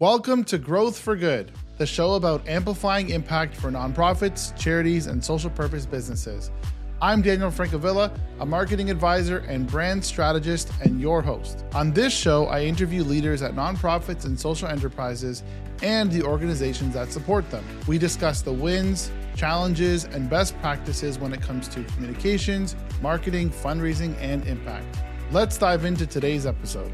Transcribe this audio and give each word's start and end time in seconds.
Welcome 0.00 0.44
to 0.44 0.58
Growth 0.58 0.96
for 0.96 1.16
Good, 1.16 1.50
the 1.76 1.84
show 1.84 2.12
about 2.12 2.46
amplifying 2.46 3.10
impact 3.10 3.56
for 3.56 3.68
nonprofits, 3.68 4.56
charities, 4.56 5.08
and 5.08 5.24
social 5.24 5.50
purpose 5.50 5.86
businesses. 5.86 6.52
I'm 7.02 7.20
Daniel 7.20 7.50
Francavilla, 7.50 8.16
a 8.38 8.46
marketing 8.46 8.92
advisor 8.92 9.38
and 9.38 9.66
brand 9.66 10.04
strategist, 10.04 10.70
and 10.84 11.00
your 11.00 11.20
host. 11.20 11.64
On 11.74 11.92
this 11.92 12.12
show, 12.12 12.46
I 12.46 12.62
interview 12.62 13.02
leaders 13.02 13.42
at 13.42 13.56
nonprofits 13.56 14.24
and 14.24 14.38
social 14.38 14.68
enterprises 14.68 15.42
and 15.82 16.12
the 16.12 16.22
organizations 16.22 16.94
that 16.94 17.10
support 17.10 17.50
them. 17.50 17.64
We 17.88 17.98
discuss 17.98 18.40
the 18.40 18.52
wins, 18.52 19.10
challenges, 19.34 20.04
and 20.04 20.30
best 20.30 20.56
practices 20.60 21.18
when 21.18 21.32
it 21.32 21.42
comes 21.42 21.66
to 21.70 21.82
communications, 21.82 22.76
marketing, 23.02 23.50
fundraising, 23.50 24.16
and 24.20 24.46
impact. 24.46 24.96
Let's 25.32 25.58
dive 25.58 25.84
into 25.84 26.06
today's 26.06 26.46
episode. 26.46 26.92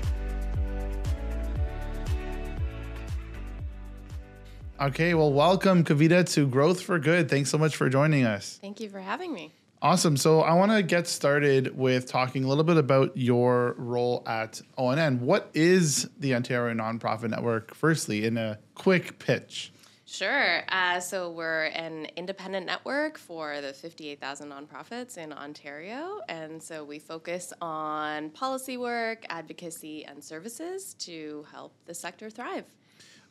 Okay, 4.81 5.15
well, 5.15 5.33
welcome, 5.33 5.85
Kavita, 5.85 6.29
to 6.35 6.49
Growth 6.49 6.83
for 6.83 6.99
Good. 6.99 7.31
Thanks 7.31 7.49
so 7.49 7.57
much 7.57 7.77
for 7.77 7.89
joining 7.89 8.25
us. 8.25 8.59
Thank 8.61 8.81
you 8.81 8.89
for 8.89 8.99
having 8.99 9.33
me. 9.33 9.53
Awesome. 9.81 10.17
So 10.17 10.41
I 10.41 10.55
want 10.55 10.73
to 10.73 10.83
get 10.83 11.07
started 11.07 11.77
with 11.79 12.07
talking 12.07 12.43
a 12.43 12.49
little 12.49 12.65
bit 12.65 12.77
about 12.77 13.17
your 13.17 13.77
role 13.79 14.25
at 14.27 14.61
ONN. 14.77 15.21
What 15.21 15.49
is 15.55 16.11
the 16.19 16.35
Ontario 16.35 16.75
Nonprofit 16.75 17.31
Network, 17.31 17.73
firstly, 17.73 18.25
in 18.25 18.37
a 18.37 18.59
quick 18.75 19.21
pitch? 19.21 19.73
Sure. 20.07 20.65
Uh, 20.69 20.99
so 20.99 21.31
we're 21.31 21.67
an 21.67 22.09
independent 22.17 22.67
network 22.67 23.17
for 23.17 23.61
the 23.61 23.73
58,000 23.73 24.51
nonprofits 24.51 25.19
in 25.19 25.33
Ontario. 25.33 26.21
And 26.29 26.61
so 26.61 26.83
we 26.83 26.99
focus 26.99 27.53
on 27.61 28.31
policy 28.31 28.77
work, 28.77 29.25
advocacy, 29.29 30.05
and 30.05 30.23
services 30.23 30.95
to 30.95 31.47
help 31.53 31.75
the 31.87 31.95
sector 31.95 32.29
thrive. 32.29 32.65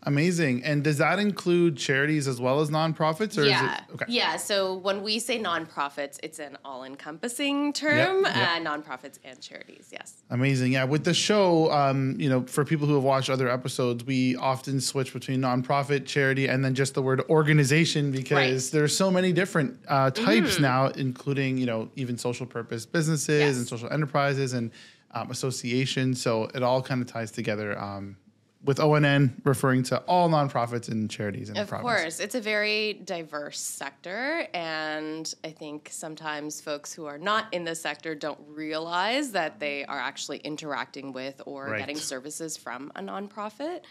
Amazing. 0.05 0.63
And 0.63 0.83
does 0.83 0.97
that 0.97 1.17
include 1.17 1.77
charities 1.77 2.27
as 2.27 2.39
well 2.39 2.59
as 2.59 2.69
nonprofits? 2.69 3.37
Or 3.37 3.45
yeah. 3.45 3.77
It, 3.77 3.93
okay. 3.93 4.05
Yeah. 4.09 4.35
So 4.35 4.75
when 4.75 5.01
we 5.01 5.19
say 5.19 5.39
nonprofits, 5.39 6.19
it's 6.21 6.39
an 6.39 6.57
all 6.65 6.83
encompassing 6.83 7.71
term, 7.71 8.23
yep, 8.23 8.35
yep. 8.35 8.47
Uh, 8.47 8.59
nonprofits 8.59 9.17
and 9.23 9.39
charities. 9.39 9.89
Yes. 9.91 10.23
Amazing. 10.29 10.73
Yeah. 10.73 10.83
With 10.83 11.05
the 11.05 11.13
show, 11.13 11.71
um, 11.71 12.15
you 12.19 12.29
know, 12.29 12.43
for 12.43 12.65
people 12.65 12.85
who 12.85 12.95
have 12.95 13.03
watched 13.03 13.29
other 13.29 13.49
episodes, 13.49 14.03
we 14.03 14.35
often 14.35 14.81
switch 14.81 15.13
between 15.13 15.39
nonprofit, 15.39 16.05
charity, 16.05 16.47
and 16.47 16.65
then 16.65 16.75
just 16.75 16.95
the 16.95 17.01
word 17.01 17.21
organization 17.29 18.11
because 18.11 18.31
right. 18.31 18.69
there's 18.71 18.95
so 18.95 19.09
many 19.09 19.31
different 19.31 19.79
uh, 19.87 20.11
types 20.11 20.55
mm-hmm. 20.55 20.63
now, 20.63 20.87
including, 20.87 21.57
you 21.57 21.65
know, 21.65 21.89
even 21.95 22.17
social 22.17 22.45
purpose 22.45 22.85
businesses 22.85 23.39
yes. 23.39 23.57
and 23.57 23.67
social 23.67 23.89
enterprises 23.91 24.51
and 24.51 24.71
um, 25.11 25.31
associations. 25.31 26.21
So 26.21 26.49
it 26.53 26.61
all 26.61 26.81
kind 26.81 27.01
of 27.01 27.07
ties 27.07 27.31
together. 27.31 27.79
Um, 27.79 28.17
with 28.63 28.77
ONN 28.77 29.33
referring 29.43 29.83
to 29.83 29.97
all 29.99 30.29
nonprofits 30.29 30.89
and 30.89 31.09
charities 31.09 31.49
in 31.49 31.57
of 31.57 31.67
the 31.67 31.69
province. 31.69 31.91
Of 31.91 31.97
course, 31.97 32.19
it's 32.19 32.35
a 32.35 32.41
very 32.41 32.93
diverse 32.93 33.59
sector, 33.59 34.47
and 34.53 35.33
I 35.43 35.49
think 35.49 35.89
sometimes 35.91 36.61
folks 36.61 36.93
who 36.93 37.05
are 37.05 37.17
not 37.17 37.53
in 37.53 37.65
the 37.65 37.75
sector 37.75 38.15
don't 38.15 38.39
realize 38.47 39.31
that 39.31 39.59
they 39.59 39.85
are 39.85 39.99
actually 39.99 40.37
interacting 40.39 41.11
with 41.11 41.41
or 41.45 41.67
right. 41.67 41.79
getting 41.79 41.97
services 41.97 42.55
from 42.55 42.91
a 42.95 43.01
nonprofit 43.01 43.81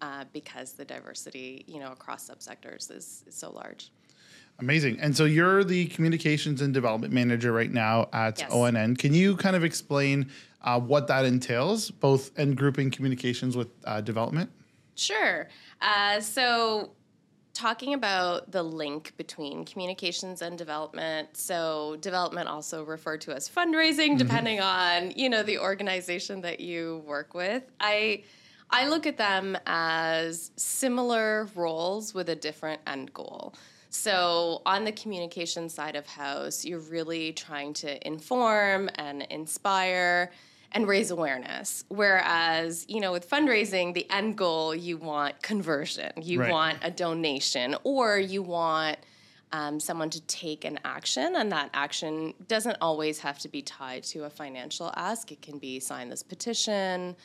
uh, 0.00 0.24
because 0.32 0.72
the 0.72 0.84
diversity, 0.84 1.64
you 1.66 1.78
know, 1.78 1.92
across 1.92 2.28
subsectors 2.28 2.90
is, 2.90 3.24
is 3.26 3.34
so 3.34 3.50
large. 3.52 3.90
Amazing. 4.58 5.00
And 5.00 5.16
so 5.16 5.24
you're 5.24 5.64
the 5.64 5.86
communications 5.86 6.60
and 6.60 6.74
development 6.74 7.12
manager 7.12 7.52
right 7.52 7.70
now 7.70 8.08
at 8.12 8.38
yes. 8.38 8.52
ONN. 8.52 8.98
Can 8.98 9.14
you 9.14 9.36
kind 9.36 9.56
of 9.56 9.64
explain 9.64 10.30
uh, 10.62 10.80
what 10.80 11.06
that 11.08 11.24
entails, 11.24 11.90
both 11.90 12.30
and 12.38 12.56
grouping 12.56 12.90
communications 12.90 13.56
with 13.56 13.68
uh, 13.84 14.00
development? 14.00 14.50
Sure. 14.94 15.48
Uh, 15.80 16.20
so, 16.20 16.92
talking 17.54 17.94
about 17.94 18.50
the 18.50 18.62
link 18.62 19.12
between 19.16 19.64
communications 19.64 20.42
and 20.42 20.56
development. 20.56 21.36
So, 21.36 21.96
development 22.00 22.48
also 22.48 22.84
referred 22.84 23.20
to 23.22 23.34
as 23.34 23.48
fundraising, 23.48 24.10
mm-hmm. 24.10 24.16
depending 24.16 24.58
mm-hmm. 24.58 25.08
on 25.08 25.12
you 25.16 25.28
know 25.28 25.42
the 25.42 25.58
organization 25.58 26.42
that 26.42 26.60
you 26.60 27.02
work 27.06 27.34
with. 27.34 27.64
I 27.80 28.24
I 28.70 28.88
look 28.88 29.06
at 29.06 29.18
them 29.18 29.56
as 29.66 30.50
similar 30.56 31.48
roles 31.54 32.14
with 32.14 32.30
a 32.30 32.36
different 32.36 32.80
end 32.86 33.12
goal. 33.12 33.54
So, 33.94 34.62
on 34.64 34.84
the 34.84 34.92
communication 34.92 35.68
side 35.68 35.96
of 35.96 36.06
house, 36.06 36.64
you're 36.64 36.78
really 36.78 37.32
trying 37.34 37.74
to 37.74 38.06
inform 38.06 38.88
and 38.94 39.20
inspire 39.28 40.30
and 40.72 40.88
raise 40.88 41.10
awareness. 41.10 41.84
Whereas, 41.88 42.84
you 42.88 43.00
know, 43.00 43.12
with 43.12 43.28
fundraising, 43.28 43.94
the 43.94 44.10
end 44.10 44.36
goal, 44.36 44.74
you 44.74 44.96
want 44.96 45.40
conversion, 45.42 46.12
you 46.20 46.40
right. 46.40 46.50
want 46.50 46.78
a 46.82 46.90
donation, 46.90 47.76
or 47.84 48.18
you 48.18 48.42
want 48.42 48.98
um, 49.52 49.78
someone 49.78 50.10
to 50.10 50.20
take 50.22 50.64
an 50.64 50.78
action, 50.84 51.36
and 51.36 51.52
that 51.52 51.70
action 51.74 52.34
doesn't 52.48 52.76
always 52.80 53.18
have 53.18 53.38
to 53.40 53.48
be 53.48 53.62
tied 53.62 54.02
to 54.04 54.24
a 54.24 54.30
financial 54.30 54.90
ask. 54.96 55.30
It 55.30 55.42
can 55.42 55.58
be 55.58 55.78
sign 55.78 56.08
this 56.08 56.22
petition, 56.22 57.16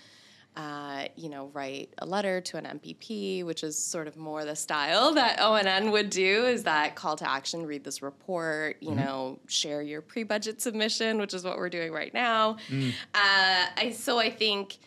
uh, 0.58 1.08
you 1.16 1.30
know, 1.30 1.52
write 1.54 1.94
a 2.00 2.06
letter 2.06 2.42
to 2.42 2.58
an 2.58 2.80
MPP, 2.80 3.46
which 3.46 3.64
is 3.64 3.78
sort 3.78 4.08
of 4.08 4.18
more 4.18 4.44
the 4.44 4.56
style 4.56 5.14
that 5.14 5.38
ONN 5.38 5.92
would 5.92 6.10
do, 6.10 6.46
is 6.46 6.64
that 6.64 6.96
call 6.96 7.16
to 7.16 7.30
action, 7.30 7.66
read 7.66 7.84
this 7.84 8.02
report, 8.02 8.78
you 8.82 8.90
mm-hmm. 8.90 9.00
know, 9.00 9.40
share 9.48 9.84
your 9.84 10.02
pre 10.02 10.24
budget 10.24 10.60
submission, 10.60 11.20
which 11.20 11.36
is 11.36 11.44
what 11.44 11.58
we're 11.58 11.70
doing 11.70 11.92
right 11.92 12.12
now. 12.12 12.58
Mm. 12.70 12.90
Uh, 13.14 13.66
I, 13.78 13.94
so 13.96 14.18
I 14.18 14.32
think, 14.32 14.80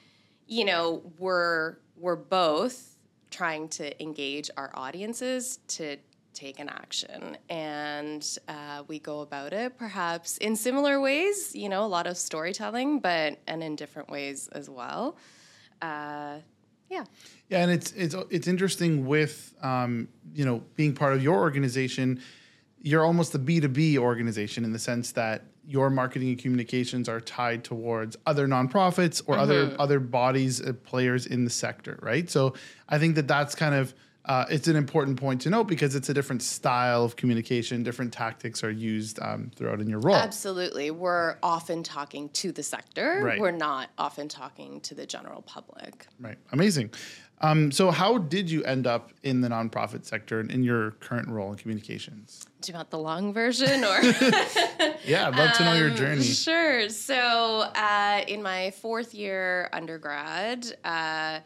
you 0.49 0.65
know, 0.65 1.03
we're, 1.21 1.77
we're 1.97 2.17
both 2.17 2.97
trying 3.31 3.69
to 3.69 4.03
engage 4.03 4.51
our 4.57 4.73
audiences 4.75 5.61
to 5.69 5.97
take 6.35 6.59
an 6.59 6.69
action. 6.69 7.37
And 7.49 8.27
uh, 8.49 8.83
we 8.89 8.99
go 8.99 9.21
about 9.21 9.53
it 9.53 9.79
perhaps 9.79 10.37
in 10.39 10.57
similar 10.57 11.01
ways, 11.01 11.55
you 11.55 11.69
know, 11.69 11.85
a 11.85 11.87
lot 11.87 12.09
of 12.09 12.17
storytelling, 12.17 12.99
but 12.99 13.39
and 13.47 13.63
in 13.63 13.77
different 13.77 14.11
ways 14.11 14.49
as 14.49 14.69
well 14.69 15.17
uh, 15.83 16.39
yeah. 16.89 17.05
Yeah, 17.49 17.63
and 17.63 17.71
it's 17.71 17.93
it's 17.93 18.15
it's 18.31 18.49
interesting 18.49 19.07
with 19.07 19.55
um, 19.63 20.09
you 20.35 20.45
know 20.45 20.63
being 20.77 20.95
part 20.95 21.15
of 21.15 21.23
your 21.23 21.39
organization. 21.39 22.21
You're 22.83 23.05
almost 23.05 23.35
a 23.35 23.39
B 23.39 23.61
two 23.61 23.69
B 23.69 23.99
organization 23.99 24.65
in 24.65 24.73
the 24.73 24.79
sense 24.79 25.13
that 25.13 25.45
your 25.67 25.91
marketing 25.91 26.31
and 26.31 26.39
communications 26.39 27.09
are 27.09 27.21
tied 27.21 27.63
towards 27.63 28.17
other 28.27 28.49
nonprofits 28.49 29.23
or 29.27 29.35
mm-hmm. 29.35 29.43
other 29.43 29.77
other 29.79 30.01
bodies, 30.01 30.61
uh, 30.61 30.73
players 30.85 31.27
in 31.27 31.45
the 31.45 31.51
sector, 31.51 31.99
right? 32.03 32.29
So 32.29 32.55
I 32.89 32.99
think 32.99 33.15
that 33.17 33.29
that's 33.29 33.55
kind 33.55 33.75
of 33.75 33.95
uh, 34.27 34.45
it's 34.51 34.69
an 34.69 34.77
important 34.77 35.19
point 35.19 35.41
to 35.43 35.51
note 35.51 35.65
because 35.65 35.95
it's 35.95 36.09
a 36.09 36.15
different 36.15 36.43
style 36.43 37.05
of 37.05 37.17
communication. 37.17 37.83
Different 37.83 38.13
tactics 38.13 38.63
are 38.63 38.71
used 38.71 39.19
um, 39.21 39.51
throughout 39.57 39.81
in 39.81 39.89
your 39.89 40.01
role. 40.01 40.15
Absolutely. 40.15 40.91
We're 40.91 41.37
often 41.43 41.83
talking 41.83 42.29
to 42.31 42.53
the 42.53 42.63
sector. 42.63 43.23
Right. 43.25 43.41
We're 43.41 43.51
not 43.51 43.91
often 43.97 44.29
talking 44.29 44.81
to 44.83 44.95
the 44.95 45.07
general 45.07 45.43
public. 45.43 46.07
Right. 46.21 46.37
Amazing. 46.53 46.91
Um, 47.43 47.73
so, 47.73 47.91
how 47.91 48.19
did 48.19 48.51
you 48.51 48.63
end 48.65 48.87
up 48.87 49.13
in 49.23 49.41
the 49.41 49.49
nonprofit 49.49 50.05
sector 50.05 50.41
and 50.41 50.51
in 50.51 50.63
your 50.63 50.91
current 50.93 51.29
role 51.29 51.51
in 51.53 51.57
communications? 51.57 52.45
Do 52.61 52.71
you 52.71 52.77
want 52.77 52.91
the 52.91 52.99
long 52.99 53.33
version 53.33 53.83
or? 53.83 54.03
yeah, 55.07 55.29
I'd 55.29 55.37
love 55.37 55.57
to 55.57 55.65
know 55.65 55.73
your 55.73 55.91
um, 55.91 55.97
journey. 55.97 56.23
Sure. 56.23 56.91
So, 56.91 57.17
uh, 57.75 58.25
in 58.29 58.43
my 58.43 58.73
fourth 58.73 59.15
year 59.15 59.71
undergrad, 59.73 60.67
uh, 60.85 61.41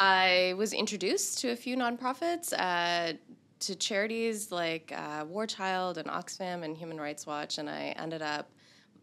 I 0.00 0.54
was 0.56 0.72
introduced 0.72 1.38
to 1.40 1.50
a 1.50 1.56
few 1.56 1.76
nonprofits, 1.76 2.52
uh, 2.52 3.14
to 3.60 3.76
charities 3.76 4.50
like 4.50 4.92
uh, 4.94 5.24
War 5.28 5.46
Child 5.46 5.98
and 5.98 6.08
Oxfam 6.08 6.64
and 6.64 6.76
Human 6.76 7.00
Rights 7.00 7.26
Watch, 7.26 7.58
and 7.58 7.70
I 7.70 7.94
ended 7.96 8.22
up 8.22 8.50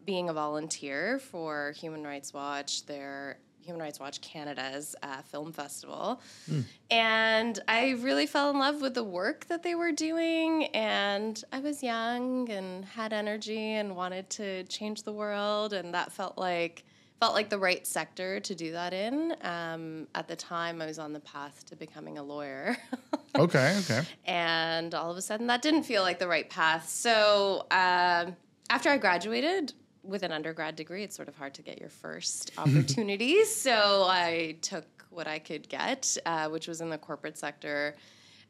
being 0.04 0.28
a 0.28 0.32
volunteer 0.32 1.18
for 1.18 1.72
Human 1.72 2.04
Rights 2.04 2.34
Watch, 2.34 2.84
their 2.86 3.38
Human 3.62 3.80
Rights 3.80 4.00
Watch 4.00 4.20
Canada's 4.20 4.96
uh, 5.02 5.22
film 5.22 5.52
festival. 5.52 6.20
Mm. 6.50 6.64
And 6.90 7.60
I 7.68 7.90
really 7.90 8.26
fell 8.26 8.50
in 8.50 8.58
love 8.58 8.80
with 8.80 8.94
the 8.94 9.04
work 9.04 9.46
that 9.46 9.62
they 9.62 9.74
were 9.74 9.92
doing. 9.92 10.64
And 10.66 11.42
I 11.52 11.60
was 11.60 11.82
young 11.82 12.48
and 12.50 12.84
had 12.84 13.12
energy 13.12 13.74
and 13.74 13.94
wanted 13.94 14.30
to 14.30 14.64
change 14.64 15.02
the 15.02 15.12
world. 15.12 15.72
And 15.72 15.94
that 15.94 16.12
felt 16.12 16.38
like 16.38 16.84
felt 17.20 17.34
like 17.34 17.50
the 17.50 17.58
right 17.58 17.86
sector 17.86 18.40
to 18.40 18.54
do 18.54 18.72
that 18.72 18.94
in. 18.94 19.36
Um, 19.42 20.08
at 20.14 20.26
the 20.26 20.34
time, 20.34 20.80
I 20.80 20.86
was 20.86 20.98
on 20.98 21.12
the 21.12 21.20
path 21.20 21.64
to 21.66 21.76
becoming 21.76 22.16
a 22.16 22.22
lawyer. 22.22 22.78
okay, 23.38 23.78
okay. 23.80 24.02
And 24.24 24.94
all 24.94 25.10
of 25.10 25.18
a 25.18 25.22
sudden, 25.22 25.46
that 25.48 25.60
didn't 25.60 25.82
feel 25.82 26.02
like 26.02 26.18
the 26.18 26.26
right 26.26 26.48
path. 26.48 26.88
So 26.88 27.66
um, 27.70 28.34
after 28.70 28.88
I 28.88 28.96
graduated 28.96 29.74
with 30.02 30.22
an 30.22 30.32
undergrad 30.32 30.76
degree, 30.76 31.04
it's 31.04 31.14
sort 31.14 31.28
of 31.28 31.36
hard 31.36 31.52
to 31.54 31.62
get 31.62 31.78
your 31.78 31.90
first 31.90 32.52
opportunities. 32.58 33.54
so 33.54 34.06
I 34.08 34.56
took 34.62 34.86
what 35.10 35.28
I 35.28 35.40
could 35.40 35.68
get, 35.68 36.16
uh, 36.24 36.48
which 36.48 36.68
was 36.68 36.80
in 36.80 36.88
the 36.88 36.98
corporate 36.98 37.36
sector. 37.36 37.96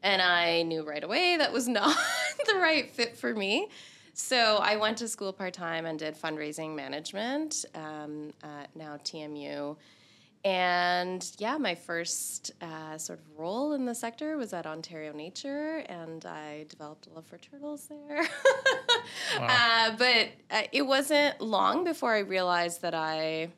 And 0.01 0.21
I 0.21 0.63
knew 0.63 0.83
right 0.83 1.03
away 1.03 1.35
that 1.37 1.51
was 1.51 1.67
not 1.67 1.97
the 2.47 2.55
right 2.55 2.89
fit 2.89 3.17
for 3.17 3.35
me. 3.35 3.67
So 4.13 4.57
I 4.57 4.75
went 4.75 4.97
to 4.97 5.07
school 5.07 5.31
part 5.31 5.53
time 5.53 5.85
and 5.85 5.97
did 5.97 6.19
fundraising 6.19 6.75
management 6.75 7.65
um, 7.75 8.33
at 8.43 8.75
now 8.75 8.97
TMU. 9.03 9.77
and 10.43 11.31
yeah, 11.37 11.57
my 11.57 11.75
first 11.75 12.51
uh, 12.61 12.97
sort 12.97 13.19
of 13.19 13.25
role 13.37 13.73
in 13.73 13.85
the 13.85 13.95
sector 13.95 14.37
was 14.37 14.53
at 14.53 14.65
Ontario 14.65 15.13
Nature, 15.13 15.83
and 15.87 16.25
I 16.25 16.65
developed 16.67 17.07
a 17.07 17.11
love 17.11 17.25
for 17.25 17.37
turtles 17.37 17.87
there. 17.87 18.23
wow. 19.39 19.47
uh, 19.47 19.95
but 19.97 20.29
uh, 20.49 20.63
it 20.71 20.81
wasn't 20.81 21.39
long 21.39 21.83
before 21.83 22.13
I 22.13 22.19
realized 22.19 22.81
that 22.81 22.93
I 22.93 23.49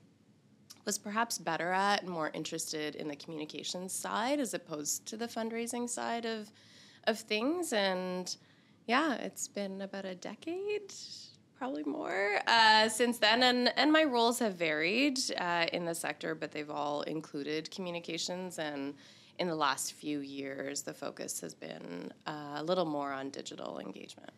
was 0.85 0.97
perhaps 0.97 1.37
better 1.37 1.71
at 1.71 2.01
and 2.01 2.11
more 2.11 2.29
interested 2.33 2.95
in 2.95 3.07
the 3.07 3.15
communications 3.15 3.93
side 3.93 4.39
as 4.39 4.53
opposed 4.53 5.05
to 5.07 5.17
the 5.17 5.27
fundraising 5.27 5.89
side 5.89 6.25
of 6.25 6.51
of 7.05 7.19
things. 7.19 7.73
And 7.73 8.35
yeah, 8.87 9.15
it's 9.15 9.47
been 9.47 9.81
about 9.81 10.05
a 10.05 10.15
decade 10.15 10.93
probably 11.57 11.83
more 11.83 12.39
uh, 12.47 12.89
since 12.89 13.19
then. 13.19 13.41
And, 13.43 13.71
and 13.77 13.89
my 13.89 14.03
roles 14.03 14.39
have 14.39 14.55
varied 14.55 15.17
uh, 15.37 15.67
in 15.71 15.85
the 15.85 15.95
sector, 15.95 16.35
but 16.35 16.51
they've 16.51 16.69
all 16.69 17.03
included 17.03 17.71
communications. 17.71 18.59
And 18.59 18.93
in 19.39 19.47
the 19.47 19.55
last 19.55 19.93
few 19.93 20.19
years, 20.19 20.81
the 20.81 20.93
focus 20.93 21.39
has 21.39 21.53
been 21.53 22.11
uh, 22.27 22.55
a 22.57 22.63
little 22.63 22.83
more 22.83 23.13
on 23.13 23.29
digital 23.29 23.79
engagement. 23.79 24.31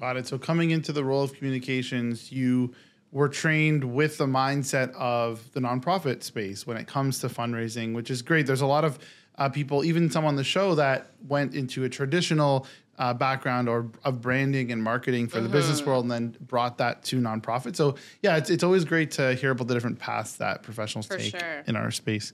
Got 0.00 0.16
it. 0.16 0.26
So, 0.26 0.36
coming 0.36 0.72
into 0.72 0.92
the 0.92 1.04
role 1.04 1.22
of 1.22 1.32
communications, 1.34 2.32
you 2.32 2.74
were 3.12 3.28
trained 3.28 3.84
with 3.84 4.18
the 4.18 4.26
mindset 4.26 4.92
of 4.94 5.50
the 5.52 5.60
nonprofit 5.60 6.22
space 6.24 6.66
when 6.66 6.76
it 6.76 6.86
comes 6.86 7.20
to 7.20 7.28
fundraising, 7.28 7.94
which 7.94 8.10
is 8.10 8.20
great. 8.20 8.46
There's 8.46 8.60
a 8.60 8.66
lot 8.66 8.84
of 8.84 8.98
uh, 9.38 9.48
people, 9.48 9.84
even 9.84 10.10
some 10.10 10.24
on 10.24 10.36
the 10.36 10.44
show, 10.44 10.74
that 10.74 11.12
went 11.26 11.54
into 11.54 11.84
a 11.84 11.88
traditional 11.88 12.66
uh, 12.98 13.14
background 13.14 13.68
or 13.68 13.90
of 14.04 14.20
branding 14.20 14.72
and 14.72 14.82
marketing 14.82 15.28
for 15.28 15.36
mm-hmm. 15.36 15.44
the 15.44 15.50
business 15.50 15.80
mm-hmm. 15.80 15.90
world 15.90 16.04
and 16.04 16.10
then 16.10 16.36
brought 16.40 16.78
that 16.78 17.02
to 17.04 17.20
nonprofit. 17.20 17.76
So 17.76 17.96
yeah, 18.22 18.36
it's, 18.36 18.50
it's 18.50 18.64
always 18.64 18.84
great 18.84 19.12
to 19.12 19.34
hear 19.34 19.52
about 19.52 19.68
the 19.68 19.74
different 19.74 19.98
paths 19.98 20.36
that 20.36 20.62
professionals 20.62 21.06
for 21.06 21.18
take 21.18 21.38
sure. 21.38 21.62
in 21.66 21.76
our 21.76 21.90
space. 21.90 22.32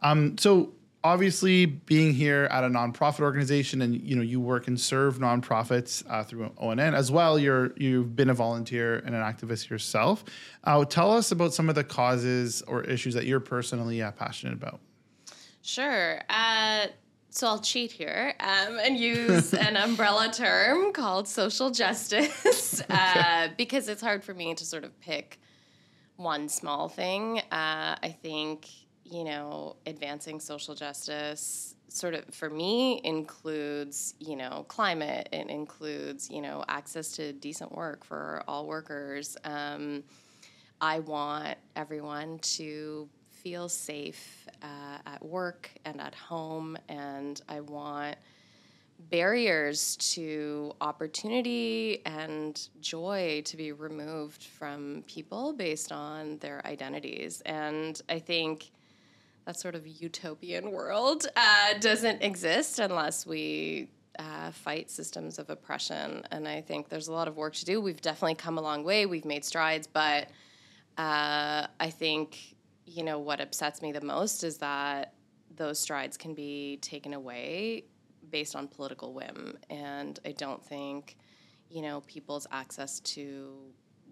Um, 0.00 0.38
so 0.38 0.72
obviously 1.04 1.64
being 1.64 2.12
here 2.12 2.48
at 2.50 2.64
a 2.64 2.68
nonprofit 2.68 3.20
organization 3.20 3.82
and 3.82 4.00
you 4.00 4.16
know 4.16 4.22
you 4.22 4.40
work 4.40 4.66
and 4.66 4.80
serve 4.80 5.18
nonprofits 5.18 6.02
uh, 6.08 6.24
through 6.24 6.48
ONN 6.60 6.92
as 6.92 7.10
well 7.10 7.38
you're 7.38 7.72
you've 7.76 8.16
been 8.16 8.30
a 8.30 8.34
volunteer 8.34 8.96
and 8.96 9.14
an 9.14 9.22
activist 9.22 9.68
yourself 9.68 10.24
uh, 10.64 10.84
tell 10.84 11.12
us 11.12 11.30
about 11.30 11.54
some 11.54 11.68
of 11.68 11.76
the 11.76 11.84
causes 11.84 12.62
or 12.62 12.82
issues 12.82 13.14
that 13.14 13.26
you're 13.26 13.40
personally 13.40 14.02
uh, 14.02 14.10
passionate 14.10 14.54
about 14.54 14.80
sure 15.62 16.20
uh, 16.28 16.86
so 17.30 17.46
I'll 17.46 17.60
cheat 17.60 17.92
here 17.92 18.34
um, 18.40 18.78
and 18.78 18.96
use 18.96 19.52
an 19.54 19.76
umbrella 19.88 20.30
term 20.32 20.92
called 20.92 21.28
social 21.28 21.70
justice 21.70 22.82
uh, 22.90 23.48
because 23.56 23.88
it's 23.88 24.02
hard 24.02 24.24
for 24.24 24.34
me 24.34 24.54
to 24.54 24.64
sort 24.64 24.84
of 24.84 24.98
pick 25.00 25.40
one 26.16 26.48
small 26.48 26.88
thing. 26.88 27.38
Uh, 27.52 27.96
I 28.02 28.16
think, 28.22 28.68
you 29.04 29.24
know, 29.24 29.76
advancing 29.86 30.40
social 30.40 30.74
justice 30.74 31.74
sort 31.88 32.14
of 32.14 32.24
for 32.34 32.50
me 32.50 33.00
includes, 33.04 34.14
you 34.20 34.36
know, 34.36 34.64
climate, 34.68 35.28
it 35.32 35.48
includes, 35.48 36.30
you 36.30 36.42
know, 36.42 36.64
access 36.68 37.12
to 37.12 37.32
decent 37.32 37.72
work 37.72 38.04
for 38.04 38.42
all 38.46 38.66
workers. 38.66 39.36
Um, 39.44 40.04
I 40.80 41.00
want 41.00 41.58
everyone 41.74 42.38
to 42.40 43.08
feel 43.42 43.68
safe 43.68 44.48
uh, 44.62 44.98
at 45.06 45.24
work 45.24 45.70
and 45.84 46.00
at 46.00 46.14
home, 46.14 46.76
and 46.88 47.40
I 47.48 47.60
want 47.60 48.16
barriers 49.10 49.96
to 49.96 50.72
opportunity 50.80 52.02
and 52.04 52.68
joy 52.80 53.42
to 53.44 53.56
be 53.56 53.72
removed 53.72 54.42
from 54.42 55.04
people 55.06 55.52
based 55.52 55.92
on 55.92 56.38
their 56.38 56.66
identities. 56.66 57.40
And 57.46 58.00
I 58.08 58.18
think 58.18 58.70
that 59.46 59.58
sort 59.58 59.74
of 59.74 59.86
utopian 59.86 60.72
world 60.72 61.26
uh, 61.36 61.78
doesn't 61.80 62.22
exist 62.22 62.80
unless 62.80 63.24
we 63.24 63.88
uh, 64.18 64.50
fight 64.50 64.90
systems 64.90 65.38
of 65.38 65.48
oppression. 65.48 66.24
And 66.32 66.48
I 66.48 66.60
think 66.60 66.88
there's 66.88 67.08
a 67.08 67.12
lot 67.12 67.28
of 67.28 67.36
work 67.36 67.54
to 67.54 67.64
do. 67.64 67.80
We've 67.80 68.00
definitely 68.00 68.34
come 68.34 68.58
a 68.58 68.62
long 68.62 68.82
way, 68.82 69.06
we've 69.06 69.24
made 69.24 69.44
strides, 69.44 69.86
but 69.86 70.28
uh, 70.98 71.68
I 71.78 71.90
think 71.90 72.56
you 72.88 73.02
know, 73.02 73.18
what 73.18 73.40
upsets 73.40 73.82
me 73.82 73.92
the 73.92 74.00
most 74.00 74.42
is 74.42 74.58
that 74.58 75.12
those 75.54 75.78
strides 75.78 76.16
can 76.16 76.34
be 76.34 76.78
taken 76.80 77.14
away 77.14 77.84
based 78.30 78.56
on 78.56 78.68
political 78.68 79.12
whim. 79.12 79.58
And 79.70 80.18
I 80.24 80.32
don't 80.32 80.64
think, 80.64 81.16
you 81.68 81.82
know, 81.82 82.02
people's 82.06 82.46
access 82.50 83.00
to 83.00 83.56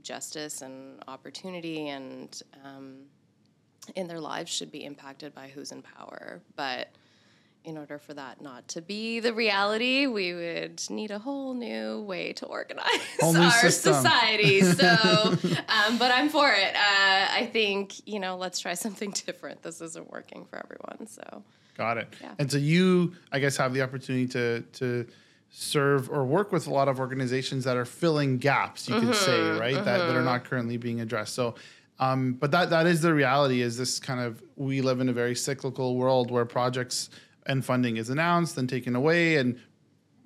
justice 0.03 0.63
and 0.63 1.03
opportunity 1.09 1.89
and 1.89 2.43
um, 2.65 2.99
in 3.95 4.07
their 4.07 4.21
lives 4.21 4.51
should 4.51 4.71
be 4.71 4.85
impacted 4.85 5.35
by 5.35 5.49
who's 5.49 5.73
in 5.73 5.83
power. 5.83 6.43
But 6.55 6.91
in 7.67 7.77
order 7.77 7.99
for 7.99 8.15
that 8.15 8.41
not 8.41 8.67
to 8.69 8.81
be 8.81 9.19
the 9.19 9.35
reality, 9.35 10.07
we 10.07 10.33
would 10.33 10.81
need 10.89 11.11
a 11.11 11.19
whole 11.19 11.53
new 11.53 12.01
way 12.03 12.33
to 12.35 12.47
organize 12.47 12.87
our 13.21 13.51
system. 13.51 13.93
society. 13.93 14.63
So, 14.77 15.37
um, 15.69 15.99
but 15.99 16.13
I'm 16.13 16.29
for 16.29 16.51
it. 16.51 16.75
Uh, 16.75 17.27
I 17.31 17.49
think 17.53 18.07
you 18.07 18.21
know, 18.21 18.37
let's 18.37 18.61
try 18.61 18.75
something 18.75 19.11
different. 19.27 19.63
This 19.63 19.81
isn't 19.81 20.11
working 20.11 20.45
for 20.45 20.63
everyone. 20.63 21.07
So, 21.07 21.43
got 21.77 21.99
it. 21.99 22.09
Yeah. 22.21 22.35
And 22.39 22.51
so 22.51 22.59
you, 22.59 23.15
I 23.33 23.39
guess, 23.39 23.57
have 23.57 23.75
the 23.75 23.83
opportunity 23.83 24.27
to 24.29 24.61
to 24.61 25.07
serve 25.51 26.11
or 26.11 26.25
work 26.25 26.53
with 26.53 26.67
a 26.67 26.73
lot 26.73 26.89
of 26.89 27.01
organizations 27.01 27.65
that 27.65 27.77
are 27.77 27.85
filling 27.85 28.39
gaps. 28.39 28.89
You 28.89 28.97
mm-hmm, 28.97 29.07
could 29.07 29.17
say, 29.17 29.41
right, 29.51 29.75
mm-hmm. 29.75 29.85
that 29.85 29.99
that 29.99 30.11
are 30.11 30.17
mm-hmm. 30.17 30.25
not 30.25 30.45
currently 30.45 30.77
being 30.77 31.01
addressed. 31.01 31.35
So. 31.35 31.57
Um, 31.99 32.35
but 32.35 32.51
that 32.51 32.69
that 32.69 32.87
is 32.87 33.01
the 33.01 33.15
reality. 33.15 33.63
Is 33.63 33.79
this 33.79 33.99
kind 33.99 34.21
of 34.21 34.43
we 34.57 34.83
live 34.83 35.01
in 35.01 35.09
a 35.09 35.15
very 35.15 35.35
cyclical 35.35 35.97
world 35.97 36.31
where 36.31 36.45
projects 36.45 37.09
and 37.47 37.65
funding 37.65 37.97
is 37.97 38.11
announced 38.11 38.57
and 38.59 38.69
taken 38.69 38.97
away 38.97 39.37
and 39.37 39.59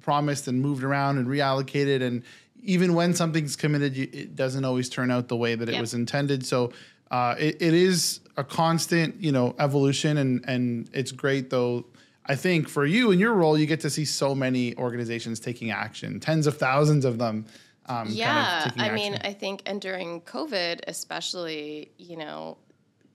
promised 0.00 0.48
and 0.48 0.60
moved 0.60 0.82
around 0.82 1.18
and 1.18 1.26
reallocated. 1.26 2.02
And 2.02 2.22
even 2.62 2.94
when 2.94 3.14
something's 3.14 3.56
committed 3.56 3.96
it 3.96 4.36
doesn't 4.36 4.64
always 4.64 4.88
turn 4.88 5.10
out 5.10 5.28
the 5.28 5.36
way 5.36 5.54
that 5.54 5.68
it 5.68 5.72
yep. 5.72 5.80
was 5.80 5.94
intended. 5.94 6.44
So 6.46 6.72
uh, 7.10 7.34
it, 7.38 7.60
it 7.60 7.74
is 7.74 8.20
a 8.36 8.44
constant 8.44 9.20
you 9.20 9.32
know 9.32 9.54
evolution 9.58 10.16
and 10.16 10.44
and 10.48 10.88
it's 10.92 11.12
great 11.12 11.50
though 11.50 11.84
i 12.26 12.34
think 12.34 12.68
for 12.68 12.86
you 12.86 13.10
in 13.10 13.18
your 13.18 13.34
role 13.34 13.58
you 13.58 13.66
get 13.66 13.80
to 13.80 13.90
see 13.90 14.04
so 14.04 14.34
many 14.34 14.74
organizations 14.76 15.38
taking 15.38 15.70
action 15.70 16.18
tens 16.18 16.46
of 16.46 16.56
thousands 16.56 17.04
of 17.04 17.18
them 17.18 17.44
um, 17.86 18.08
yeah 18.08 18.62
kind 18.68 18.80
of 18.80 18.86
i 18.86 18.94
mean 18.94 19.18
i 19.24 19.32
think 19.32 19.62
and 19.66 19.80
during 19.80 20.20
covid 20.22 20.80
especially 20.88 21.90
you 21.98 22.16
know 22.16 22.56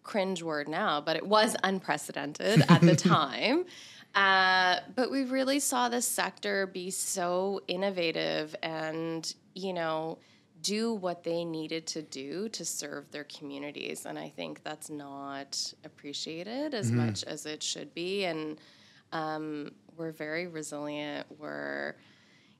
cringe 0.04 0.44
word 0.44 0.68
now 0.68 1.02
but 1.02 1.16
it 1.16 1.26
was 1.26 1.56
unprecedented 1.64 2.64
at 2.70 2.82
the 2.82 2.96
time 2.96 3.66
uh, 4.16 4.80
but 4.96 5.12
we 5.12 5.26
really 5.26 5.60
saw 5.60 5.90
the 5.90 6.02
sector 6.02 6.66
be 6.68 6.90
so 6.90 7.62
innovative 7.68 8.56
and, 8.64 9.36
you 9.54 9.74
know, 9.74 10.18
do 10.62 10.94
what 10.94 11.24
they 11.24 11.46
needed 11.46 11.86
to 11.86 12.02
do 12.02 12.50
to 12.50 12.66
serve 12.66 13.12
their 13.12 13.26
communities. 13.26 14.06
And 14.06 14.18
I 14.18 14.30
think 14.30 14.64
that's 14.64 14.90
not 14.90 15.74
appreciated 15.84 16.74
as 16.74 16.88
mm-hmm. 16.88 17.06
much 17.06 17.24
as 17.26 17.46
it 17.46 17.62
should 17.62 17.94
be. 17.94 18.26
And 18.26 18.58
um, 19.12 19.72
we're 19.98 20.12
very 20.12 20.48
resilient. 20.48 21.28
We're, 21.38 21.96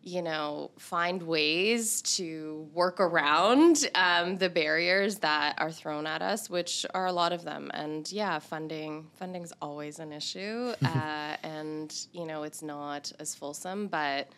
you 0.06 0.22
know, 0.22 0.70
find 0.78 1.24
ways 1.24 2.04
to 2.04 2.70
work 2.76 3.00
around 3.00 3.90
um, 3.96 4.38
the 4.38 4.50
barriers 4.50 5.18
that 5.18 5.56
are 5.58 5.72
thrown 5.72 6.06
at 6.06 6.22
us, 6.22 6.48
which 6.48 6.86
are 6.94 7.08
a 7.08 7.12
lot 7.12 7.34
of 7.34 7.44
them. 7.44 7.72
And 7.74 8.10
yeah, 8.12 8.38
funding 8.38 9.08
funding's 9.16 9.52
always 9.64 9.98
an 9.98 10.14
issue, 10.14 10.74
uh, 10.86 11.38
and 11.42 11.94
you 12.14 12.28
know, 12.28 12.44
it's 12.44 12.62
not 12.62 13.12
as 13.20 13.34
fulsome. 13.34 13.88
But 13.88 14.30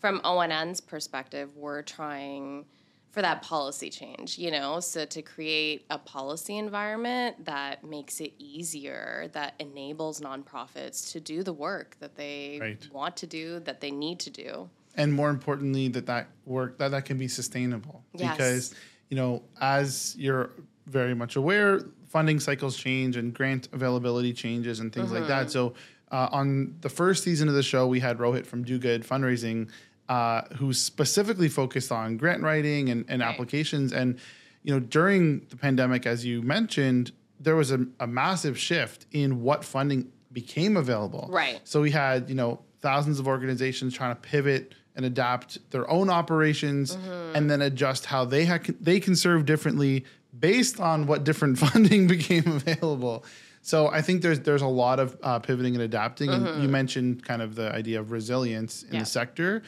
from 0.00 0.20
ONN's 0.24 0.80
perspective, 0.80 1.56
we're 1.56 1.82
trying 1.82 2.64
for 3.12 3.22
that 3.22 3.42
policy 3.42 3.90
change, 3.90 4.38
you 4.38 4.50
know, 4.50 4.80
so 4.80 5.04
to 5.04 5.22
create 5.22 5.84
a 5.90 5.98
policy 5.98 6.58
environment 6.58 7.44
that 7.44 7.84
makes 7.84 8.20
it 8.20 8.32
easier, 8.38 9.28
that 9.34 9.54
enables 9.60 10.20
nonprofits 10.20 11.12
to 11.12 11.20
do 11.20 11.44
the 11.44 11.52
work 11.52 11.94
that 12.00 12.16
they 12.16 12.58
right. 12.60 12.88
want 12.90 13.16
to 13.18 13.26
do, 13.26 13.60
that 13.60 13.80
they 13.80 13.90
need 13.90 14.18
to 14.18 14.30
do 14.30 14.68
and 14.96 15.12
more 15.12 15.30
importantly 15.30 15.88
that 15.88 16.06
that 16.06 16.28
work 16.44 16.78
that 16.78 16.90
that 16.90 17.04
can 17.04 17.18
be 17.18 17.28
sustainable 17.28 18.04
yes. 18.14 18.36
because 18.36 18.74
you 19.08 19.16
know 19.16 19.42
as 19.60 20.14
you're 20.18 20.50
very 20.86 21.14
much 21.14 21.36
aware 21.36 21.80
funding 22.06 22.40
cycles 22.40 22.76
change 22.76 23.16
and 23.16 23.34
grant 23.34 23.68
availability 23.72 24.32
changes 24.32 24.80
and 24.80 24.92
things 24.92 25.06
mm-hmm. 25.06 25.16
like 25.16 25.28
that 25.28 25.46
mm-hmm. 25.46 25.50
so 25.50 25.74
uh, 26.10 26.28
on 26.30 26.76
the 26.82 26.88
first 26.88 27.24
season 27.24 27.48
of 27.48 27.54
the 27.54 27.62
show 27.62 27.86
we 27.86 28.00
had 28.00 28.18
rohit 28.18 28.46
from 28.46 28.62
do 28.62 28.78
good 28.78 29.02
fundraising 29.02 29.68
uh, 30.08 30.42
who 30.56 30.72
specifically 30.72 31.48
focused 31.48 31.90
on 31.90 32.16
grant 32.16 32.42
writing 32.42 32.90
and, 32.90 33.04
and 33.08 33.22
right. 33.22 33.28
applications 33.28 33.92
and 33.92 34.18
you 34.62 34.72
know 34.72 34.80
during 34.80 35.40
the 35.48 35.56
pandemic 35.56 36.06
as 36.06 36.24
you 36.24 36.42
mentioned 36.42 37.12
there 37.40 37.56
was 37.56 37.72
a, 37.72 37.84
a 37.98 38.06
massive 38.06 38.58
shift 38.58 39.06
in 39.12 39.42
what 39.42 39.64
funding 39.64 40.10
became 40.32 40.76
available 40.76 41.28
right 41.30 41.60
so 41.64 41.80
we 41.80 41.90
had 41.90 42.28
you 42.28 42.34
know 42.34 42.60
thousands 42.80 43.18
of 43.18 43.28
organizations 43.28 43.94
trying 43.94 44.14
to 44.14 44.20
pivot 44.20 44.74
and 44.96 45.04
adapt 45.06 45.58
their 45.70 45.88
own 45.90 46.10
operations 46.10 46.96
mm-hmm. 46.96 47.36
and 47.36 47.50
then 47.50 47.62
adjust 47.62 48.06
how 48.06 48.24
they 48.24 48.44
ha- 48.44 48.58
they 48.80 49.00
can 49.00 49.16
serve 49.16 49.44
differently 49.46 50.04
based 50.38 50.80
on 50.80 51.06
what 51.06 51.24
different 51.24 51.58
funding 51.64 52.06
became 52.06 52.44
available. 52.46 53.24
So 53.62 53.88
I 53.88 54.02
think 54.02 54.22
there's 54.22 54.40
there's 54.40 54.62
a 54.62 54.66
lot 54.66 54.98
of 54.98 55.16
uh, 55.22 55.38
pivoting 55.38 55.74
and 55.74 55.82
adapting. 55.82 56.30
And 56.30 56.62
you 56.62 56.68
mentioned 56.68 57.24
kind 57.24 57.40
of 57.42 57.54
the 57.54 57.72
idea 57.72 58.00
of 58.00 58.10
resilience 58.10 58.82
in 58.82 58.88
Mm-hmm. 58.88 58.94
Yeah. 58.96 59.00
the 59.00 59.06
sector. 59.06 59.62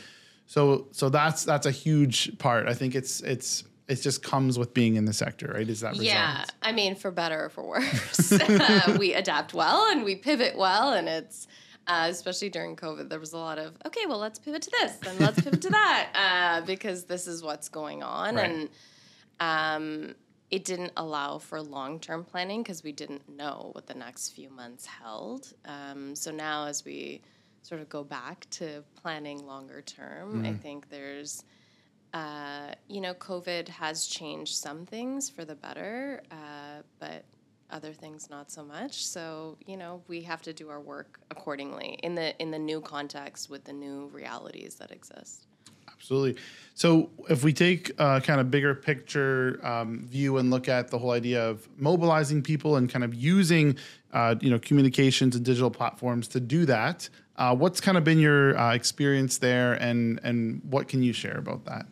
So 0.47 0.89
so 0.91 1.09
that's 1.09 1.45
that's 1.45 1.67
a 1.67 1.71
huge 1.71 2.37
part. 2.39 2.67
I 2.69 2.75
think 2.75 2.95
it's 2.95 3.21
it's 3.21 3.65
it 3.87 3.97
just 3.97 4.23
comes 4.23 4.59
with 4.59 4.75
being 4.75 4.97
in 4.97 5.05
the 5.05 5.13
sector, 5.13 5.53
right? 5.55 5.69
Is 5.69 5.81
that 5.81 5.95
Yeah, 5.97 6.29
resilience? 6.29 6.51
I 6.63 6.73
mean, 6.73 6.95
for 6.97 7.11
better 7.11 7.45
or 7.45 7.49
for 7.51 7.63
worse, 7.65 8.33
uh, 8.33 8.97
we 8.99 9.15
adapt 9.15 9.55
well 9.55 9.87
and 9.91 10.05
we 10.05 10.17
pivot 10.17 10.57
well, 10.57 10.93
and 10.93 11.09
it's 11.09 11.47
uh, 11.87 12.07
especially 12.11 12.49
during 12.49 12.77
COVID, 12.77 13.09
there 13.09 13.21
was 13.21 13.33
a 13.33 13.39
lot 13.39 13.59
of 13.59 13.77
okay, 13.87 14.07
well, 14.07 14.19
let's 14.19 14.39
pivot 14.39 14.63
to 14.63 14.71
this 14.81 14.99
and 15.07 15.19
let's 15.21 15.41
pivot 15.41 15.63
to 15.63 15.71
that 15.71 16.11
uh, 16.63 16.67
because 16.67 17.05
this 17.05 17.27
is 17.27 17.43
what's 17.43 17.69
going 17.69 18.03
on, 18.03 18.37
Right. 18.37 18.51
and 18.51 18.69
um, 19.41 20.15
it 20.51 20.65
didn't 20.65 20.93
allow 20.97 21.39
for 21.39 21.61
long 21.61 21.99
term 22.01 22.25
planning 22.25 22.63
because 22.63 22.83
we 22.85 22.93
didn't 22.93 23.29
know 23.29 23.71
what 23.73 23.87
the 23.87 23.95
next 23.95 24.31
few 24.31 24.51
months 24.51 24.87
held. 24.87 25.53
Um, 25.65 26.15
so 26.15 26.31
now, 26.31 26.67
as 26.67 26.85
we 26.85 27.23
sort 27.63 27.81
of 27.81 27.89
go 27.89 28.05
back 28.05 28.47
to 28.51 28.85
planning 29.01 29.47
longer 29.47 29.81
term, 29.81 30.45
I 30.45 30.53
think 30.53 30.89
there's 30.91 31.43
uh, 32.13 32.73
you 32.89 33.01
know, 33.01 33.13
COVID 33.15 33.67
has 33.69 34.07
changed 34.07 34.55
some 34.55 34.87
things 34.87 35.29
for 35.29 35.45
the 35.45 35.57
better, 35.57 36.23
uh, 36.31 36.83
but 37.01 37.25
other 37.75 37.93
things 37.93 38.31
not 38.31 38.51
so 38.51 38.65
much. 38.65 39.05
So 39.05 39.59
you 39.67 39.77
know, 39.77 40.03
we 40.09 40.23
have 40.23 40.41
to 40.43 40.55
do 40.55 40.71
our 40.71 40.81
work 40.81 41.21
accordingly 41.31 41.99
in 42.03 42.15
the 42.15 42.35
in 42.41 42.51
the 42.51 42.59
new 42.59 42.81
context 42.81 43.51
with 43.51 43.65
the 43.65 43.73
new 43.75 44.09
realities 44.13 44.77
that 44.77 44.91
exist. 44.91 45.47
Absolutely. 46.05 46.41
So 46.75 47.11
if 47.31 47.45
we 47.45 47.53
take 47.53 47.91
a 47.99 48.21
kind 48.21 48.41
of 48.41 48.51
bigger 48.51 48.75
picture 48.75 49.59
um, 49.63 50.07
view 50.07 50.39
and 50.39 50.51
look 50.51 50.69
at 50.69 50.89
the 50.89 50.99
whole 50.99 51.13
idea 51.13 51.43
of 51.49 51.67
mobilizing 51.79 52.43
people 52.43 52.77
and 52.77 52.91
kind 52.91 53.05
of 53.05 53.15
using, 53.15 53.77
uh, 54.13 54.35
you 54.41 54.51
know, 54.51 54.59
communications 54.59 55.37
and 55.37 55.45
digital 55.45 55.71
platforms 55.71 56.29
to 56.29 56.41
do 56.41 56.67
that, 56.67 57.09
uh, 57.37 57.55
what's 57.55 57.81
kind 57.81 57.97
of 57.97 58.05
been 58.05 58.19
your 58.19 58.57
uh, 58.59 58.75
experience 58.75 59.39
there, 59.39 59.75
and 59.75 60.21
and 60.23 60.61
what 60.65 60.89
can 60.89 61.03
you 61.03 61.13
share 61.13 61.39
about 61.39 61.65
that? 61.65 61.87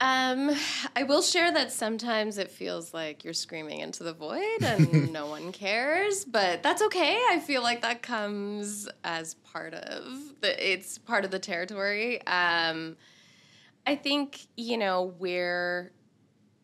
Um, 0.00 0.50
I 0.96 1.02
will 1.02 1.20
share 1.20 1.52
that 1.52 1.72
sometimes 1.72 2.38
it 2.38 2.50
feels 2.50 2.94
like 2.94 3.22
you're 3.22 3.34
screaming 3.34 3.80
into 3.80 4.02
the 4.02 4.14
void 4.14 4.62
and 4.62 5.12
no 5.12 5.26
one 5.26 5.52
cares, 5.52 6.24
but 6.24 6.62
that's 6.62 6.80
okay. 6.82 7.20
I 7.30 7.38
feel 7.38 7.62
like 7.62 7.82
that 7.82 8.00
comes 8.00 8.88
as 9.04 9.34
part 9.34 9.74
of 9.74 10.40
the 10.40 10.72
it's 10.72 10.96
part 10.96 11.26
of 11.26 11.30
the 11.30 11.38
territory. 11.38 12.26
Um, 12.26 12.96
I 13.86 13.94
think, 13.96 14.46
you 14.56 14.78
know, 14.78 15.14
where 15.18 15.92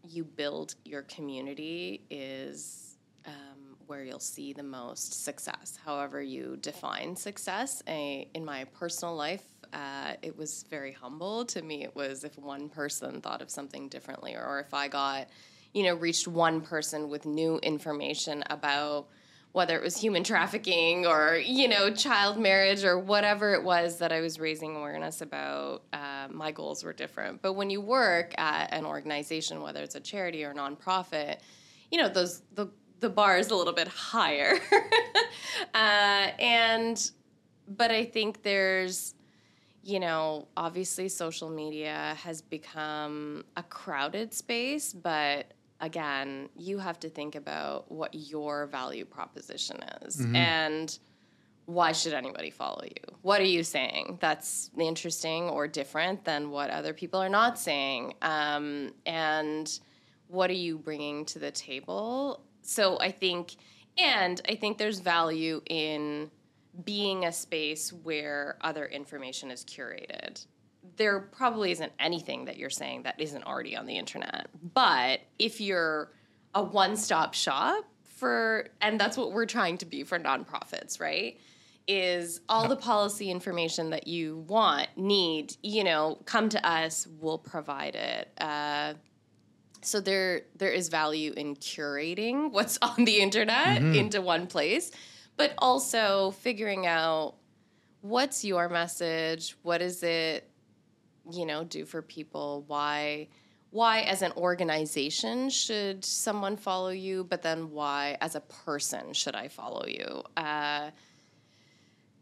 you 0.03 0.25
build 0.25 0.75
your 0.85 1.03
community 1.03 2.05
is 2.11 2.97
um, 3.27 3.77
where 3.87 4.05
you'll 4.05 4.19
see 4.19 4.53
the 4.53 4.63
most 4.63 5.25
success, 5.25 5.79
however 5.85 6.23
you 6.23 6.57
define 6.61 7.17
success. 7.17 7.83
A, 7.89 8.29
in 8.35 8.45
my 8.45 8.65
personal 8.65 9.15
life, 9.15 9.43
uh, 9.73 10.15
it 10.23 10.37
was 10.37 10.65
very 10.71 10.93
humble. 10.93 11.45
To 11.47 11.63
me, 11.63 11.83
it 11.85 11.95
was 11.95 12.25
if 12.25 12.39
one 12.39 12.69
person 12.69 13.21
thought 13.21 13.43
of 13.43 13.51
something 13.51 13.89
differently, 13.89 14.35
or 14.35 14.61
if 14.61 14.75
I 14.75 14.89
got, 14.89 15.29
you 15.73 15.85
know, 15.85 15.95
reached 15.95 16.29
one 16.29 16.61
person 16.61 17.09
with 17.09 17.27
new 17.27 17.59
information 17.59 18.45
about 18.51 19.09
whether 19.57 19.75
it 19.75 19.83
was 19.83 19.97
human 19.97 20.23
trafficking 20.33 21.07
or 21.07 21.37
you 21.37 21.67
know 21.67 21.91
child 21.91 22.39
marriage 22.39 22.85
or 22.85 22.99
whatever 22.99 23.55
it 23.55 23.65
was 23.65 23.99
that 23.99 24.13
i 24.13 24.21
was 24.21 24.39
raising 24.39 24.77
awareness 24.77 25.23
about 25.23 25.83
uh, 25.95 26.29
my 26.31 26.53
goals 26.53 26.85
were 26.85 26.93
different 26.93 27.41
but 27.41 27.55
when 27.55 27.71
you 27.71 27.81
work 27.81 28.39
at 28.39 28.73
an 28.75 28.85
organization 28.85 29.63
whether 29.63 29.83
it's 29.83 29.95
a 29.95 30.01
charity 30.01 30.45
or 30.45 30.51
a 30.51 30.55
nonprofit 30.55 31.39
you 31.91 31.97
know 31.97 32.09
those 32.09 32.43
the, 32.55 32.69
the 33.01 33.09
bar 33.09 33.39
is 33.39 33.51
a 33.51 33.57
little 33.57 33.73
bit 33.73 33.89
higher 33.89 34.59
uh, 35.75 36.29
and 36.39 37.11
but 37.67 37.91
i 37.91 38.05
think 38.05 38.43
there's 38.43 39.15
you 39.87 40.01
know, 40.01 40.49
obviously 40.57 41.09
social 41.09 41.49
media 41.49 42.17
has 42.21 42.43
become 42.43 43.45
a 43.57 43.63
crowded 43.63 44.35
space, 44.35 44.93
but 44.93 45.53
again, 45.81 46.49
you 46.57 46.79
have 46.79 46.99
to 46.99 47.09
think 47.09 47.37
about 47.37 47.91
what 47.91 48.13
your 48.13 48.67
value 48.67 49.05
proposition 49.05 49.79
is 50.03 50.21
and 50.35 50.99
why 51.67 51.93
should 51.93 52.15
anybody 52.15 52.51
follow 52.51 52.83
you? 52.83 53.15
What 53.23 53.41
are 53.41 53.45
you 53.45 53.63
saying 53.63 54.19
that's 54.21 54.73
interesting 54.77 55.45
or 55.45 55.69
different 55.69 56.25
than 56.25 56.51
what 56.51 56.71
other 56.71 56.93
people 56.93 57.23
are 57.23 57.29
not 57.29 57.57
saying? 57.57 58.15
Um, 58.23 58.93
and 59.05 59.79
what 60.27 60.51
are 60.51 60.55
you 60.55 60.79
bringing 60.79 61.25
to 61.27 61.39
the 61.39 61.53
table? 61.53 62.43
So 62.63 62.99
I 62.99 63.13
think, 63.13 63.55
and 63.99 64.41
I 64.49 64.57
think 64.57 64.79
there's 64.79 64.99
value 64.99 65.61
in 65.71 66.33
being 66.85 67.25
a 67.25 67.33
space 67.33 67.93
where 67.93 68.57
other 68.61 68.87
information 68.87 69.51
is 69.51 69.65
curated. 69.65 70.45
There 70.97 71.21
probably 71.21 71.73
isn't 71.73 71.93
anything 71.99 72.47
that 72.47 72.57
you're 72.57 72.71
saying 72.71 73.05
that 73.05 73.21
isn't 73.21 73.45
already 73.45 73.77
on 73.77 73.87
the 73.87 73.97
internet. 73.97 74.49
But 74.75 75.21
if 75.39 75.61
you're 75.61 76.13
a 76.55 76.63
one 76.63 76.97
stop 76.97 77.35
shop 77.35 77.85
for, 78.03 78.69
and 78.81 78.99
that's 78.99 79.17
what 79.17 79.33
we're 79.33 79.47
trying 79.47 79.79
to 79.79 79.87
be 79.87 80.05
for 80.05 80.19
nonprofits, 80.19 81.01
right? 81.01 81.39
Is 81.89 82.41
all 82.49 82.67
the 82.67 82.77
policy 82.77 83.31
information 83.31 83.91
that 83.91 84.09
you 84.09 84.45
want, 84.49 84.89
need, 84.97 85.57
you 85.63 85.85
know, 85.85 86.19
come 86.25 86.49
to 86.49 86.69
us, 86.69 87.07
we'll 87.21 87.39
provide 87.39 87.95
it. 87.95 88.33
Uh, 88.39 88.95
so 89.83 90.01
there 90.01 90.43
there 90.57 90.73
is 90.73 90.89
value 90.89 91.33
in 91.37 91.55
curating 91.57 92.51
what's 92.51 92.79
on 92.83 93.05
the 93.05 93.21
internet 93.21 93.83
into 93.83 94.21
one 94.21 94.47
place 94.47 94.91
but 95.37 95.55
also 95.59 96.31
figuring 96.33 96.87
out 96.87 97.35
what's 98.01 98.45
your 98.45 98.69
message 98.69 99.57
what 99.63 99.79
does 99.79 100.03
it 100.03 100.51
you 101.31 101.47
know 101.47 101.65
do 101.65 101.85
for 101.85 102.03
people 102.03 102.65
why 102.67 103.29
why 103.71 104.01
as 104.03 104.23
an 104.23 104.33
organization 104.37 105.51
should 105.51 106.05
someone 106.05 106.57
follow 106.57 106.91
you 106.91 107.25
but 107.25 107.43
then 107.43 107.71
why 107.71 108.17
as 108.21 108.35
a 108.35 108.41
person 108.41 109.13
should 109.13 109.35
i 109.35 109.49
follow 109.49 109.85
you 109.87 110.23
uh, 110.37 110.91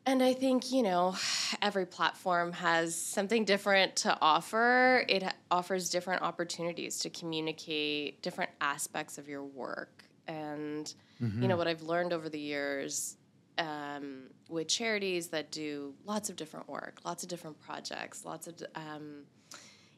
and 0.06 0.22
I 0.22 0.34
think, 0.34 0.70
you 0.70 0.82
know, 0.82 1.16
every 1.62 1.86
platform 1.86 2.52
has 2.52 2.94
something 2.94 3.44
different 3.46 3.96
to 3.96 4.16
offer. 4.20 5.04
It 5.08 5.24
offers 5.50 5.88
different 5.88 6.22
opportunities 6.22 6.98
to 7.00 7.10
communicate 7.10 8.20
different 8.20 8.50
aspects 8.60 9.16
of 9.16 9.28
your 9.28 9.42
work. 9.42 10.04
And, 10.28 10.92
you 11.20 11.48
know, 11.48 11.56
what 11.56 11.68
I've 11.68 11.82
learned 11.82 12.12
over 12.12 12.28
the 12.28 12.38
years 12.38 13.16
um, 13.58 14.24
with 14.48 14.68
charities 14.68 15.28
that 15.28 15.50
do 15.50 15.94
lots 16.04 16.28
of 16.30 16.36
different 16.36 16.68
work, 16.68 17.00
lots 17.04 17.22
of 17.22 17.28
different 17.28 17.60
projects, 17.60 18.24
lots 18.24 18.46
of. 18.46 18.62
Um, 18.74 19.24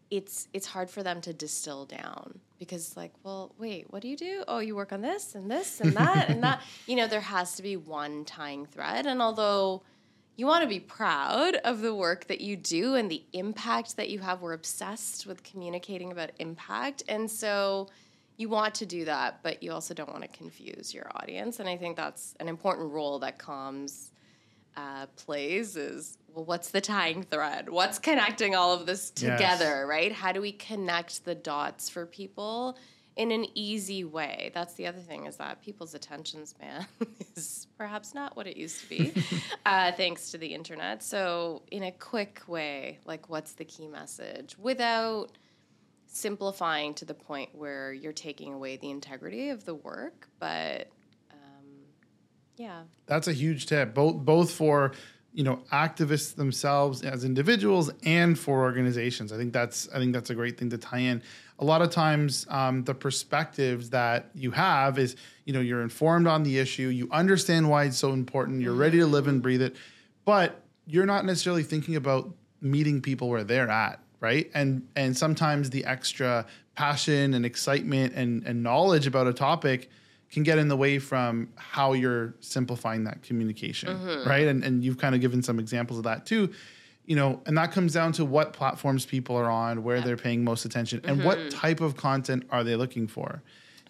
it's 0.08 0.46
it's 0.52 0.66
hard 0.66 0.88
for 0.88 1.02
them 1.02 1.20
to 1.20 1.32
distill 1.32 1.84
down 1.84 2.38
because 2.60 2.96
like 2.96 3.12
well 3.24 3.52
wait 3.58 3.86
what 3.90 4.02
do 4.02 4.08
you 4.08 4.16
do? 4.16 4.44
Oh 4.46 4.60
you 4.60 4.76
work 4.76 4.92
on 4.92 5.00
this 5.00 5.34
and 5.34 5.50
this 5.50 5.80
and 5.80 5.94
that 5.94 6.28
and 6.28 6.42
that. 6.42 6.62
You 6.86 6.96
know 6.96 7.08
there 7.08 7.20
has 7.20 7.56
to 7.56 7.62
be 7.62 7.76
one 7.76 8.24
tying 8.24 8.66
thread. 8.66 9.06
And 9.06 9.20
although 9.20 9.82
you 10.36 10.46
want 10.46 10.62
to 10.62 10.68
be 10.68 10.78
proud 10.78 11.56
of 11.56 11.80
the 11.80 11.94
work 11.94 12.26
that 12.28 12.40
you 12.40 12.56
do 12.56 12.94
and 12.94 13.10
the 13.10 13.24
impact 13.32 13.96
that 13.96 14.10
you 14.10 14.20
have 14.20 14.42
we're 14.42 14.52
obsessed 14.52 15.26
with 15.26 15.42
communicating 15.42 16.12
about 16.12 16.30
impact. 16.38 17.02
And 17.08 17.28
so 17.28 17.88
you 18.36 18.48
want 18.48 18.74
to 18.76 18.86
do 18.86 19.04
that 19.06 19.42
but 19.42 19.62
you 19.62 19.72
also 19.72 19.94
don't 19.94 20.10
want 20.10 20.22
to 20.22 20.28
confuse 20.28 20.92
your 20.94 21.10
audience. 21.16 21.58
And 21.60 21.68
i 21.68 21.76
think 21.76 21.96
that's 21.96 22.34
an 22.40 22.48
important 22.48 22.92
role 22.92 23.18
that 23.20 23.38
comms 23.38 24.10
uh, 24.76 25.06
plays 25.16 25.74
is 25.76 26.18
well 26.28 26.44
what's 26.44 26.70
the 26.70 26.82
tying 26.82 27.22
thread? 27.22 27.70
What's 27.70 27.98
connecting 27.98 28.54
all 28.54 28.74
of 28.74 28.84
this 28.84 29.10
Yes. 29.16 29.32
together 29.38 29.86
right? 29.86 30.12
How 30.12 30.32
do 30.32 30.40
we 30.42 30.52
connect 30.52 31.24
the 31.24 31.34
dots 31.34 31.88
for 31.88 32.04
people 32.04 32.76
in 33.16 33.30
an 33.32 33.46
easy 33.54 34.04
way? 34.04 34.50
That's 34.52 34.74
the 34.74 34.86
other 34.86 34.98
thing 35.00 35.24
is 35.24 35.36
that 35.38 35.62
people's 35.62 35.94
attention 35.94 36.44
span 36.44 36.86
is 37.36 37.68
perhaps 37.78 38.12
not 38.14 38.36
what 38.36 38.46
it 38.46 38.58
used 38.58 38.80
to 38.82 38.88
be 38.90 39.14
uh, 39.64 39.92
thanks 39.92 40.30
to 40.32 40.36
the 40.36 40.48
internet. 40.52 41.02
So 41.02 41.62
in 41.70 41.82
a 41.84 41.92
quick 41.92 42.42
way 42.46 42.98
like 43.06 43.30
what's 43.30 43.52
the 43.52 43.64
key 43.64 43.88
message? 43.88 44.58
Without 44.58 45.28
simplifying 46.06 46.94
to 46.94 47.04
the 47.04 47.14
point 47.14 47.50
where 47.54 47.92
you're 47.92 48.12
taking 48.12 48.52
away 48.54 48.76
the 48.76 48.90
integrity 48.90 49.50
of 49.50 49.64
the 49.64 49.74
work 49.74 50.28
but 50.38 50.88
um, 51.30 51.66
yeah 52.56 52.82
That's 53.06 53.28
a 53.28 53.32
huge 53.32 53.66
tip, 53.66 53.94
both 53.94 54.16
both 54.16 54.50
for 54.50 54.92
you 55.32 55.44
know 55.44 55.60
activists 55.70 56.34
themselves 56.34 57.02
as 57.02 57.24
individuals 57.24 57.90
and 58.04 58.38
for 58.38 58.62
organizations. 58.62 59.32
I 59.32 59.36
think 59.36 59.52
that's 59.52 59.88
I 59.94 59.98
think 59.98 60.12
that's 60.14 60.30
a 60.30 60.34
great 60.34 60.58
thing 60.58 60.70
to 60.70 60.78
tie 60.78 60.98
in. 60.98 61.22
A 61.58 61.64
lot 61.64 61.82
of 61.82 61.90
times, 61.90 62.46
um, 62.48 62.84
the 62.84 62.94
perspectives 62.94 63.90
that 63.90 64.30
you 64.34 64.50
have 64.52 64.98
is 64.98 65.14
you 65.44 65.52
know 65.52 65.60
you're 65.60 65.82
informed 65.82 66.26
on 66.26 66.42
the 66.42 66.58
issue, 66.58 66.88
you 66.88 67.08
understand 67.12 67.68
why 67.68 67.84
it's 67.84 67.98
so 67.98 68.12
important, 68.12 68.62
you're 68.62 68.74
ready 68.74 68.98
to 68.98 69.06
live 69.06 69.28
and 69.28 69.42
breathe 69.42 69.62
it, 69.62 69.76
but 70.24 70.62
you're 70.86 71.06
not 71.06 71.24
necessarily 71.24 71.62
thinking 71.62 71.96
about 71.96 72.30
meeting 72.62 73.02
people 73.02 73.28
where 73.28 73.44
they're 73.44 73.70
at 73.70 74.00
right 74.20 74.50
and 74.54 74.86
and 74.96 75.16
sometimes 75.16 75.70
the 75.70 75.84
extra 75.84 76.46
passion 76.74 77.34
and 77.34 77.44
excitement 77.44 78.14
and 78.14 78.44
and 78.44 78.62
knowledge 78.62 79.06
about 79.06 79.26
a 79.26 79.32
topic 79.32 79.90
can 80.30 80.42
get 80.42 80.58
in 80.58 80.68
the 80.68 80.76
way 80.76 80.98
from 80.98 81.48
how 81.54 81.92
you're 81.92 82.34
simplifying 82.40 83.04
that 83.04 83.22
communication, 83.22 83.96
mm-hmm. 83.96 84.28
right? 84.28 84.46
And 84.46 84.64
and 84.64 84.84
you've 84.84 84.98
kind 84.98 85.14
of 85.14 85.20
given 85.20 85.42
some 85.42 85.58
examples 85.58 85.98
of 85.98 86.04
that 86.04 86.26
too. 86.26 86.52
You 87.04 87.14
know, 87.14 87.40
and 87.46 87.56
that 87.56 87.70
comes 87.70 87.92
down 87.92 88.12
to 88.12 88.24
what 88.24 88.52
platforms 88.52 89.06
people 89.06 89.36
are 89.36 89.48
on, 89.48 89.84
where 89.84 90.00
they're 90.00 90.16
paying 90.16 90.42
most 90.42 90.64
attention, 90.64 91.00
and 91.04 91.24
what 91.24 91.38
mm-hmm. 91.38 91.48
type 91.50 91.80
of 91.80 91.96
content 91.96 92.44
are 92.50 92.64
they 92.64 92.74
looking 92.74 93.06
for. 93.06 93.42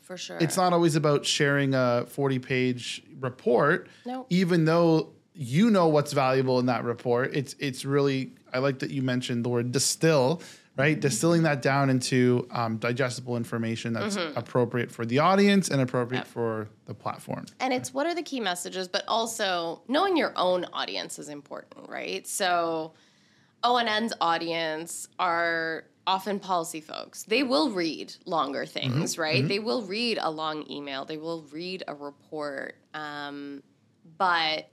For 0.02 0.18
sure. 0.18 0.37
It's 0.38 0.56
not 0.56 0.73
always 0.75 0.95
about 0.95 1.25
sharing 1.25 1.75
a 1.75 2.04
40 2.09 2.38
page 2.38 3.02
report, 3.18 3.88
No. 4.04 4.26
even 4.28 4.66
though 4.66 5.14
you 5.37 5.71
know 5.71 5.88
what's 5.88 6.12
valuable 6.12 6.59
in 6.59 6.66
that 6.66 6.85
report. 6.85 7.35
It's 7.37 7.55
it's 7.59 7.85
really 7.85 8.33
I 8.52 8.59
like 8.59 8.78
that 8.81 8.90
you 8.90 9.02
mentioned 9.02 9.45
the 9.45 9.49
word 9.50 9.71
distill, 9.73 10.40
right? 10.76 10.99
Distilling 10.99 11.43
that 11.43 11.61
down 11.62 11.90
into 11.90 12.47
um, 12.50 12.78
digestible 12.78 13.37
information 13.37 13.93
that's 13.93 14.16
appropriate 14.35 14.90
for 14.90 15.05
the 15.05 15.19
audience 15.19 15.69
and 15.69 15.81
appropriate 15.83 16.21
Mm-hmm. 16.25 16.38
Yep. 16.40 16.66
for 16.66 16.69
the 16.87 16.95
platform. 16.95 17.45
And 17.61 17.75
it's 17.75 17.93
what 17.93 18.07
are 18.07 18.14
the 18.14 18.23
key 18.23 18.40
messages, 18.40 18.88
but 18.88 19.05
also 19.09 19.83
knowing 19.88 20.16
your 20.16 20.33
own 20.37 20.64
audience 20.73 21.19
is 21.19 21.28
important, 21.28 21.88
right? 21.88 22.26
So 22.26 22.95
ONN's 23.62 24.12
audience 24.21 25.09
are 25.19 25.85
often 26.07 26.38
policy 26.38 26.81
folks. 26.81 27.25
They 27.25 27.43
will 27.43 27.71
read 27.71 28.14
longer 28.26 28.64
things, 28.64 29.19
right? 29.19 29.47
They 29.47 29.59
will 29.59 29.83
read 29.83 30.19
a 30.23 30.31
long 30.31 30.64
email. 30.71 31.05
They 31.05 31.16
will 31.16 31.43
read 31.50 31.83
a 31.88 31.95
report. 31.95 32.76
Um, 32.95 33.62
but 34.16 34.71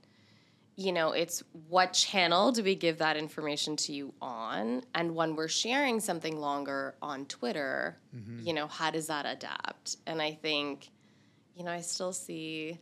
you 0.76 0.92
know, 0.92 1.12
it's 1.12 1.44
what 1.70 1.94
channel 1.94 2.52
do 2.52 2.64
we 2.64 2.76
give 2.76 2.98
that 2.98 3.16
information 3.16 3.76
to 3.78 3.94
you 3.94 4.14
on? 4.22 4.82
And 4.96 5.16
when 5.16 5.36
we're 5.36 5.48
sharing 5.48 6.00
something 6.00 6.38
longer 6.40 6.96
on 7.02 7.26
Twitter, 7.26 7.98
you 8.44 8.54
know, 8.54 8.68
how 8.68 8.90
does 8.92 9.08
that 9.08 9.26
adapt? 9.26 9.98
And 10.08 10.22
I 10.22 10.34
think, 10.34 10.90
you 11.56 11.64
know, 11.64 11.72
I 11.72 11.82
still 11.82 12.12
see 12.14 12.80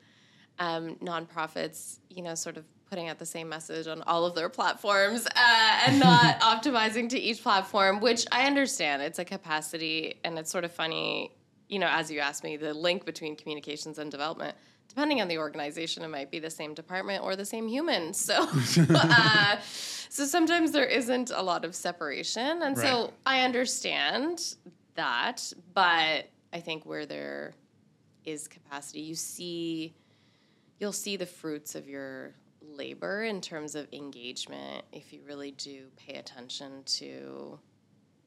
um, 0.59 0.95
nonprofits, 0.97 1.99
you 2.09 2.21
know, 2.23 2.35
sort 2.35 2.55
of 2.57 2.65
putting 2.89 3.09
out 3.09 3.17
the 3.19 3.25
same 3.25 3.47
message 3.49 3.87
on 3.87 4.01
all 4.03 4.25
of 4.25 4.35
their 4.35 4.49
platforms 4.49 5.25
uh, 5.25 5.79
and 5.87 5.99
not 6.09 6.39
optimizing 6.41 7.09
to 7.09 7.19
each 7.19 7.41
platform, 7.41 7.99
which 7.99 8.25
I 8.31 8.45
understand. 8.45 9.01
It's 9.01 9.19
a 9.19 9.25
capacity, 9.25 10.15
and 10.23 10.37
it's 10.37 10.51
sort 10.51 10.63
of 10.65 10.71
funny, 10.71 11.31
you 11.69 11.79
know, 11.79 11.87
as 11.89 12.11
you 12.11 12.19
asked 12.19 12.43
me, 12.43 12.57
the 12.57 12.73
link 12.73 13.05
between 13.05 13.35
communications 13.35 13.97
and 13.97 14.11
development. 14.11 14.55
Depending 14.91 15.21
on 15.21 15.29
the 15.29 15.37
organization, 15.37 16.03
it 16.03 16.09
might 16.09 16.29
be 16.29 16.39
the 16.39 16.49
same 16.49 16.73
department 16.73 17.23
or 17.23 17.37
the 17.37 17.45
same 17.45 17.65
human. 17.65 18.13
So, 18.21 18.45
uh, 18.89 19.55
so 19.63 20.25
sometimes 20.25 20.73
there 20.73 20.85
isn't 20.85 21.31
a 21.33 21.41
lot 21.41 21.63
of 21.63 21.73
separation, 21.75 22.61
and 22.61 22.75
Right. 22.75 22.87
so 22.87 23.13
I 23.25 23.41
understand 23.41 24.55
that, 24.95 25.53
but 25.73 26.27
I 26.51 26.59
think 26.59 26.85
where 26.85 27.05
there 27.05 27.53
is 28.25 28.49
capacity, 28.49 28.99
you 28.99 29.15
see 29.15 29.95
you'll 30.79 30.91
see 30.91 31.15
the 31.15 31.25
fruits 31.25 31.75
of 31.75 31.87
your 31.87 32.33
labor 32.61 33.23
in 33.23 33.39
terms 33.39 33.75
of 33.75 33.87
engagement 33.93 34.83
if 34.91 35.13
you 35.13 35.21
really 35.25 35.51
do 35.51 35.85
pay 35.95 36.15
attention 36.15 36.83
to 36.85 37.57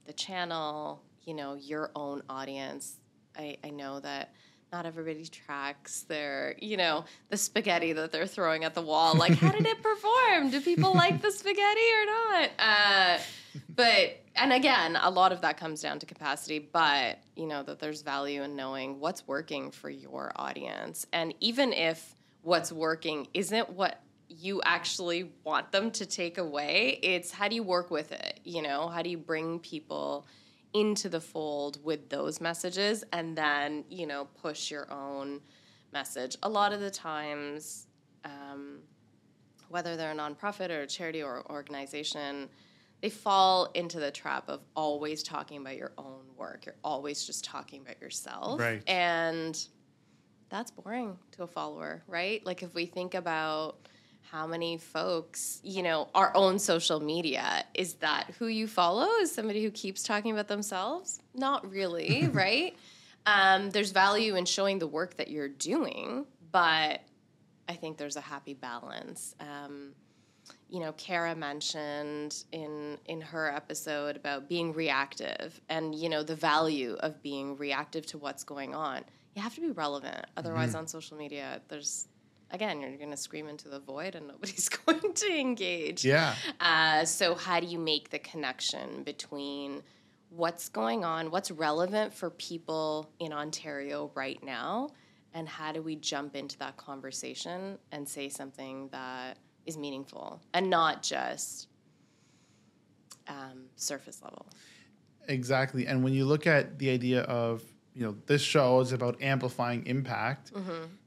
the 0.06 0.12
channel, 0.12 1.02
you 1.24 1.34
know, 1.34 1.54
your 1.54 1.90
own 1.94 2.22
audience. 2.30 3.00
I, 3.36 3.56
I 3.64 3.70
know 3.70 3.98
that 4.00 4.32
not 4.74 4.86
everybody 4.86 5.24
tracks 5.24 6.02
their, 6.02 6.56
you 6.58 6.76
know, 6.76 7.04
the 7.28 7.36
spaghetti 7.36 7.92
that 7.92 8.10
they're 8.10 8.26
throwing 8.26 8.64
at 8.64 8.74
the 8.74 8.82
wall. 8.82 9.14
Like, 9.16 9.34
how 9.34 9.52
did 9.52 9.64
it 9.64 9.80
perform? 9.90 10.50
Do 10.50 10.60
people 10.60 10.92
like 10.92 11.22
the 11.22 11.30
spaghetti 11.30 11.60
or 11.60 12.06
not? 12.06 12.50
Uh, 12.58 13.18
but, 13.72 14.20
and 14.34 14.52
again, 14.52 14.98
a 15.00 15.08
lot 15.08 15.30
of 15.30 15.42
that 15.42 15.58
comes 15.58 15.80
down 15.80 16.00
to 16.00 16.06
capacity, 16.06 16.58
but, 16.58 17.20
you 17.36 17.46
know, 17.46 17.62
that 17.62 17.78
there's 17.78 18.02
value 18.02 18.42
in 18.42 18.56
knowing 18.56 18.98
what's 18.98 19.28
working 19.28 19.70
for 19.70 19.88
your 19.88 20.32
audience. 20.34 21.06
And 21.12 21.34
even 21.38 21.72
if 21.72 22.16
what's 22.42 22.72
working 22.72 23.28
isn't 23.32 23.70
what 23.70 24.00
you 24.28 24.60
actually 24.64 25.30
want 25.44 25.70
them 25.70 25.92
to 25.92 26.04
take 26.04 26.38
away, 26.38 26.98
it's 27.00 27.30
how 27.30 27.46
do 27.46 27.54
you 27.54 27.62
work 27.62 27.92
with 27.92 28.10
it? 28.10 28.40
You 28.42 28.62
know, 28.62 28.88
how 28.88 29.02
do 29.02 29.08
you 29.10 29.18
bring 29.18 29.60
people 29.60 30.26
into 30.74 31.08
the 31.08 31.20
fold 31.20 31.82
with 31.82 32.10
those 32.10 32.40
messages 32.40 33.04
and 33.12 33.36
then, 33.36 33.84
you 33.88 34.06
know, 34.06 34.28
push 34.42 34.70
your 34.70 34.92
own 34.92 35.40
message? 35.92 36.36
A 36.42 36.48
lot 36.48 36.72
of 36.72 36.80
the 36.80 36.90
times, 36.90 37.86
um, 38.24 38.80
whether 39.68 39.96
they're 39.96 40.12
a 40.12 40.14
nonprofit 40.14 40.70
or 40.70 40.82
a 40.82 40.86
charity 40.86 41.22
or 41.22 41.48
organization, 41.50 42.48
they 43.00 43.10
fall 43.10 43.70
into 43.74 44.00
the 44.00 44.10
trap 44.10 44.48
of 44.48 44.60
always 44.74 45.22
talking 45.22 45.60
about 45.60 45.76
your 45.76 45.92
own 45.98 46.24
work. 46.36 46.66
You're 46.66 46.76
always 46.82 47.26
just 47.26 47.44
talking 47.44 47.82
about 47.82 48.00
yourself. 48.00 48.60
Right. 48.60 48.82
And 48.88 49.58
that's 50.48 50.70
boring 50.70 51.18
to 51.32 51.42
a 51.42 51.46
follower, 51.46 52.02
right? 52.06 52.44
Like 52.46 52.62
if 52.62 52.74
we 52.74 52.86
think 52.86 53.14
about 53.14 53.88
how 54.30 54.46
many 54.46 54.78
folks, 54.78 55.60
you 55.62 55.82
know, 55.82 56.08
our 56.14 56.32
own 56.34 56.58
social 56.58 57.00
media, 57.00 57.64
is 57.74 57.94
that 57.94 58.34
who 58.38 58.46
you 58.46 58.66
follow? 58.66 59.08
Is 59.20 59.32
somebody 59.32 59.62
who 59.62 59.70
keeps 59.70 60.02
talking 60.02 60.32
about 60.32 60.48
themselves? 60.48 61.20
Not 61.34 61.70
really, 61.70 62.28
right? 62.32 62.76
Um, 63.26 63.70
there's 63.70 63.92
value 63.92 64.36
in 64.36 64.44
showing 64.44 64.78
the 64.78 64.86
work 64.86 65.16
that 65.16 65.28
you're 65.28 65.48
doing, 65.48 66.26
but 66.50 67.00
I 67.68 67.74
think 67.74 67.96
there's 67.96 68.16
a 68.16 68.20
happy 68.20 68.54
balance. 68.54 69.34
Um, 69.40 69.92
you 70.68 70.80
know, 70.80 70.92
Kara 70.92 71.34
mentioned 71.34 72.44
in 72.52 72.98
in 73.06 73.20
her 73.20 73.50
episode 73.50 74.16
about 74.16 74.48
being 74.48 74.72
reactive 74.72 75.58
and 75.68 75.94
you 75.94 76.08
know 76.08 76.22
the 76.22 76.34
value 76.34 76.96
of 77.00 77.22
being 77.22 77.56
reactive 77.56 78.04
to 78.06 78.18
what's 78.18 78.44
going 78.44 78.74
on. 78.74 79.04
You 79.34 79.42
have 79.42 79.54
to 79.54 79.60
be 79.60 79.70
relevant, 79.70 80.26
otherwise, 80.36 80.74
on 80.74 80.86
social 80.86 81.16
media, 81.16 81.60
there's 81.68 82.08
again 82.50 82.80
you're 82.80 82.96
going 82.96 83.10
to 83.10 83.16
scream 83.16 83.48
into 83.48 83.68
the 83.68 83.80
void 83.80 84.14
and 84.14 84.28
nobody's 84.28 84.68
going 84.86 85.12
to 85.12 85.38
engage. 85.38 86.04
Yeah. 86.04 86.34
Uh, 86.60 87.04
so, 87.04 87.34
how 87.34 87.60
do 87.60 87.66
you 87.66 87.78
make 87.78 88.10
the 88.10 88.18
connection 88.18 89.02
between 89.02 89.82
what's 90.30 90.68
going 90.68 91.04
on, 91.04 91.30
what's 91.30 91.50
relevant 91.50 92.12
for 92.12 92.30
people 92.30 93.10
in 93.20 93.32
Ontario 93.32 94.10
right 94.14 94.42
now, 94.42 94.88
and 95.32 95.48
how 95.48 95.72
do 95.72 95.82
we 95.82 95.96
jump 95.96 96.34
into 96.34 96.58
that 96.58 96.76
conversation 96.76 97.78
and 97.92 98.08
say 98.08 98.28
something 98.28 98.88
that 98.88 99.38
is 99.66 99.76
meaningful 99.76 100.40
and 100.52 100.68
not 100.68 101.02
just 101.02 101.68
um, 103.28 103.66
surface 103.76 104.22
level? 104.22 104.46
Exactly. 105.28 105.86
And 105.86 106.04
when 106.04 106.12
you 106.12 106.24
look 106.24 106.46
at 106.46 106.78
the 106.78 106.90
idea 106.90 107.22
of, 107.22 107.62
you 107.94 108.04
know, 108.04 108.16
this 108.26 108.42
show 108.42 108.80
is 108.80 108.92
about 108.92 109.22
amplifying 109.22 109.86
impact, 109.86 110.52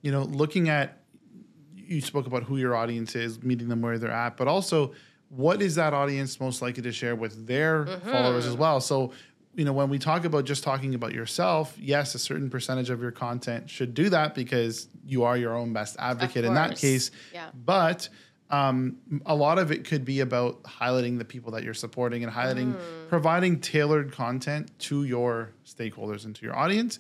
you 0.01 0.11
know, 0.11 0.23
looking 0.23 0.69
at, 0.69 0.99
you 1.87 2.01
spoke 2.01 2.27
about 2.27 2.43
who 2.43 2.57
your 2.57 2.75
audience 2.75 3.15
is, 3.15 3.41
meeting 3.43 3.67
them 3.69 3.81
where 3.81 3.97
they're 3.97 4.11
at, 4.11 4.37
but 4.37 4.47
also 4.47 4.93
what 5.29 5.61
is 5.61 5.75
that 5.75 5.93
audience 5.93 6.39
most 6.39 6.61
likely 6.61 6.83
to 6.83 6.91
share 6.91 7.15
with 7.15 7.47
their 7.47 7.85
followers 8.05 8.45
as 8.45 8.55
well? 8.55 8.79
So, 8.79 9.11
you 9.55 9.65
know, 9.65 9.73
when 9.73 9.89
we 9.89 9.99
talk 9.99 10.23
about 10.23 10.45
just 10.45 10.63
talking 10.63 10.95
about 10.95 11.13
yourself, 11.13 11.75
yes, 11.79 12.15
a 12.15 12.19
certain 12.19 12.49
percentage 12.49 12.89
of 12.89 13.01
your 13.01 13.11
content 13.11 13.69
should 13.69 13.93
do 13.93 14.09
that 14.09 14.35
because 14.35 14.87
you 15.05 15.23
are 15.23 15.35
your 15.35 15.55
own 15.55 15.73
best 15.73 15.95
advocate 15.99 16.45
in 16.45 16.53
that 16.53 16.77
case. 16.77 17.11
Yeah. 17.33 17.49
But 17.65 18.07
um, 18.49 18.97
a 19.25 19.35
lot 19.35 19.57
of 19.59 19.71
it 19.73 19.83
could 19.83 20.05
be 20.05 20.21
about 20.21 20.63
highlighting 20.63 21.17
the 21.17 21.25
people 21.25 21.51
that 21.51 21.63
you're 21.63 21.73
supporting 21.73 22.23
and 22.23 22.31
highlighting, 22.31 22.75
Mm. 22.75 23.09
providing 23.09 23.59
tailored 23.59 24.13
content 24.13 24.71
to 24.79 25.03
your 25.03 25.51
stakeholders 25.65 26.23
and 26.23 26.33
to 26.37 26.45
your 26.45 26.55
audience 26.55 26.99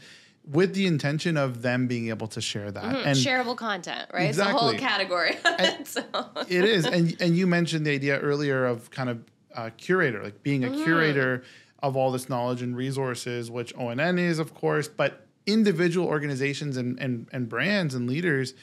with 0.49 0.73
the 0.73 0.87
intention 0.87 1.37
of 1.37 1.61
them 1.61 1.87
being 1.87 2.09
able 2.09 2.27
to 2.27 2.41
share 2.41 2.71
that. 2.71 2.83
Mm-hmm. 2.83 3.07
And 3.07 3.17
Shareable 3.17 3.57
content, 3.57 4.09
right? 4.13 4.27
Exactly. 4.27 4.53
It's 4.53 4.61
a 4.61 4.65
whole 4.65 4.73
category. 4.73 5.37
so, 5.83 6.03
it 6.47 6.63
is. 6.63 6.85
And, 6.85 7.15
and 7.19 7.35
you 7.35 7.47
mentioned 7.47 7.85
the 7.85 7.91
idea 7.91 8.19
earlier 8.19 8.65
of 8.65 8.89
kind 8.91 9.09
of 9.09 9.23
a 9.55 9.71
curator, 9.71 10.23
like 10.23 10.43
being 10.43 10.63
a 10.63 10.69
mm-hmm. 10.69 10.83
curator 10.83 11.43
of 11.83 11.95
all 11.95 12.11
this 12.11 12.29
knowledge 12.29 12.61
and 12.61 12.75
resources, 12.75 13.51
which 13.51 13.75
ONN 13.75 14.19
is, 14.19 14.39
of 14.39 14.53
course, 14.53 14.87
but 14.87 15.25
individual 15.45 16.07
organizations 16.07 16.77
and, 16.77 16.99
and, 16.99 17.27
and 17.31 17.49
brands 17.49 17.93
and 17.93 18.07
leaders 18.07 18.53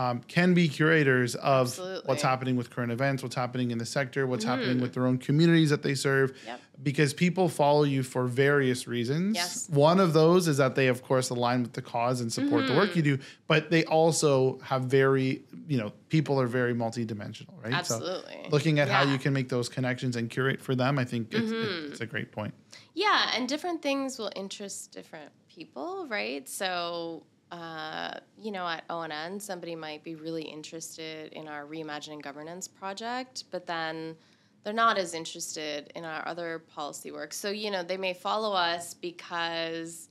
um, 0.00 0.22
can 0.28 0.54
be 0.54 0.66
curators 0.66 1.34
of 1.34 1.66
Absolutely. 1.66 2.02
what's 2.06 2.22
happening 2.22 2.56
with 2.56 2.70
current 2.70 2.90
events, 2.90 3.22
what's 3.22 3.34
happening 3.34 3.70
in 3.70 3.76
the 3.76 3.84
sector, 3.84 4.26
what's 4.26 4.44
happening 4.44 4.80
with 4.80 4.94
their 4.94 5.06
own 5.06 5.18
communities 5.18 5.68
that 5.68 5.82
they 5.82 5.94
serve. 5.94 6.32
Yep. 6.46 6.60
Because 6.82 7.12
people 7.12 7.50
follow 7.50 7.82
you 7.82 8.02
for 8.02 8.24
various 8.24 8.88
reasons. 8.88 9.36
Yes. 9.36 9.68
One 9.68 10.00
of 10.00 10.14
those 10.14 10.48
is 10.48 10.56
that 10.56 10.74
they, 10.74 10.86
of 10.86 11.02
course, 11.02 11.28
align 11.28 11.60
with 11.62 11.74
the 11.74 11.82
cause 11.82 12.22
and 12.22 12.32
support 12.32 12.66
the 12.66 12.74
work 12.74 12.96
you 12.96 13.02
do, 13.02 13.18
but 13.46 13.70
they 13.70 13.84
also 13.84 14.58
have 14.60 14.84
very, 14.84 15.42
you 15.68 15.76
know, 15.76 15.92
people 16.08 16.40
are 16.40 16.46
very 16.46 16.72
multidimensional, 16.72 17.62
right? 17.62 17.74
Absolutely. 17.74 18.38
So 18.44 18.48
looking 18.48 18.78
at 18.80 18.88
how 18.88 19.00
Yeah. 19.00 19.04
Mm-hmm. 19.04 19.12
you 19.12 19.18
can 19.18 19.32
make 19.34 19.50
those 19.50 19.68
connections 19.68 20.16
and 20.16 20.30
curate 20.30 20.62
for 20.62 20.74
them, 20.74 20.98
I 20.98 21.04
think 21.04 21.28
it's, 21.32 21.52
it's 21.92 22.00
a 22.00 22.06
great 22.06 22.32
point. 22.32 22.54
Yeah, 22.94 23.32
and 23.34 23.46
different 23.46 23.82
things 23.82 24.18
will 24.18 24.32
interest 24.34 24.92
different 24.92 25.30
people, 25.50 26.06
right? 26.08 26.48
So, 26.48 27.24
uh, 27.50 28.20
you 28.36 28.52
know, 28.52 28.66
at 28.66 28.84
ONN, 28.88 29.40
somebody 29.40 29.74
might 29.74 30.04
be 30.04 30.14
really 30.14 30.42
interested 30.44 31.32
in 31.32 31.48
our 31.48 31.66
reimagining 31.66 32.22
governance 32.22 32.68
project, 32.68 33.44
but 33.50 33.66
then 33.66 34.16
they're 34.62 34.72
not 34.72 34.98
as 34.98 35.14
interested 35.14 35.90
in 35.94 36.04
our 36.04 36.26
other 36.28 36.60
policy 36.60 37.10
work. 37.10 37.32
So, 37.32 37.50
you 37.50 37.70
know, 37.70 37.82
they 37.82 37.96
may 37.96 38.14
follow 38.14 38.52
us 38.52 38.94
because 38.94 40.08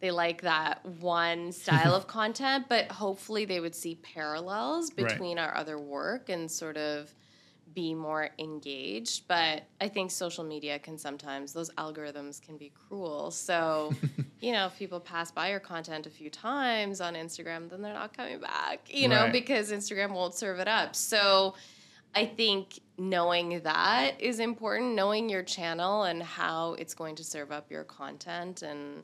they 0.00 0.10
like 0.10 0.42
that 0.42 0.84
one 0.84 1.52
style 1.52 1.94
of 1.94 2.06
content, 2.08 2.66
but 2.68 2.90
hopefully 2.90 3.44
they 3.44 3.60
would 3.60 3.74
see 3.74 3.94
parallels 3.96 4.90
Right. 4.98 5.22
between 5.22 5.38
our 5.38 5.54
other 5.56 5.78
work 5.78 6.28
and 6.28 6.50
sort 6.50 6.76
of 6.76 7.14
be 7.72 7.94
more 7.94 8.30
engaged. 8.38 9.28
But 9.28 9.68
I 9.80 9.88
think 9.88 10.10
social 10.10 10.44
media 10.44 10.78
can 10.78 10.98
sometimes, 10.98 11.52
those 11.52 11.70
algorithms 11.74 12.40
can 12.42 12.58
be 12.58 12.70
cruel. 12.70 13.30
So, 13.30 13.98
you 14.42 14.52
know, 14.52 14.66
if 14.66 14.76
people 14.78 15.00
pass 15.00 15.30
by 15.30 15.48
your 15.50 15.60
content 15.60 16.06
a 16.06 16.10
few 16.10 16.28
times 16.28 17.00
on 17.00 17.14
Instagram, 17.14 17.70
then 17.70 17.80
they're 17.80 17.94
not 17.94 18.14
coming 18.16 18.40
back, 18.40 18.80
you 18.90 19.08
know, 19.08 19.22
Right. 19.24 19.32
because 19.32 19.70
Instagram 19.72 20.12
won't 20.12 20.34
serve 20.34 20.58
it 20.58 20.68
up. 20.68 20.94
So, 20.96 21.54
I 22.14 22.26
think 22.26 22.78
knowing 22.98 23.60
that 23.62 24.20
is 24.20 24.38
important, 24.38 24.94
knowing 24.94 25.30
your 25.30 25.42
channel 25.42 26.02
and 26.02 26.22
how 26.22 26.74
it's 26.74 26.92
going 26.92 27.14
to 27.16 27.24
serve 27.24 27.50
up 27.50 27.70
your 27.70 27.84
content 27.84 28.60
and 28.62 29.02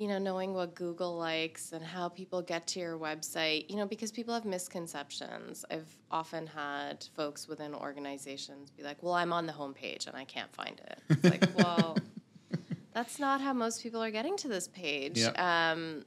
you 0.00 0.06
know, 0.06 0.18
knowing 0.18 0.54
what 0.54 0.76
Google 0.76 1.16
likes 1.16 1.72
and 1.72 1.84
how 1.84 2.08
people 2.08 2.40
get 2.40 2.68
to 2.68 2.78
your 2.78 2.96
website, 2.96 3.68
you 3.68 3.74
know, 3.74 3.84
because 3.84 4.12
people 4.12 4.32
have 4.32 4.44
misconceptions. 4.44 5.64
I've 5.72 5.92
often 6.12 6.46
had 6.46 7.04
folks 7.16 7.48
within 7.48 7.74
organizations 7.74 8.70
be 8.70 8.84
like, 8.84 9.02
"Well, 9.02 9.14
I'm 9.14 9.32
on 9.32 9.46
the 9.46 9.52
homepage 9.52 10.06
and 10.06 10.16
I 10.16 10.24
can't 10.24 10.54
find 10.54 10.80
it." 10.86 10.98
It's 11.08 11.24
like, 11.24 11.44
"Well, 11.56 11.96
that's 12.98 13.18
not 13.18 13.40
how 13.40 13.52
most 13.52 13.82
people 13.82 14.02
are 14.02 14.10
getting 14.10 14.36
to 14.38 14.48
this 14.48 14.68
page." 14.68 15.18
Yeah. 15.18 15.70
Um, 15.72 16.04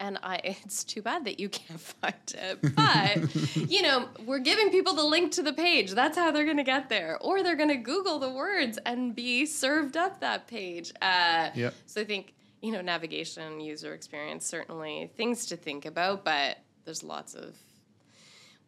and 0.00 0.18
I, 0.22 0.40
it's 0.44 0.84
too 0.84 1.02
bad 1.02 1.24
that 1.24 1.38
you 1.38 1.48
can't 1.48 1.80
find 2.00 2.14
it. 2.34 2.74
But, 2.74 3.70
you 3.70 3.82
know, 3.82 4.08
we're 4.26 4.40
giving 4.40 4.70
people 4.70 4.94
the 4.94 5.04
link 5.04 5.32
to 5.32 5.42
the 5.42 5.52
page. 5.52 5.92
That's 5.92 6.16
how 6.18 6.30
they're 6.30 6.44
going 6.44 6.56
to 6.58 6.62
get 6.64 6.88
there. 6.88 7.18
Or 7.20 7.42
they're 7.42 7.56
going 7.56 7.68
to 7.70 7.76
Google 7.76 8.18
the 8.18 8.30
words 8.30 8.78
and 8.84 9.14
be 9.14 9.46
served 9.46 9.96
up 9.96 10.20
that 10.20 10.46
page. 10.46 10.92
Uh, 11.00 11.50
Yep. 11.54 11.74
So 11.86 12.00
I 12.00 12.04
think, 12.04 12.34
you 12.60 12.72
know, 12.72 12.80
navigation, 12.80 13.60
user 13.60 13.94
experience, 13.94 14.44
certainly 14.46 15.10
things 15.16 15.46
to 15.46 15.56
think 15.56 15.84
about, 15.86 16.24
but 16.24 16.58
there's 16.84 17.02
lots 17.04 17.34
of 17.34 17.54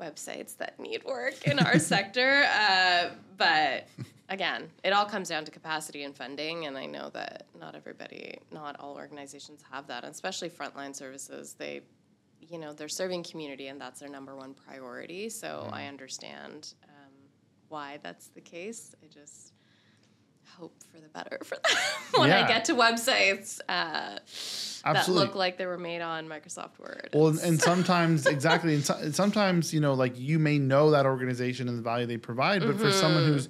websites 0.01 0.57
that 0.59 0.79
need 0.79 1.03
work 1.05 1.47
in 1.47 1.59
our 1.59 1.79
sector. 1.95 2.45
Uh, 2.45 3.11
but 3.37 3.76
again, 4.37 4.70
it 4.85 4.92
all 4.92 5.07
comes 5.07 5.29
down 5.31 5.44
to 5.46 5.51
capacity 5.51 6.03
and 6.05 6.14
funding. 6.14 6.66
And 6.66 6.77
I 6.77 6.85
know 6.85 7.09
that 7.14 7.46
not 7.59 7.75
everybody, 7.75 8.38
not 8.53 8.77
all 8.79 8.94
organizations 8.96 9.62
have 9.70 9.87
that, 9.87 10.05
and 10.05 10.12
especially 10.12 10.51
frontline 10.51 10.94
services. 10.94 11.55
They, 11.59 11.81
you 12.40 12.59
know, 12.59 12.75
they're 12.75 12.88
serving 13.03 13.22
community, 13.25 13.68
and 13.68 13.81
that's 13.81 13.99
their 14.01 14.11
number 14.11 14.37
one 14.37 14.53
priority. 14.55 15.31
So 15.31 15.68
I 15.72 15.87
understand 15.87 16.75
um, 16.85 17.12
why 17.68 17.99
that's 18.03 18.27
the 18.29 18.42
case. 18.42 18.94
I 19.03 19.07
just 19.07 19.55
hope 20.59 20.75
for 20.92 21.01
the 21.01 21.09
better 21.09 21.38
for 21.44 21.57
them 21.57 21.77
when 22.20 22.29
Yeah. 22.31 22.44
I 22.44 22.49
get 22.49 22.66
to 22.66 22.75
websites 22.75 23.59
uh, 23.68 24.18
that 24.92 25.09
look 25.09 25.35
like 25.35 25.59
they 25.59 25.66
were 25.66 25.77
made 25.77 26.01
on 26.03 26.29
Microsoft 26.29 26.79
Word. 26.79 27.11
Well, 27.12 27.29
and, 27.29 27.38
and 27.49 27.61
sometimes 27.61 28.27
exactly, 28.27 28.75
and, 28.75 28.85
so, 28.85 28.94
and 28.94 29.14
sometimes 29.14 29.75
you 29.75 29.81
know, 29.81 29.94
like 29.94 30.18
you 30.18 30.38
may 30.38 30.59
know 30.59 30.92
that 30.92 31.05
organization 31.05 31.68
and 31.68 31.77
the 31.77 31.83
value 31.83 32.07
they 32.07 32.16
provide, 32.16 32.61
but 32.62 32.79
for 32.79 32.92
someone 32.92 33.25
Mm-hmm. 33.25 33.33
who's 33.33 33.49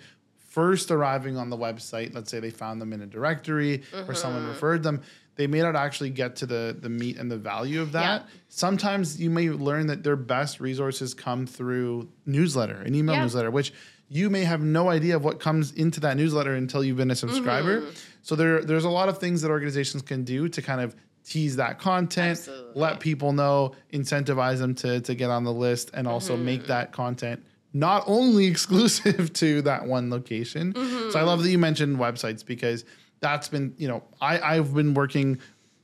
first 0.57 0.90
arriving 0.90 1.37
on 1.42 1.51
the 1.55 1.57
website, 1.66 2.09
let's 2.16 2.31
say 2.31 2.38
they 2.40 2.51
found 2.64 2.81
them 2.83 2.92
in 2.97 3.01
a 3.03 3.07
directory 3.16 3.75
or 4.09 4.14
someone 4.14 4.42
Mm-hmm. 4.42 4.53
referred 4.55 4.83
them, 4.83 4.97
they 5.38 5.47
may 5.47 5.61
not 5.61 5.77
actually 5.77 6.11
get 6.23 6.31
to 6.40 6.47
the 6.47 6.62
the 6.87 6.88
meat 7.01 7.16
and 7.21 7.29
the 7.31 7.37
value 7.37 7.81
of 7.87 7.92
that. 7.92 8.23
Yeah. 8.23 8.29
Sometimes 8.49 9.21
you 9.25 9.31
may 9.38 9.51
learn 9.51 9.85
that 9.88 10.01
their 10.03 10.16
best 10.16 10.61
resources 10.61 11.09
come 11.27 11.47
through 11.47 12.09
newsletter, 12.25 12.79
an 12.88 12.95
email 12.95 13.14
Yeah. 13.16 13.23
newsletter, 13.25 13.51
which 13.59 13.71
you 14.09 14.31
may 14.31 14.45
have 14.53 14.62
no 14.62 14.85
idea 14.99 15.14
of 15.19 15.23
what 15.29 15.37
comes 15.47 15.73
into 15.73 15.99
that 16.01 16.16
newsletter 16.16 16.55
until 16.55 16.83
you've 16.85 16.97
been 16.97 17.11
a 17.11 17.21
subscriber. 17.27 17.77
Mm-hmm. 17.81 17.90
So 18.23 18.33
there 18.40 18.62
there's 18.71 18.85
a 18.92 18.95
lot 19.01 19.09
of 19.11 19.19
things 19.19 19.42
that 19.42 19.51
organizations 19.51 20.03
can 20.11 20.25
do 20.25 20.49
to 20.57 20.62
kind 20.62 20.81
of 20.81 20.97
tease 21.33 21.57
that 21.57 21.75
content, 21.81 22.38
Absolutely. 22.38 22.81
let 22.85 23.01
people 23.01 23.33
know, 23.42 23.73
incentivize 23.92 24.59
them 24.64 24.75
to 24.83 25.01
to 25.09 25.12
get 25.14 25.29
on 25.29 25.42
the 25.45 25.53
list, 25.66 25.90
and 25.92 26.05
also 26.09 26.33
Mm-hmm. 26.35 26.45
make 26.53 26.62
that 26.75 26.87
content 27.03 27.38
not 27.79 28.05
only 28.07 28.47
exclusive 28.55 29.33
to 29.43 29.62
that 29.62 29.87
one 29.87 30.11
location. 30.11 30.73
Mm-hmm. 30.73 31.11
So 31.11 31.19
I 31.19 31.23
love 31.23 31.43
that 31.43 31.51
you 31.51 31.59
mentioned 31.59 31.99
websites 31.99 32.45
because 32.45 32.85
that's 33.21 33.49
been 33.49 33.75
you 33.79 33.89
know 33.89 34.03
I 34.21 34.41
I've 34.41 34.75
been 34.75 34.95
working 34.95 35.39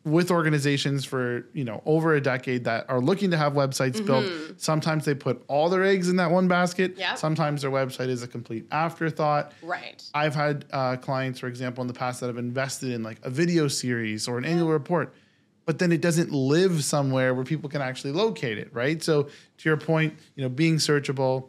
with 0.05 0.33
organizations 0.33 1.05
for 1.05 1.47
you 1.53 1.63
know 1.65 1.81
over 1.87 2.15
a 2.15 2.21
decade 2.21 2.65
that 2.65 2.85
are 2.89 3.01
looking 3.01 3.31
to 3.31 3.37
have 3.37 3.53
websites 3.53 4.05
built 4.05 4.27
sometimes 4.57 5.05
they 5.05 5.15
put 5.15 5.45
all 5.47 5.69
their 5.69 5.85
eggs 5.85 6.09
in 6.09 6.17
that 6.17 6.29
one 6.29 6.49
basket 6.49 6.91
Mm-hmm. 6.93 7.01
Yep. 7.01 7.19
sometimes 7.19 7.63
their 7.63 7.71
website 7.71 8.09
is 8.09 8.21
a 8.25 8.27
complete 8.27 8.67
afterthought 8.73 9.53
right. 9.63 10.03
I've 10.13 10.35
had 10.35 10.65
uh, 10.73 10.97
clients, 10.97 11.39
for 11.39 11.47
example, 11.47 11.83
in 11.83 11.87
the 11.89 11.95
past 11.95 12.19
that 12.21 12.27
have 12.27 12.37
invested 12.37 12.91
in 12.91 13.05
like 13.05 13.19
a 13.23 13.31
video 13.31 13.69
series 13.69 14.27
or 14.27 14.39
an 14.39 14.45
annual 14.45 14.71
report, 14.71 15.15
but 15.67 15.79
then 15.79 15.93
it 15.93 16.01
doesn't 16.01 16.33
live 16.33 16.83
somewhere 16.83 17.33
where 17.33 17.45
people 17.45 17.71
can 17.71 17.81
actually 17.81 18.13
locate 18.13 18.59
it, 18.59 18.75
right? 18.75 19.01
So 19.05 19.23
to 19.59 19.69
your 19.69 19.77
point, 19.77 20.15
you 20.35 20.43
know, 20.43 20.49
being 20.49 20.77
searchable, 20.79 21.45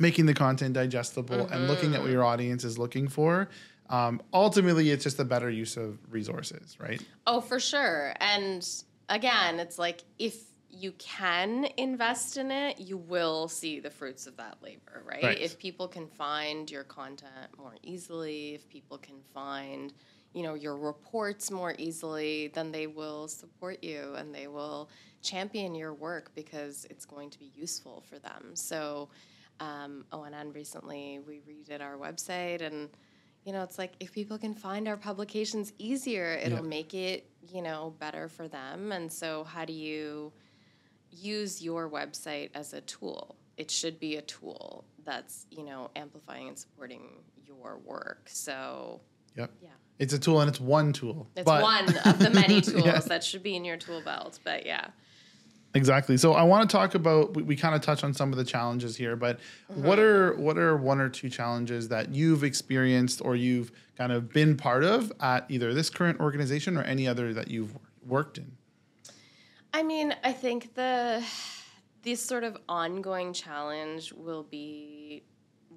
making 0.00 0.26
the 0.26 0.34
content 0.34 0.74
digestible, 0.74 1.46
and 1.48 1.68
looking 1.68 1.94
at 1.94 2.00
what 2.00 2.10
your 2.10 2.24
audience 2.24 2.64
is 2.64 2.78
looking 2.78 3.06
for. 3.06 3.48
Um, 3.90 4.22
ultimately, 4.32 4.90
it's 4.90 5.04
just 5.04 5.18
a 5.18 5.24
better 5.24 5.50
use 5.50 5.76
of 5.76 5.98
resources, 6.10 6.78
right? 6.80 7.02
Oh, 7.26 7.40
for 7.40 7.60
sure. 7.60 8.14
And 8.20 8.66
again, 9.08 9.60
it's 9.60 9.78
like 9.78 10.04
if 10.18 10.36
you 10.70 10.92
can 10.92 11.66
invest 11.76 12.36
in 12.36 12.50
it, 12.50 12.78
you 12.78 12.96
will 12.96 13.48
see 13.48 13.80
the 13.80 13.90
fruits 13.90 14.26
of 14.26 14.36
that 14.36 14.56
labor, 14.62 15.02
right? 15.04 15.22
Right. 15.22 15.38
If 15.38 15.58
people 15.58 15.88
can 15.88 16.06
find 16.06 16.70
your 16.70 16.84
content 16.84 17.48
more 17.58 17.74
easily, 17.82 18.54
if 18.54 18.68
people 18.68 18.96
can 18.96 19.16
find, 19.34 19.92
you 20.32 20.44
know, 20.44 20.54
your 20.54 20.76
reports 20.76 21.50
more 21.50 21.74
easily, 21.76 22.52
then 22.54 22.70
they 22.70 22.86
will 22.86 23.26
support 23.26 23.82
you 23.82 24.14
and 24.14 24.32
they 24.32 24.46
will 24.46 24.88
champion 25.22 25.74
your 25.74 25.92
work 25.92 26.30
because 26.36 26.86
it's 26.88 27.04
going 27.04 27.30
to 27.30 27.38
be 27.38 27.50
useful 27.56 28.04
for 28.08 28.20
them. 28.20 28.52
So, 28.54 29.08
um, 29.60 30.04
ONN 30.12 30.54
recently 30.54 31.20
we 31.26 31.40
redid 31.48 31.80
our 31.80 31.96
website 31.96 32.62
and 32.62 32.88
you 33.44 33.54
know, 33.54 33.62
it's 33.62 33.78
like 33.78 33.94
if 34.00 34.12
people 34.12 34.36
can 34.36 34.52
find 34.52 34.86
our 34.86 34.98
publications 34.98 35.72
easier, 35.78 36.34
it'll 36.34 36.58
Yeah. 36.58 36.60
make 36.78 36.92
it, 36.92 37.26
you 37.48 37.62
know, 37.62 37.94
better 37.98 38.28
for 38.28 38.48
them. 38.48 38.92
And 38.92 39.10
so, 39.10 39.44
how 39.44 39.64
do 39.64 39.72
you 39.72 40.30
use 41.10 41.62
your 41.62 41.88
website 41.88 42.50
as 42.54 42.74
a 42.74 42.82
tool? 42.82 43.36
It 43.56 43.70
should 43.70 43.98
be 43.98 44.16
a 44.16 44.22
tool 44.22 44.84
that's, 45.04 45.46
you 45.50 45.64
know, 45.64 45.90
amplifying 45.96 46.48
and 46.48 46.58
supporting 46.58 47.02
your 47.46 47.78
work. 47.78 48.28
So, 48.28 49.00
Yep. 49.36 49.50
yeah, 49.62 49.68
It's 49.98 50.12
a 50.12 50.18
tool 50.18 50.40
and 50.40 50.48
it's 50.50 50.60
one 50.60 50.92
tool. 50.92 51.26
it's 51.34 51.46
one 51.46 51.88
of 52.04 52.18
the 52.18 52.30
many 52.30 52.60
tools 52.60 52.84
Yeah. 52.84 52.98
that 53.00 53.24
should 53.24 53.42
be 53.42 53.56
in 53.56 53.64
your 53.64 53.78
tool 53.78 54.02
belt. 54.02 54.38
But 54.44 54.66
yeah. 54.66 54.88
Exactly. 55.74 56.16
So 56.16 56.32
I 56.32 56.42
want 56.42 56.68
to 56.68 56.76
talk 56.76 56.94
about 56.94 57.34
we, 57.34 57.42
we 57.42 57.56
kind 57.56 57.74
of 57.74 57.80
touch 57.80 58.02
on 58.02 58.12
some 58.12 58.32
of 58.32 58.38
the 58.38 58.44
challenges 58.44 58.96
here, 58.96 59.14
but 59.14 59.38
what 59.68 59.98
mm-hmm. 59.98 60.00
are 60.00 60.36
what 60.36 60.58
are 60.58 60.76
one 60.76 61.00
or 61.00 61.08
two 61.08 61.28
challenges 61.28 61.88
that 61.88 62.12
you've 62.12 62.42
experienced 62.42 63.22
or 63.24 63.36
you've 63.36 63.70
kind 63.96 64.10
of 64.10 64.32
been 64.32 64.56
part 64.56 64.82
of 64.82 65.12
at 65.20 65.46
either 65.48 65.72
this 65.72 65.88
current 65.88 66.18
organization 66.18 66.76
or 66.76 66.82
any 66.82 67.06
other 67.06 67.32
that 67.34 67.48
you've 67.48 67.76
worked 68.04 68.38
in? 68.38 68.50
I 69.72 69.84
mean, 69.84 70.14
I 70.24 70.32
think 70.32 70.74
the 70.74 71.24
this 72.02 72.20
sort 72.20 72.44
of 72.44 72.56
ongoing 72.68 73.32
challenge 73.32 74.12
will 74.12 74.42
be 74.42 75.22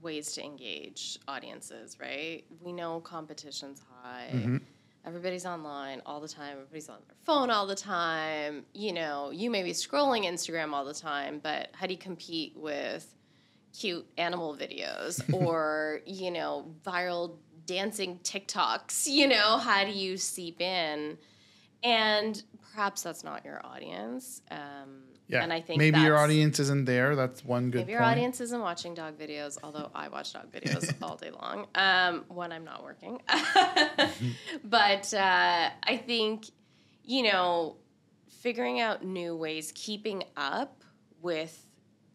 ways 0.02 0.34
to 0.34 0.44
engage 0.44 1.20
audiences, 1.28 1.98
right? 2.00 2.44
We 2.62 2.74
know 2.74 3.00
competition's 3.00 3.82
high. 4.02 4.30
Mm-hmm. 4.34 4.58
Everybody's 5.06 5.46
online 5.46 6.02
all 6.06 6.22
the 6.22 6.28
time. 6.28 6.54
Everybody's 6.54 6.88
on 6.88 6.98
their 7.08 7.16
phone 7.26 7.50
all 7.50 7.68
the 7.68 7.76
time. 7.76 8.66
You 8.74 8.94
know, 8.94 9.32
you 9.32 9.50
may 9.50 9.62
be 9.64 9.72
scrolling 9.72 10.24
Instagram 10.26 10.72
all 10.72 10.86
the 10.86 10.94
time, 10.94 11.40
but 11.44 11.70
how 11.74 11.88
do 11.88 11.94
you 11.94 12.00
compete 12.00 12.54
with 12.56 13.14
cute 13.78 14.06
animal 14.18 14.56
videos 14.56 15.22
or, 15.46 16.00
you 16.06 16.32
know, 16.32 16.74
viral 16.86 17.36
dancing 17.66 18.20
TikToks? 18.24 19.08
You 19.08 19.28
know, 19.28 19.58
how 19.58 19.84
do 19.84 19.92
you 19.92 20.16
seep 20.16 20.62
in? 20.62 21.18
And 21.84 22.42
perhaps 22.72 23.04
that's 23.04 23.26
not 23.26 23.44
your 23.44 23.64
audience. 23.66 24.42
Um, 24.52 25.04
Yeah. 25.28 25.44
and 25.44 25.54
I 25.54 25.62
think 25.62 25.80
maybe 25.80 26.00
your 26.02 26.18
audience 26.18 26.60
isn't 26.60 26.86
there. 26.86 27.16
That's 27.16 27.44
one 27.46 27.72
good 27.72 27.80
Maybe 27.80 27.94
your 27.94 28.02
point. 28.02 28.12
audience 28.12 28.42
isn't 28.42 28.60
watching 28.60 28.94
dog 28.94 29.18
videos, 29.18 29.58
although 29.64 29.90
I 29.96 30.10
watch 30.10 30.34
dog 30.34 30.52
videos 30.52 30.94
all 31.02 31.16
day 31.16 31.32
long 31.32 31.68
um, 31.76 32.26
when 32.28 32.52
I'm 32.52 32.66
not 32.66 32.84
working. 32.84 33.22
but 34.64 35.14
uh, 35.14 35.70
I 35.84 35.98
think, 36.06 36.48
you 37.04 37.24
know, 37.24 37.78
figuring 38.28 38.80
out 38.82 39.06
new 39.06 39.36
ways, 39.36 39.72
keeping 39.74 40.24
up 40.36 40.84
with 41.22 41.66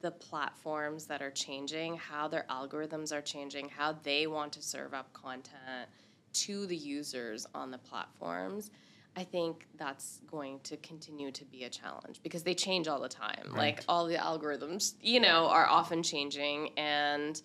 the 0.01 0.11
platforms 0.11 1.07
that 1.07 1.23
are 1.23 1.31
changing, 1.31 1.97
how 1.97 2.29
their 2.29 2.45
algorithms 2.51 3.13
are 3.13 3.23
changing, 3.23 3.69
how 3.69 3.97
they 4.03 4.27
want 4.27 4.53
to 4.53 4.63
serve 4.63 4.95
up 4.95 5.13
content 5.13 5.89
to 6.33 6.67
the 6.67 6.77
users 6.77 7.47
on 7.55 7.71
the 7.71 7.79
platforms. 7.79 8.71
I 9.19 9.25
think 9.25 9.67
that's 9.77 10.21
going 10.31 10.61
to 10.61 10.77
continue 10.77 11.33
to 11.33 11.45
be 11.45 11.65
a 11.65 11.69
challenge 11.69 12.21
because 12.23 12.45
they 12.45 12.55
change 12.55 12.87
all 12.87 13.01
the 13.01 13.09
time. 13.09 13.51
Like 13.53 13.83
all 13.89 14.07
the 14.07 14.15
algorithms, 14.15 14.95
you 15.03 15.19
know, 15.19 15.49
are 15.49 15.67
often 15.67 16.05
changing 16.05 16.71
and 16.77 17.43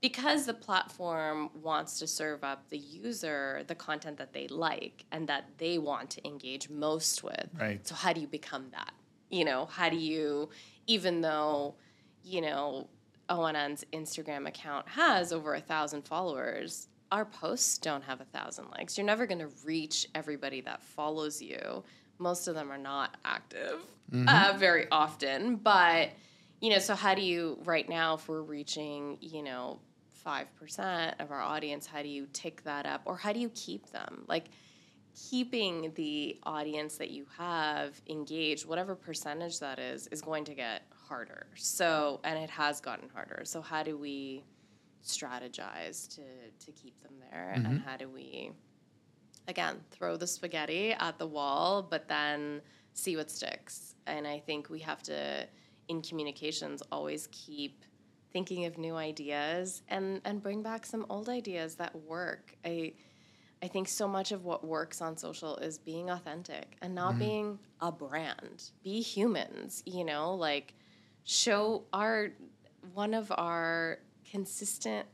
because 0.00 0.46
the 0.46 0.54
platform 0.54 1.48
wants 1.54 2.00
to 2.00 2.08
serve 2.08 2.42
up 2.42 2.68
the 2.70 2.78
user 2.78 3.62
the 3.68 3.74
content 3.76 4.16
that 4.16 4.32
they 4.32 4.48
like 4.48 5.04
and 5.12 5.28
that 5.28 5.44
they 5.58 5.78
want 5.78 6.10
to 6.10 6.26
engage 6.26 6.68
most 6.68 7.22
with. 7.22 7.48
Right. 7.56 7.86
So 7.86 7.94
how 7.94 8.12
do 8.12 8.20
you 8.20 8.26
become 8.26 8.66
that? 8.72 8.92
You 9.30 9.44
know, 9.44 9.66
how 9.66 9.90
do 9.90 9.96
you 9.96 10.50
even 10.88 11.20
though, 11.20 11.76
you 12.24 12.40
know, 12.40 12.88
ONN's 13.28 13.84
Instagram 13.92 14.48
account 14.48 14.88
has 14.88 15.32
over 15.32 15.54
a 15.54 15.60
thousand 15.60 16.02
followers, 16.02 16.88
our 17.12 17.26
posts 17.26 17.76
don't 17.76 18.02
have 18.02 18.22
a 18.22 18.24
thousand 18.24 18.68
likes. 18.70 18.96
You're 18.96 19.06
never 19.06 19.26
going 19.26 19.38
to 19.40 19.50
reach 19.64 20.08
everybody 20.14 20.62
that 20.62 20.82
follows 20.82 21.42
you. 21.42 21.84
Most 22.18 22.48
of 22.48 22.54
them 22.54 22.72
are 22.72 22.78
not 22.78 23.16
active 23.24 23.80
uh, 24.26 24.54
very 24.56 24.86
often, 24.90 25.56
but 25.56 26.10
you 26.60 26.70
know, 26.70 26.78
so 26.78 26.94
how 26.94 27.14
do 27.14 27.22
you 27.22 27.58
right 27.64 27.88
now 27.88 28.14
if 28.14 28.28
we're 28.28 28.42
reaching, 28.42 29.18
you 29.20 29.42
know, 29.42 29.78
five 30.08 30.54
percent 30.56 31.16
of 31.20 31.30
our 31.30 31.40
audience, 31.40 31.86
how 31.86 32.02
do 32.02 32.08
you 32.08 32.26
tick 32.32 32.64
that 32.64 32.86
up, 32.86 33.02
or 33.04 33.16
how 33.16 33.32
do 33.32 33.38
you 33.38 33.50
keep 33.50 33.90
them 33.90 34.24
like? 34.26 34.46
keeping 35.30 35.92
the 35.94 36.38
audience 36.44 36.96
that 36.96 37.10
you 37.10 37.26
have 37.36 38.00
engaged, 38.08 38.64
whatever 38.64 38.94
percentage 38.94 39.60
that 39.60 39.78
is, 39.78 40.06
is 40.06 40.22
going 40.22 40.42
to 40.42 40.54
get 40.54 40.84
harder. 41.06 41.46
So, 41.54 42.20
and 42.24 42.38
it 42.38 42.48
has 42.48 42.80
gotten 42.80 43.10
harder. 43.10 43.42
So, 43.44 43.60
how 43.60 43.82
do 43.82 43.98
we 43.98 44.42
strategize 45.04 46.08
to 46.16 46.22
to 46.64 46.72
keep 46.72 47.00
them 47.02 47.12
there, 47.30 47.52
and 47.54 47.66
mm-hmm. 47.66 47.76
how 47.78 47.96
do 47.96 48.08
we, 48.08 48.52
again, 49.48 49.76
throw 49.90 50.16
the 50.16 50.26
spaghetti 50.26 50.92
at 50.92 51.18
the 51.18 51.26
wall, 51.26 51.82
but 51.82 52.08
then 52.08 52.60
see 52.94 53.16
what 53.16 53.30
sticks? 53.30 53.94
And 54.06 54.26
I 54.26 54.38
think 54.38 54.70
we 54.70 54.80
have 54.80 55.02
to, 55.04 55.46
in 55.88 56.02
communications, 56.02 56.82
always 56.90 57.28
keep 57.32 57.84
thinking 58.32 58.64
of 58.64 58.78
new 58.78 58.96
ideas 58.96 59.82
and 59.88 60.20
and 60.24 60.42
bring 60.42 60.62
back 60.62 60.86
some 60.86 61.06
old 61.10 61.28
ideas 61.28 61.76
that 61.76 61.94
work. 61.94 62.56
I 62.64 62.94
I 63.62 63.68
think 63.68 63.88
so 63.88 64.08
much 64.08 64.32
of 64.32 64.44
what 64.44 64.64
works 64.64 65.00
on 65.00 65.16
social 65.16 65.56
is 65.58 65.78
being 65.78 66.10
authentic 66.10 66.76
and 66.82 66.94
not 66.94 67.10
mm-hmm. 67.10 67.18
being 67.20 67.58
a 67.80 67.92
brand. 67.92 68.70
Be 68.82 69.00
humans, 69.00 69.82
you 69.86 70.04
know, 70.04 70.34
like 70.34 70.74
show 71.24 71.84
our 71.92 72.30
one 72.94 73.14
of 73.14 73.30
our 73.36 73.98
consistent 74.36 75.06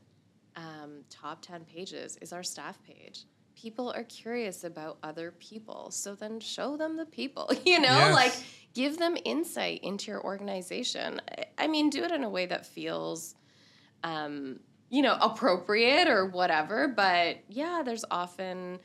um, 0.55 1.03
top 1.09 1.41
10 1.41 1.65
pages 1.65 2.17
is 2.21 2.31
our 2.33 2.43
staff 2.43 2.81
page. 2.83 3.25
People 3.55 3.91
are 3.91 4.03
curious 4.05 4.63
about 4.63 4.97
other 5.03 5.31
people, 5.39 5.91
so 5.91 6.15
then 6.15 6.39
show 6.39 6.77
them 6.77 6.95
the 6.95 7.05
people, 7.05 7.51
you 7.65 7.79
know, 7.79 7.87
Yes. 7.89 8.13
like 8.15 8.33
give 8.73 8.97
them 8.97 9.17
insight 9.25 9.81
into 9.83 10.09
your 10.11 10.23
organization. 10.23 11.19
I- 11.37 11.45
I 11.61 11.67
mean, 11.67 11.89
do 11.89 12.03
it 12.05 12.11
in 12.11 12.23
a 12.23 12.29
way 12.29 12.45
that 12.45 12.65
feels 12.65 13.35
um, 14.03 14.61
you 14.89 15.01
know, 15.01 15.17
appropriate 15.21 16.07
or 16.07 16.25
whatever. 16.27 16.87
But 16.87 17.39
yeah, 17.49 17.81
there's 17.83 18.05
often 18.09 18.79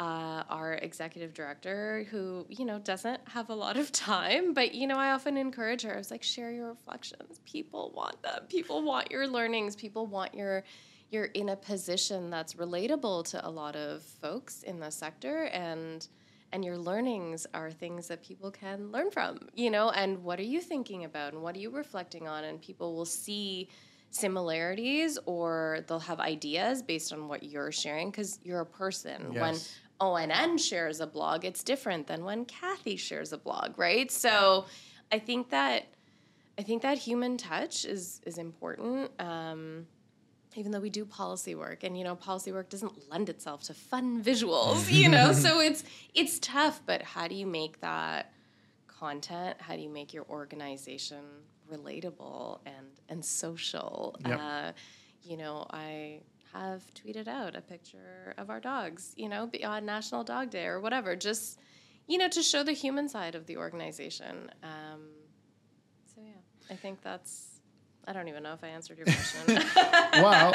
uh, 0.00 0.44
our 0.48 0.72
executive 0.74 1.34
director 1.34 2.06
who, 2.10 2.46
you 2.48 2.64
know, 2.64 2.78
doesn't 2.78 3.20
have 3.28 3.50
a 3.50 3.54
lot 3.54 3.76
of 3.76 3.92
time. 3.92 4.54
But, 4.54 4.74
you 4.74 4.86
know, 4.86 4.96
I 4.96 5.10
often 5.12 5.36
encourage 5.36 5.82
her. 5.82 5.92
I 5.92 5.98
was 5.98 6.10
like, 6.10 6.22
share 6.22 6.50
your 6.50 6.68
reflections. 6.68 7.40
People 7.44 7.92
want 7.94 8.20
them. 8.22 8.44
People 8.48 8.82
want 8.82 9.10
your 9.10 9.28
learnings. 9.28 9.76
People 9.76 10.06
want 10.06 10.34
your. 10.34 10.64
You're 11.10 11.24
in 11.24 11.48
a 11.48 11.56
position 11.56 12.30
that's 12.30 12.54
relatable 12.54 13.28
to 13.30 13.46
a 13.46 13.50
lot 13.50 13.74
of 13.74 14.02
folks 14.02 14.62
in 14.62 14.78
the 14.78 14.90
sector, 14.90 15.44
and 15.46 16.06
and 16.52 16.64
your 16.64 16.78
learnings 16.78 17.46
are 17.52 17.70
things 17.70 18.08
that 18.08 18.22
people 18.22 18.50
can 18.50 18.90
learn 18.92 19.10
from. 19.10 19.48
You 19.54 19.70
know, 19.70 19.90
and 19.90 20.22
what 20.22 20.38
are 20.38 20.44
you 20.44 20.60
thinking 20.60 21.04
about, 21.04 21.34
and 21.34 21.42
what 21.42 21.56
are 21.56 21.58
you 21.58 21.70
reflecting 21.70 22.26
on, 22.26 22.44
and 22.44 22.62
people 22.62 22.94
will 22.94 23.04
see 23.04 23.68
similarities 24.12 25.18
or 25.24 25.84
they'll 25.86 26.00
have 26.00 26.18
ideas 26.20 26.82
based 26.82 27.12
on 27.12 27.28
what 27.28 27.44
you're 27.44 27.70
sharing 27.70 28.10
because 28.10 28.40
you're 28.42 28.60
a 28.60 28.66
person. 28.66 29.30
Yes. 29.32 29.78
ONN 30.00 30.58
shares 30.58 31.00
a 31.00 31.06
blog, 31.06 31.44
it's 31.44 31.62
different 31.62 32.06
than 32.06 32.24
when 32.24 32.44
Cathy 32.44 32.96
shares 32.96 33.32
a 33.32 33.38
blog, 33.38 33.78
right? 33.78 34.10
So 34.10 34.64
I 35.12 35.18
think 35.18 35.50
that 35.50 35.86
I 36.58 36.62
think 36.62 36.82
that 36.82 36.98
human 36.98 37.36
touch 37.36 37.84
is 37.84 38.20
is 38.26 38.38
important. 38.38 39.10
Um, 39.20 39.86
even 40.56 40.72
though 40.72 40.80
we 40.80 40.90
do 40.90 41.04
policy 41.04 41.54
work 41.54 41.84
and 41.84 41.96
you 41.96 42.02
know 42.04 42.16
policy 42.16 42.52
work 42.52 42.68
doesn't 42.68 43.08
lend 43.10 43.28
itself 43.28 43.62
to 43.62 43.72
fun 43.74 44.22
visuals 44.22 44.90
you 44.90 45.08
know 45.08 45.32
so 45.44 45.60
it's 45.60 45.84
it's 46.12 46.38
tough 46.40 46.80
but 46.86 47.02
how 47.02 47.28
do 47.28 47.36
you 47.36 47.46
make 47.46 47.80
that 47.80 48.32
content 48.88 49.56
how 49.60 49.76
do 49.76 49.80
you 49.82 49.88
make 49.88 50.12
your 50.12 50.24
organization 50.28 51.22
relatable 51.72 52.58
and 52.66 52.86
and 53.08 53.24
social 53.24 54.16
Yep. 54.26 54.40
uh, 54.40 54.72
you 55.22 55.36
know 55.36 55.66
i 55.70 56.20
have 56.52 56.82
tweeted 56.94 57.28
out 57.28 57.54
a 57.54 57.60
picture 57.60 58.34
of 58.38 58.50
our 58.50 58.60
dogs 58.60 59.14
you 59.16 59.28
know 59.28 59.50
on 59.64 59.84
national 59.84 60.24
dog 60.24 60.50
day 60.50 60.66
or 60.66 60.80
whatever 60.80 61.16
just 61.16 61.58
you 62.06 62.18
know 62.18 62.28
to 62.28 62.42
show 62.42 62.62
the 62.62 62.72
human 62.72 63.08
side 63.08 63.34
of 63.34 63.46
the 63.46 63.56
organization. 63.56 64.50
Um, 64.62 65.10
so 66.14 66.20
yeah 66.22 66.32
i 66.70 66.74
think 66.74 67.00
that's 67.02 67.59
i 68.10 68.12
don't 68.12 68.26
even 68.28 68.42
know 68.42 68.52
if 68.52 68.62
i 68.64 68.68
answered 68.68 68.98
your 68.98 69.06
question 69.06 69.40
well, 70.14 70.52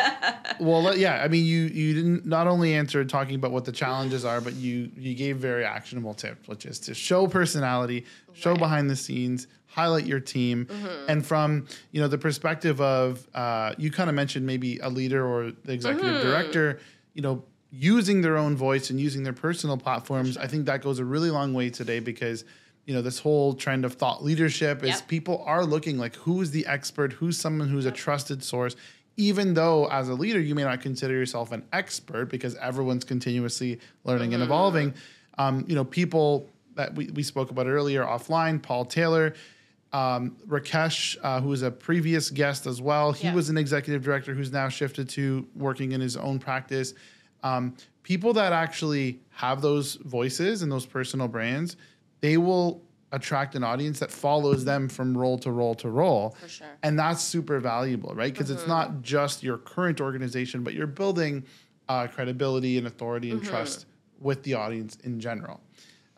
well, 0.60 0.98
yeah. 0.98 1.22
I 1.24 1.28
mean, 1.30 1.46
you 1.46 1.62
you 1.64 1.94
didn't 1.94 2.26
not 2.26 2.48
only 2.48 2.74
answer 2.74 3.04
talking 3.06 3.36
about 3.36 3.52
what 3.52 3.64
the 3.66 3.72
challenges 3.72 4.26
are, 4.26 4.42
but 4.42 4.54
you 4.54 4.92
you 4.98 5.16
gave 5.16 5.38
very 5.38 5.64
actionable 5.64 6.14
tips, 6.14 6.48
which 6.48 6.66
is 6.66 6.80
to 6.82 6.94
show 6.94 7.28
personality, 7.28 8.06
show 8.34 8.52
Right. 8.52 8.60
behind 8.60 8.90
the 8.90 8.96
scenes, 8.96 9.48
highlight 9.68 10.06
your 10.06 10.20
team, 10.20 10.68
and 11.08 11.26
from 11.26 11.66
you 11.92 12.02
know 12.02 12.08
the 12.10 12.18
perspective 12.18 12.82
of 12.82 13.26
uh, 13.34 13.74
you 13.78 13.90
kind 13.92 14.10
of 14.10 14.16
mentioned 14.16 14.46
maybe 14.46 14.80
a 14.80 14.90
leader 14.90 15.26
or 15.26 15.52
the 15.64 15.74
executive 15.74 16.22
director, 16.22 16.80
you 17.14 17.22
know. 17.22 17.44
Using 17.72 18.22
their 18.22 18.38
own 18.38 18.56
voice 18.56 18.90
and 18.90 19.02
using 19.02 19.24
their 19.24 19.34
personal 19.34 19.76
platforms, 19.76 20.38
I 20.38 20.48
think 20.48 20.66
that 20.68 20.82
goes 20.82 21.00
a 21.00 21.04
really 21.04 21.30
long 21.30 21.54
way 21.54 21.70
today 21.70 22.00
because 22.00 22.46
you 22.86 22.94
know 22.94 23.02
this 23.02 23.20
whole 23.20 23.54
trend 23.54 23.84
of 23.86 23.94
thought 23.94 24.24
leadership 24.24 24.84
is 24.84 24.90
Yep. 24.90 25.08
people 25.08 25.44
are 25.46 25.66
looking 25.66 25.98
like 25.98 26.16
who's 26.16 26.52
the 26.52 26.66
expert 26.68 27.14
who's 27.14 27.38
someone 27.38 27.68
who's 27.68 27.86
a 27.86 27.92
trusted 27.92 28.44
source 28.44 28.76
even 29.18 29.54
though 29.54 29.88
as 29.90 30.10
a 30.10 30.14
leader 30.14 30.40
you 30.40 30.56
may 30.56 30.64
not 30.64 30.82
consider 30.82 31.14
yourself 31.14 31.52
an 31.52 31.64
expert 31.74 32.26
because 32.26 32.56
everyone's 32.58 33.06
continuously 33.06 33.80
learning 34.04 34.34
and 34.34 34.44
evolving. 34.44 34.94
Um, 35.38 35.64
you 35.68 35.76
know 35.76 35.86
people 35.86 36.50
that 36.76 36.94
we, 36.96 37.08
we 37.08 37.24
spoke 37.24 37.50
about 37.52 37.68
earlier 37.68 38.04
offline 38.04 38.62
paul 38.62 38.86
taylor 38.86 39.34
um, 39.94 40.36
rakesh 40.48 41.16
uh, 41.24 41.40
who 41.40 41.50
was 41.50 41.62
a 41.62 41.72
previous 41.72 42.30
guest 42.30 42.68
as 42.68 42.82
well. 42.82 43.14
He 43.14 43.30
was 43.32 43.48
an 43.50 43.58
executive 43.58 44.04
director 44.04 44.34
who's 44.34 44.52
now 44.52 44.68
shifted 44.68 45.08
to 45.10 45.48
working 45.56 45.94
in 45.94 46.02
his 46.02 46.18
own 46.18 46.38
practice. 46.38 46.94
Um, 47.44 47.78
people 48.04 48.34
that 48.34 48.52
actually 48.52 49.22
have 49.30 49.62
those 49.62 49.96
voices 49.96 50.64
and 50.64 50.72
those 50.72 50.86
personal 50.86 51.30
brands 51.30 51.78
they 52.22 52.38
will 52.38 52.82
attract 53.12 53.56
an 53.56 53.64
audience 53.64 54.00
that 54.00 54.12
follows 54.12 54.66
them 54.66 54.90
from 54.90 55.18
role 55.18 55.38
to 55.40 55.52
role 55.52 55.76
to 55.76 55.90
role 55.90 56.36
For 56.42 56.50
sure. 56.50 56.68
and 56.84 56.98
that's 57.00 57.22
super 57.22 57.60
valuable 57.60 58.14
right? 58.16 58.34
Because 58.34 58.50
it's 58.50 58.68
not 58.68 59.02
just 59.02 59.44
your 59.44 59.58
current 59.58 60.02
organization 60.02 60.64
but 60.64 60.74
you're 60.74 60.88
building 60.88 61.46
uh, 61.88 62.08
credibility 62.08 62.78
and 62.78 62.88
authority 62.88 63.32
and 63.32 63.44
trust 63.44 63.86
with 64.20 64.42
the 64.44 64.56
audience 64.56 64.98
in 65.04 65.20
general. 65.20 65.62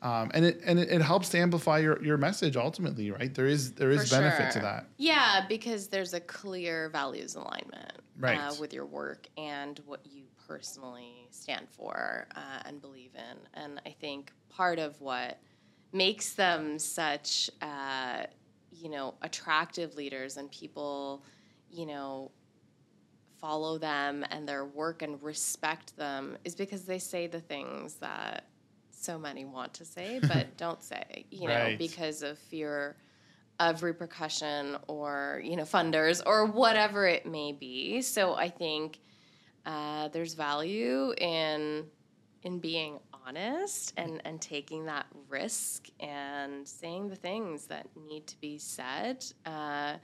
Um, 0.01 0.29
and 0.33 0.45
it 0.45 0.61
and 0.65 0.79
it, 0.79 0.89
it 0.89 1.01
helps 1.01 1.29
to 1.29 1.39
amplify 1.39 1.79
your, 1.79 2.01
your 2.03 2.17
message 2.17 2.55
ultimately 2.55 3.11
right? 3.11 3.33
There 3.33 3.47
is 3.47 3.73
there 3.73 3.91
is 3.91 4.09
For 4.09 4.15
benefit 4.19 4.51
to 4.53 4.59
that. 4.59 4.85
Yeah, 4.97 5.45
because 5.49 5.87
there's 5.87 6.13
a 6.13 6.19
clear 6.21 6.89
values 6.89 7.35
alignment 7.35 7.93
Right. 8.19 8.39
uh, 8.39 8.53
with 8.59 8.73
your 8.73 8.85
work 8.85 9.27
and 9.37 9.79
what 9.85 9.99
you 10.03 10.23
personally 10.47 11.27
stand 11.29 11.67
for 11.69 12.27
uh, 12.35 12.39
and 12.65 12.81
believe 12.81 13.11
in. 13.13 13.37
And 13.61 13.81
I 13.85 13.89
think 13.91 14.31
part 14.49 14.79
of 14.79 14.99
what 15.01 15.37
makes 15.93 16.33
them 16.33 16.79
such, 16.79 17.49
uh, 17.61 18.23
you 18.71 18.89
know, 18.89 19.15
attractive 19.21 19.95
leaders 19.95 20.37
and 20.37 20.51
people, 20.51 21.23
you 21.69 21.85
know, 21.85 22.31
follow 23.39 23.77
them 23.77 24.25
and 24.31 24.47
their 24.47 24.65
work 24.65 25.01
and 25.01 25.21
respect 25.21 25.95
them 25.97 26.37
is 26.43 26.55
because 26.55 26.85
they 26.85 26.99
say 26.99 27.27
the 27.27 27.39
things 27.41 27.95
that 27.95 28.49
so 28.89 29.17
many 29.19 29.45
want 29.45 29.73
to 29.75 29.85
say 29.85 30.19
but 30.27 30.57
don't 30.57 30.81
say, 30.83 31.25
you 31.31 31.47
know, 31.47 31.53
Right. 31.55 31.77
because 31.77 32.23
of 32.23 32.37
fear 32.39 32.97
of 33.59 33.81
repercussion 33.83 34.77
or 34.87 35.41
you 35.43 35.55
know 35.55 35.63
funders 35.63 36.21
or 36.25 36.45
whatever 36.45 37.07
it 37.07 37.25
may 37.25 37.51
be. 37.51 38.01
So 38.01 38.35
I 38.35 38.49
think 38.49 38.99
uh, 39.65 40.09
there's 40.09 40.33
value 40.35 41.13
in 41.17 41.85
in 42.43 42.59
being 42.59 42.99
honest 43.27 43.93
and 43.97 44.21
and 44.25 44.41
taking 44.41 44.85
that 44.85 45.05
risk 45.29 45.87
and 45.99 46.67
saying 46.67 47.09
the 47.09 47.15
things 47.15 47.67
that 47.67 47.87
need 48.07 48.27
to 48.27 48.39
be 48.39 48.57
said, 48.57 49.25
uh, 49.45 49.95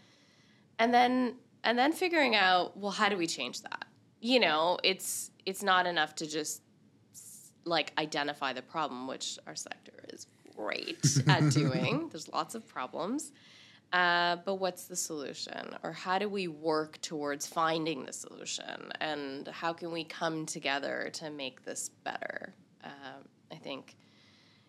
and 0.79 0.93
then 0.93 1.35
and 1.63 1.77
then 1.77 1.93
figuring 1.93 2.35
out 2.35 2.77
well 2.77 2.91
how 2.91 3.09
do 3.09 3.17
we 3.17 3.27
change 3.27 3.61
that? 3.61 3.85
You 4.19 4.39
know, 4.39 4.77
it's 4.83 5.31
it's 5.45 5.63
not 5.63 5.85
enough 5.85 6.15
to 6.15 6.27
just 6.27 6.61
like 7.65 7.93
identify 7.97 8.53
the 8.53 8.61
problem, 8.61 9.07
which 9.07 9.39
our 9.47 9.55
sector 9.55 9.93
is 10.09 10.27
great 10.55 11.05
at 11.27 11.49
doing. 11.51 12.09
There's 12.09 12.29
lots 12.29 12.55
of 12.55 12.67
problems. 12.67 13.31
Uh, 13.93 14.37
but 14.43 14.55
what's 14.55 14.85
the 14.85 14.95
solution? 14.95 15.75
Or 15.83 15.91
how 15.91 16.17
do 16.17 16.27
we 16.27 16.47
work 16.47 16.99
towards 17.01 17.45
finding 17.45 18.05
the 18.05 18.13
solution? 18.13 18.91
And 18.99 19.47
how 19.47 19.71
can 19.71 19.91
we 19.91 20.03
come 20.03 20.47
together 20.47 21.11
to 21.13 21.29
make 21.29 21.63
this 21.63 21.89
better? 22.03 22.55
Um, 22.83 23.27
I 23.51 23.55
think, 23.55 23.95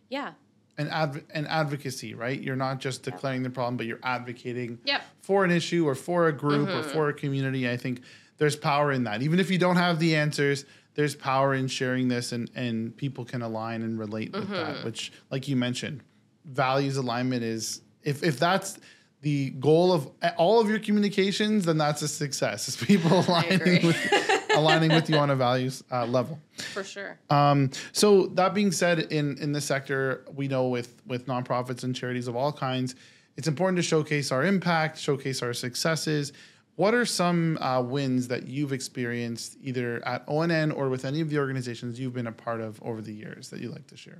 yeah. 0.08 0.32
And, 0.76 0.88
adv- 0.90 1.24
and 1.30 1.46
advocacy, 1.46 2.14
right? 2.14 2.40
You're 2.40 2.56
not 2.56 2.80
just 2.80 3.02
declaring 3.02 3.42
the 3.42 3.50
problem, 3.50 3.76
but 3.76 3.86
you're 3.86 4.00
advocating 4.02 4.78
Yep. 4.84 5.02
for 5.22 5.44
an 5.44 5.50
issue 5.50 5.86
or 5.86 5.94
for 5.94 6.26
a 6.28 6.32
group 6.32 6.68
or 6.68 6.82
mm-hmm. 6.82 6.90
for 6.90 7.08
a 7.08 7.14
community. 7.14 7.70
I 7.70 7.76
think 7.76 8.02
there's 8.38 8.56
power 8.56 8.90
in 8.90 9.04
that. 9.04 9.22
Even 9.22 9.38
if 9.38 9.50
you 9.50 9.58
don't 9.58 9.76
have 9.76 10.00
the 10.00 10.16
answers, 10.16 10.64
there's 10.94 11.14
power 11.14 11.54
in 11.54 11.68
sharing 11.68 12.08
this 12.08 12.32
and, 12.32 12.50
and 12.54 12.96
people 12.96 13.24
can 13.24 13.42
align 13.42 13.82
and 13.82 13.98
relate 13.98 14.32
with 14.32 14.48
that, 14.50 14.76
mm-hmm. 14.76 14.84
which, 14.84 15.12
like 15.30 15.48
you 15.48 15.56
mentioned, 15.56 16.02
values 16.44 16.96
alignment 16.96 17.42
is 17.42 17.82
if, 18.02 18.22
if 18.22 18.38
that's 18.38 18.78
the 19.22 19.50
goal 19.50 19.92
of 19.92 20.10
eh, 20.22 20.30
all 20.36 20.60
of 20.60 20.68
your 20.68 20.78
communications, 20.78 21.64
then 21.64 21.78
that's 21.78 22.02
a 22.02 22.08
success. 22.08 22.68
Is 22.68 22.76
people 22.76 23.24
aligning 23.26 23.86
with 23.86 23.96
aligning 24.56 24.92
with 24.92 25.08
you 25.10 25.16
on 25.16 25.30
a 25.30 25.36
values 25.36 25.84
uh, 25.90 26.06
level. 26.06 26.38
For 26.72 26.84
sure. 26.84 27.18
Um, 27.30 27.70
so 27.92 28.26
that 28.28 28.54
being 28.54 28.72
said, 28.72 29.00
in 29.12 29.38
in 29.38 29.52
this 29.52 29.64
sector, 29.64 30.24
we 30.34 30.48
know 30.48 30.68
with 30.68 31.02
with 31.06 31.26
nonprofits 31.26 31.84
and 31.84 31.94
charities 31.94 32.28
of 32.28 32.36
all 32.36 32.52
kinds, 32.52 32.94
it's 33.36 33.48
important 33.48 33.76
to 33.76 33.82
showcase 33.82 34.32
our 34.32 34.44
impact, 34.44 34.98
showcase 34.98 35.42
our 35.42 35.52
successes. 35.52 36.32
What 36.76 36.92
are 36.92 37.04
some 37.04 37.56
uh, 37.58 37.80
wins 37.82 38.26
that 38.28 38.48
you've 38.48 38.72
experienced 38.72 39.56
either 39.62 40.04
at 40.06 40.26
ONN 40.26 40.76
or 40.76 40.88
with 40.88 41.04
any 41.04 41.20
of 41.20 41.30
the 41.30 41.38
organizations 41.38 42.00
you've 42.00 42.14
been 42.14 42.26
a 42.26 42.32
part 42.32 42.60
of 42.60 42.82
over 42.82 43.00
the 43.00 43.12
years 43.12 43.48
that 43.50 43.60
you'd 43.60 43.70
like 43.70 43.86
to 43.88 43.96
share? 43.96 44.18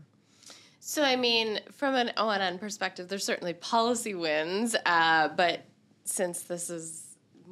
So, 0.79 1.03
I 1.03 1.17
mean, 1.17 1.61
from 1.73 1.95
an 1.95 2.13
ONN 2.17 2.61
perspective, 2.61 3.09
there's 3.09 3.25
certainly 3.25 3.55
policy 3.55 4.15
wins, 4.15 4.77
uh, 4.87 5.29
but 5.29 5.65
since 6.05 6.43
this 6.43 6.71
is 6.71 7.04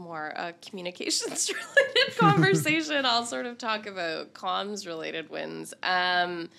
more 0.02 0.32
a 0.36 0.52
communications 0.54 1.50
related 1.76 2.16
conversation, 2.18 3.06
I'll 3.06 3.24
sort 3.26 3.46
of 3.46 3.58
talk 3.58 3.86
about 3.86 4.34
comms 4.34 4.86
related 4.86 5.30
wins. 5.30 5.72
Um, 5.82 6.50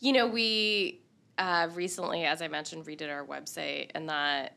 you 0.00 0.12
know, 0.12 0.26
we 0.26 1.00
uh, 1.38 1.68
recently, 1.72 2.24
as 2.24 2.42
I 2.42 2.48
mentioned, 2.48 2.84
redid 2.84 3.10
our 3.10 3.24
website, 3.24 3.90
and 3.94 4.08
that 4.08 4.56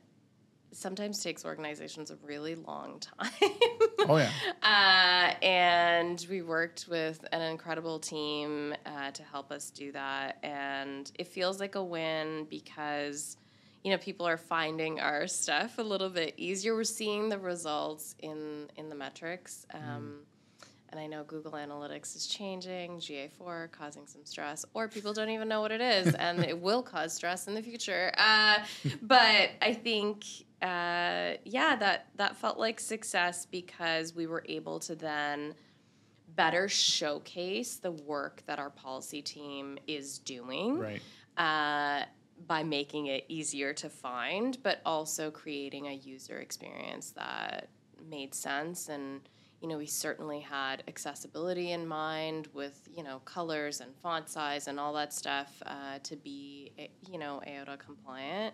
sometimes 0.71 1.23
takes 1.23 1.45
organizations 1.45 2.11
a 2.11 2.17
really 2.17 2.55
long 2.55 2.99
time. 3.19 3.31
Oh 4.07 4.17
yeah, 4.17 4.29
Uh, 4.61 5.33
and 5.43 6.25
we 6.29 6.41
worked 6.41 6.87
with 6.89 7.25
an 7.31 7.41
incredible 7.41 7.97
team 7.97 8.75
uh, 8.85 9.11
to 9.11 9.23
help 9.23 9.51
us 9.51 9.71
do 9.71 9.91
that. 9.93 10.37
And 10.43 11.09
it 11.17 11.27
feels 11.27 11.59
like 11.59 11.75
a 11.75 11.83
win 11.83 12.45
because, 12.49 13.37
you 13.85 13.91
know, 13.91 13.97
people 13.99 14.27
are 14.27 14.35
finding 14.37 14.99
our 14.99 15.27
stuff 15.27 15.77
a 15.77 15.83
little 15.83 16.09
bit 16.09 16.33
easier. 16.37 16.73
We're 16.73 16.83
seeing 16.83 17.29
the 17.29 17.37
results 17.37 18.15
in 18.19 18.67
in 18.75 18.89
the 18.89 18.95
metrics. 18.95 19.67
Um, 19.73 20.25
And 20.89 20.99
I 20.99 21.07
know 21.07 21.23
Google 21.25 21.51
Analytics 21.53 22.15
is 22.15 22.25
changing, 22.25 22.99
GA4 22.99 23.71
causing 23.71 24.07
some 24.07 24.23
stress, 24.23 24.63
or 24.73 24.87
people 24.87 25.13
don't 25.13 25.29
even 25.29 25.47
know 25.49 25.59
what 25.59 25.71
it 25.71 25.81
is, 25.81 26.15
and 26.25 26.43
it 26.45 26.57
will 26.57 26.81
cause 26.81 27.13
stress 27.13 27.47
in 27.47 27.53
the 27.53 27.61
future. 27.61 28.11
Uh, 28.17 28.59
but 29.01 29.49
I 29.61 29.73
think, 29.73 30.23
uh, 30.61 31.33
yeah, 31.43 31.75
that 31.83 32.07
that 32.15 32.37
felt 32.37 32.57
like 32.57 32.79
success 32.79 33.45
because 33.45 34.15
we 34.15 34.25
were 34.25 34.43
able 34.47 34.79
to 34.87 34.95
then 34.95 35.53
better 36.35 36.67
showcase 36.69 37.77
the 37.77 37.91
work 37.91 38.43
that 38.47 38.57
our 38.59 38.69
policy 38.69 39.21
team 39.21 39.77
is 39.87 40.19
doing 40.19 40.79
right. 40.79 41.01
uh, 41.37 42.05
by 42.47 42.63
making 42.63 43.07
it 43.07 43.25
easier 43.27 43.73
to 43.73 43.89
find, 43.89 44.57
but 44.63 44.81
also 44.85 45.31
creating 45.31 45.87
a 45.87 45.93
user 45.93 46.39
experience 46.39 47.11
that 47.11 47.69
made 48.09 48.35
sense. 48.35 48.89
And, 48.89 49.21
you 49.61 49.67
know, 49.67 49.77
we 49.77 49.85
certainly 49.87 50.41
had 50.41 50.83
accessibility 50.87 51.71
in 51.71 51.87
mind 51.87 52.47
with, 52.53 52.87
you 52.93 53.03
know, 53.03 53.19
colors 53.19 53.81
and 53.81 53.95
font 53.95 54.29
size 54.29 54.67
and 54.67 54.79
all 54.79 54.93
that 54.93 55.13
stuff 55.13 55.61
uh, 55.65 55.99
to 56.03 56.15
be, 56.15 56.71
eh, 56.77 56.87
you 57.09 57.17
know, 57.17 57.41
AODA 57.47 57.79
compliant. 57.79 58.53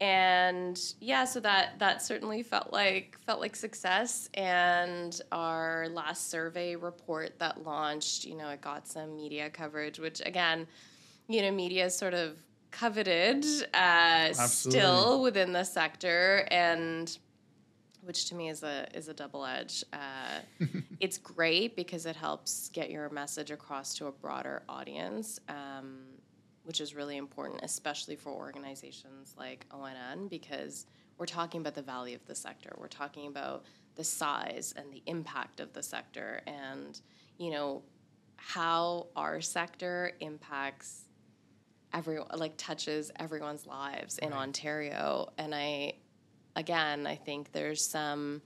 And 0.00 0.80
yeah, 1.00 1.24
so 1.26 1.40
that 1.40 1.78
that 1.78 2.00
certainly 2.00 2.42
felt 2.42 2.72
like 2.72 3.18
felt 3.26 3.38
like 3.40 3.54
success. 3.54 4.30
And 4.32 5.20
our 5.30 5.88
last 5.90 6.30
survey 6.30 6.74
report 6.74 7.38
that 7.38 7.64
launched, 7.64 8.24
you 8.24 8.34
know, 8.34 8.48
it 8.48 8.62
got 8.62 8.88
some 8.88 9.14
media 9.14 9.50
coverage, 9.50 9.98
which 9.98 10.22
again, 10.24 10.66
you 11.28 11.42
know, 11.42 11.50
media 11.50 11.86
is 11.86 11.96
sort 11.96 12.14
of 12.14 12.38
coveted 12.70 13.44
uh, 13.74 14.32
still 14.32 15.22
within 15.22 15.52
the 15.52 15.64
sector, 15.64 16.46
and 16.50 17.18
which 18.02 18.28
to 18.28 18.34
me 18.34 18.48
is 18.48 18.62
a 18.62 18.86
is 18.94 19.08
a 19.08 19.14
double 19.14 19.44
edge. 19.44 19.84
Uh, 19.92 20.40
it's 21.00 21.18
great 21.18 21.76
because 21.76 22.06
it 22.06 22.16
helps 22.16 22.68
get 22.70 22.90
your 22.90 23.08
message 23.10 23.50
across 23.50 23.94
to 23.96 24.06
a 24.06 24.12
broader 24.12 24.62
audience, 24.68 25.38
um, 25.48 25.98
which 26.64 26.80
is 26.80 26.94
really 26.94 27.16
important, 27.16 27.60
especially 27.62 28.16
for 28.16 28.30
organizations 28.30 29.34
like 29.38 29.66
ONN, 29.70 30.28
because 30.28 30.86
we're 31.18 31.26
talking 31.26 31.60
about 31.60 31.74
the 31.74 31.82
value 31.82 32.16
of 32.16 32.24
the 32.26 32.34
sector. 32.34 32.74
We're 32.78 32.88
talking 32.88 33.26
about 33.26 33.64
the 33.96 34.04
size 34.04 34.72
and 34.76 34.90
the 34.92 35.02
impact 35.06 35.60
of 35.60 35.72
the 35.72 35.82
sector, 35.82 36.40
and 36.46 37.00
you 37.38 37.50
know 37.50 37.82
how 38.36 39.08
our 39.16 39.42
sector 39.42 40.12
impacts 40.20 41.09
everyone 41.92 42.28
like 42.36 42.54
touches 42.56 43.10
everyone's 43.16 43.66
lives 43.66 44.18
in 44.18 44.32
Ontario. 44.32 45.28
And 45.38 45.54
I 45.54 45.94
again 46.56 47.06
I 47.06 47.16
think 47.16 47.52
there's 47.52 47.84
some 47.84 48.42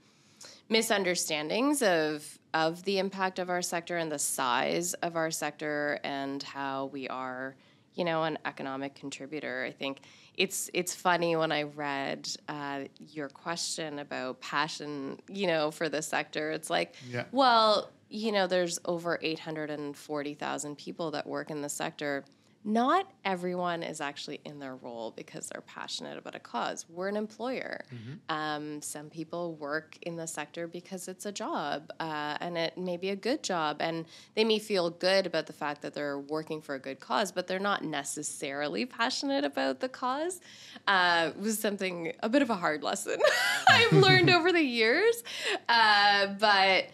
misunderstandings 0.69 1.81
of 1.81 2.39
of 2.53 2.83
the 2.83 2.99
impact 2.99 3.39
of 3.39 3.49
our 3.49 3.61
sector 3.61 3.97
and 3.97 4.11
the 4.11 4.19
size 4.19 4.93
of 4.95 5.15
our 5.15 5.31
sector 5.31 5.99
and 6.03 6.41
how 6.43 6.85
we 6.87 7.07
are 7.07 7.55
you 7.93 8.03
know 8.03 8.23
an 8.23 8.37
economic 8.45 8.93
contributor. 8.95 9.63
I 9.67 9.71
think 9.71 9.99
it's 10.35 10.69
it's 10.73 10.93
funny 10.93 11.35
when 11.35 11.51
I 11.51 11.63
read 11.63 12.29
uh, 12.49 12.81
your 13.09 13.29
question 13.29 13.99
about 13.99 14.41
passion 14.41 15.19
you 15.29 15.47
know 15.47 15.71
for 15.71 15.87
the 15.89 16.01
sector. 16.01 16.51
It's 16.51 16.69
like 16.69 16.95
Yeah. 17.09 17.23
well 17.31 17.89
you 18.09 18.31
know 18.31 18.47
there's 18.47 18.79
over 18.85 19.17
840,000 19.21 20.77
people 20.77 21.11
that 21.11 21.25
work 21.25 21.49
in 21.49 21.61
the 21.61 21.69
sector 21.69 22.23
not 22.67 23.11
everyone 23.23 23.83
is 23.83 24.01
actually 24.01 24.41
in 24.43 24.57
their 24.57 24.75
role 24.75 25.13
because 25.15 25.47
they're 25.47 25.61
passionate 25.61 26.17
about 26.17 26.33
a 26.33 26.39
cause. 26.39 26.87
We're 26.89 27.07
an 27.07 27.15
employer. 27.15 27.85
Um, 28.27 28.81
some 28.81 29.11
people 29.11 29.53
work 29.53 29.99
in 30.01 30.15
the 30.15 30.25
sector 30.25 30.67
because 30.67 31.07
it's 31.07 31.27
a 31.27 31.31
job 31.31 31.91
uh, 31.99 32.37
and 32.41 32.57
it 32.57 32.75
may 32.75 32.97
be 32.97 33.11
a 33.11 33.15
good 33.15 33.43
job. 33.43 33.77
And 33.81 34.05
they 34.33 34.43
may 34.43 34.57
feel 34.57 34.89
good 34.89 35.27
about 35.27 35.45
the 35.45 35.53
fact 35.53 35.83
that 35.83 35.93
they're 35.93 36.17
working 36.17 36.59
for 36.59 36.73
a 36.73 36.79
good 36.79 36.99
cause, 36.99 37.31
but 37.31 37.45
they're 37.45 37.59
not 37.59 37.83
necessarily 37.83 38.87
passionate 38.87 39.45
about 39.45 39.79
the 39.79 39.89
cause. 39.89 40.41
Uh, 40.87 41.31
was 41.39 41.59
something, 41.59 42.13
a 42.23 42.29
bit 42.29 42.41
of 42.41 42.49
a 42.49 42.55
hard 42.55 42.81
lesson 42.81 43.19
I've 43.67 43.93
learned 43.93 44.29
over 44.31 44.51
the 44.51 44.63
years. 44.63 45.23
Uh, 45.69 46.27
but 46.39 46.85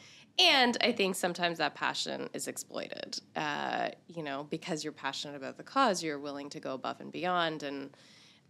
and 0.41 0.77
I 0.81 0.91
think 0.91 1.15
sometimes 1.15 1.57
that 1.59 1.75
passion 1.75 2.29
is 2.33 2.47
exploited. 2.47 3.19
Uh, 3.35 3.89
you 4.07 4.23
know, 4.23 4.47
because 4.49 4.83
you're 4.83 4.93
passionate 4.93 5.35
about 5.35 5.57
the 5.57 5.63
cause, 5.63 6.01
you're 6.03 6.19
willing 6.19 6.49
to 6.49 6.59
go 6.59 6.73
above 6.73 6.99
and 6.99 7.11
beyond, 7.11 7.63
and 7.63 7.91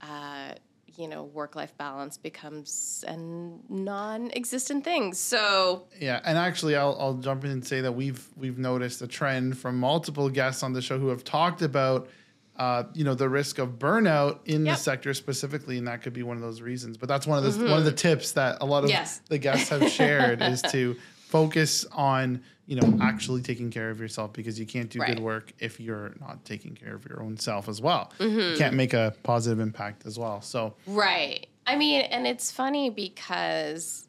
uh, 0.02 0.54
you 0.98 1.08
know, 1.08 1.24
work-life 1.24 1.76
balance 1.78 2.18
becomes 2.18 3.06
a 3.08 3.16
non-existent 3.18 4.84
thing. 4.84 5.14
So 5.14 5.86
Yeah, 6.00 6.20
and 6.24 6.38
actually, 6.38 6.76
I'll, 6.76 6.96
I'll 7.00 7.14
jump 7.16 7.44
in 7.46 7.52
and 7.52 7.66
say 7.66 7.82
that 7.82 7.92
we've 7.94 8.28
we've 8.36 8.58
noticed 8.58 9.02
a 9.02 9.08
trend 9.08 9.58
from 9.58 9.78
multiple 9.80 10.30
guests 10.30 10.64
on 10.64 10.74
the 10.74 10.82
show 10.82 11.00
who 11.00 11.08
have 11.10 11.24
talked 11.24 11.62
about, 11.62 12.10
uh, 12.58 12.84
you 12.94 13.04
know, 13.04 13.14
the 13.16 13.30
risk 13.30 13.58
of 13.60 13.80
burnout 13.80 14.40
in 14.46 14.66
Yep. 14.66 14.76
the 14.76 14.82
sector 14.82 15.14
specifically, 15.14 15.78
and 15.78 15.88
that 15.88 16.02
could 16.02 16.14
be 16.14 16.24
one 16.24 16.36
of 16.38 16.44
those 16.44 16.62
reasons. 16.62 16.98
But 16.98 17.08
that's 17.10 17.26
one 17.28 17.44
of 17.44 17.58
the 17.58 17.66
one 17.70 17.80
of 17.80 17.86
the 17.86 17.92
tips 17.94 18.34
that 18.34 18.58
a 18.62 18.66
lot 18.66 18.84
of 18.84 18.90
Yes. 18.90 19.22
the 19.30 19.38
guests 19.38 19.70
have 19.70 19.90
shared 19.90 20.42
is 20.54 20.62
to 20.64 20.96
focus 21.32 21.86
on 21.94 22.44
you 22.68 22.76
know 22.76 22.98
actually 23.02 23.42
taking 23.42 23.72
care 23.72 23.90
of 23.90 24.00
yourself 24.00 24.34
because 24.34 24.60
you 24.60 24.66
can't 24.66 24.90
do 24.90 25.00
Right. 25.00 25.16
good 25.16 25.24
work 25.24 25.54
if 25.60 25.80
you're 25.80 26.14
not 26.20 26.44
taking 26.46 26.76
care 26.76 26.94
of 26.94 27.06
your 27.08 27.24
own 27.24 27.38
self 27.38 27.68
as 27.68 27.82
well. 27.82 28.12
You 28.20 28.28
mm-hmm. 28.28 28.58
can't 28.58 28.76
make 28.76 28.94
a 28.94 29.16
positive 29.24 29.60
impact 29.60 30.06
as 30.06 30.20
well. 30.20 30.42
So 30.42 30.76
Right. 30.86 31.48
I 31.66 31.76
mean, 31.78 32.02
and 32.02 32.28
it's 32.28 32.52
funny 32.52 32.90
because 32.90 34.08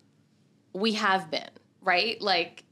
we 0.72 0.92
have 0.94 1.30
been, 1.30 1.50
right? 1.80 2.20
Like 2.20 2.64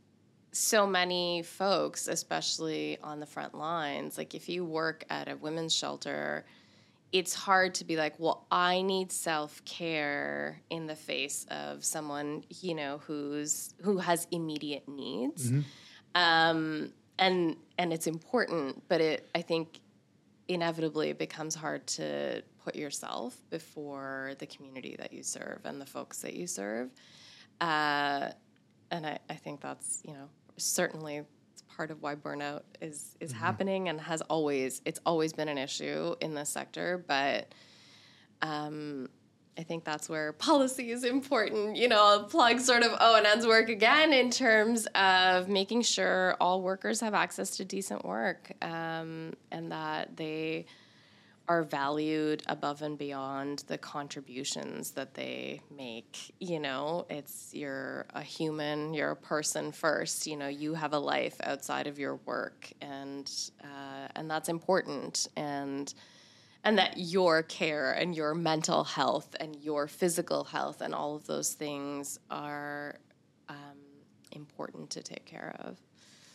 so 0.52 0.86
many 0.86 1.42
folks, 1.42 2.08
especially 2.08 2.98
on 3.02 3.20
the 3.20 3.26
front 3.26 3.54
lines, 3.54 4.18
like 4.18 4.34
if 4.34 4.48
you 4.48 4.64
work 4.64 5.04
at 5.10 5.28
a 5.28 5.36
women's 5.36 5.74
shelter, 5.74 6.44
it's 7.12 7.34
hard 7.34 7.74
to 7.74 7.84
be 7.84 7.96
like, 7.96 8.14
well, 8.18 8.46
I 8.50 8.82
need 8.82 9.10
self 9.10 9.64
care 9.64 10.60
in 10.70 10.86
the 10.86 10.96
face 10.96 11.46
of 11.50 11.84
someone, 11.84 12.44
you 12.60 12.74
know, 12.74 13.00
who's 13.06 13.74
who 13.82 13.98
has 13.98 14.26
immediate 14.30 14.88
needs. 14.88 15.50
Um, 16.14 16.92
and 17.18 17.56
and 17.78 17.92
it's 17.92 18.06
important, 18.06 18.82
but 18.88 19.00
it 19.00 19.28
I 19.34 19.42
think 19.42 19.80
inevitably 20.48 21.10
it 21.10 21.18
becomes 21.18 21.54
hard 21.54 21.86
to 21.86 22.42
put 22.64 22.74
yourself 22.74 23.40
before 23.50 24.32
the 24.38 24.46
community 24.46 24.96
that 24.98 25.12
you 25.12 25.22
serve 25.22 25.60
and 25.64 25.80
the 25.80 25.86
folks 25.86 26.22
that 26.22 26.34
you 26.34 26.46
serve. 26.46 26.90
Uh, 27.60 28.30
and 28.90 29.06
I, 29.06 29.18
I 29.28 29.34
think 29.34 29.60
that's, 29.60 30.02
you 30.04 30.12
know, 30.12 30.28
certainly 30.56 31.22
part 31.80 31.90
of 31.90 32.02
why 32.02 32.14
burnout 32.14 32.60
is 32.82 33.16
is 33.20 33.32
mm-hmm. 33.32 33.40
happening 33.40 33.88
and 33.88 33.98
has 33.98 34.20
always 34.28 34.82
it's 34.84 35.00
always 35.06 35.32
been 35.32 35.48
an 35.48 35.56
issue 35.56 36.14
in 36.20 36.34
this 36.34 36.50
sector 36.50 37.02
but 37.08 37.54
um, 38.42 39.08
I 39.56 39.62
think 39.62 39.84
that's 39.84 40.06
where 40.06 40.32
policy 40.34 40.90
is 40.90 41.04
important. 41.04 41.76
You 41.76 41.88
know, 41.88 42.02
I'll 42.02 42.24
plug 42.24 42.60
sort 42.60 42.82
of 42.82 42.92
ONN's 42.92 43.46
work 43.46 43.68
again 43.68 44.12
in 44.14 44.30
terms 44.30 44.86
of 44.94 45.48
making 45.48 45.82
sure 45.82 46.36
all 46.40 46.62
workers 46.62 47.00
have 47.00 47.14
access 47.14 47.56
to 47.58 47.64
decent 47.64 48.04
work 48.04 48.52
um, 48.62 49.34
and 49.50 49.72
that 49.72 50.16
they 50.16 50.66
are 51.50 51.64
valued 51.64 52.44
above 52.46 52.80
and 52.80 52.96
beyond 52.96 53.64
the 53.66 53.76
contributions 53.76 54.92
that 54.92 55.14
they 55.14 55.60
make. 55.76 56.32
You 56.38 56.60
know, 56.60 57.06
it's 57.10 57.50
you're 57.52 58.06
a 58.14 58.22
human, 58.22 58.94
you're 58.94 59.10
a 59.10 59.16
person 59.16 59.72
first. 59.72 60.28
You 60.28 60.36
know, 60.36 60.46
you 60.46 60.74
have 60.74 60.92
a 60.92 60.98
life 60.98 61.34
outside 61.42 61.88
of 61.88 61.98
your 61.98 62.20
work, 62.24 62.72
and 62.80 63.28
uh, 63.64 64.06
and 64.14 64.30
that's 64.30 64.48
important. 64.48 65.26
And 65.34 65.92
and 66.62 66.78
that 66.78 66.96
your 66.98 67.42
care 67.42 67.90
and 67.94 68.14
your 68.14 68.32
mental 68.32 68.84
health 68.84 69.34
and 69.40 69.56
your 69.56 69.88
physical 69.88 70.44
health 70.44 70.80
and 70.80 70.94
all 70.94 71.16
of 71.16 71.26
those 71.26 71.54
things 71.54 72.20
are 72.30 72.94
um, 73.48 73.56
important 74.30 74.90
to 74.90 75.02
take 75.02 75.24
care 75.24 75.56
of. 75.58 75.78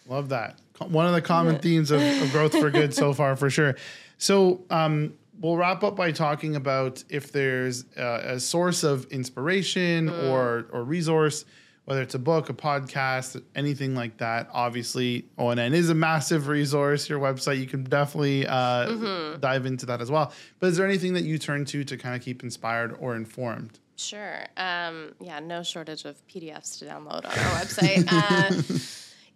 Love 0.07 0.29
that. 0.29 0.59
One 0.79 1.07
of 1.07 1.13
the 1.13 1.21
common 1.21 1.57
themes 1.59 1.89
of, 1.89 2.01
of, 2.01 2.31
growth 2.31 2.51
for 2.51 2.69
good 2.69 2.93
so 2.93 3.13
far, 3.13 3.35
for 3.35 3.49
sure. 3.49 3.75
So 4.17 4.63
um, 4.69 5.13
we'll 5.39 5.57
wrap 5.57 5.83
up 5.83 5.95
by 5.95 6.11
talking 6.11 6.55
about 6.55 7.03
if 7.09 7.31
there's 7.31 7.85
a, 7.97 8.35
a 8.35 8.39
source 8.39 8.83
of 8.83 9.05
inspiration 9.05 10.09
mm. 10.09 10.29
or 10.29 10.67
or 10.71 10.83
resource, 10.83 11.45
whether 11.85 12.01
it's 12.01 12.15
a 12.15 12.19
book, 12.19 12.49
a 12.49 12.53
podcast, 12.53 13.41
anything 13.55 13.95
like 13.95 14.17
that. 14.17 14.49
Obviously, 14.51 15.25
ONN 15.37 15.73
is 15.73 15.89
a 15.89 15.95
massive 15.95 16.47
resource. 16.47 17.09
Your 17.09 17.19
website, 17.19 17.59
you 17.59 17.67
can 17.67 17.83
definitely 17.83 18.47
uh, 18.47 18.87
mm-hmm. 18.87 19.39
dive 19.39 19.65
into 19.65 19.85
that 19.87 20.01
as 20.01 20.09
well. 20.09 20.31
But 20.59 20.67
is 20.67 20.77
there 20.77 20.85
anything 20.85 21.13
that 21.13 21.23
you 21.23 21.37
turn 21.37 21.65
to 21.65 21.83
to 21.83 21.97
kind 21.97 22.15
of 22.15 22.21
keep 22.21 22.43
inspired 22.43 22.95
or 22.99 23.15
informed? 23.15 23.79
Sure. 23.97 24.45
Um, 24.57 25.13
yeah, 25.21 25.39
no 25.39 25.63
shortage 25.63 26.03
of 26.05 26.25
PDFs 26.27 26.79
to 26.79 26.85
download 26.85 27.25
on 27.25 27.25
our 27.25 27.59
website. 27.59 28.05
Uh, 28.15 28.79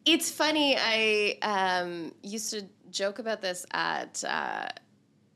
it's 0.06 0.32
funny. 0.32 0.76
I 0.78 1.38
um, 1.42 2.14
used 2.24 2.52
to 2.52 2.66
joke 2.92 3.20
about 3.20 3.42
this 3.42 3.66
at 3.72 4.24
uh, 4.28 4.68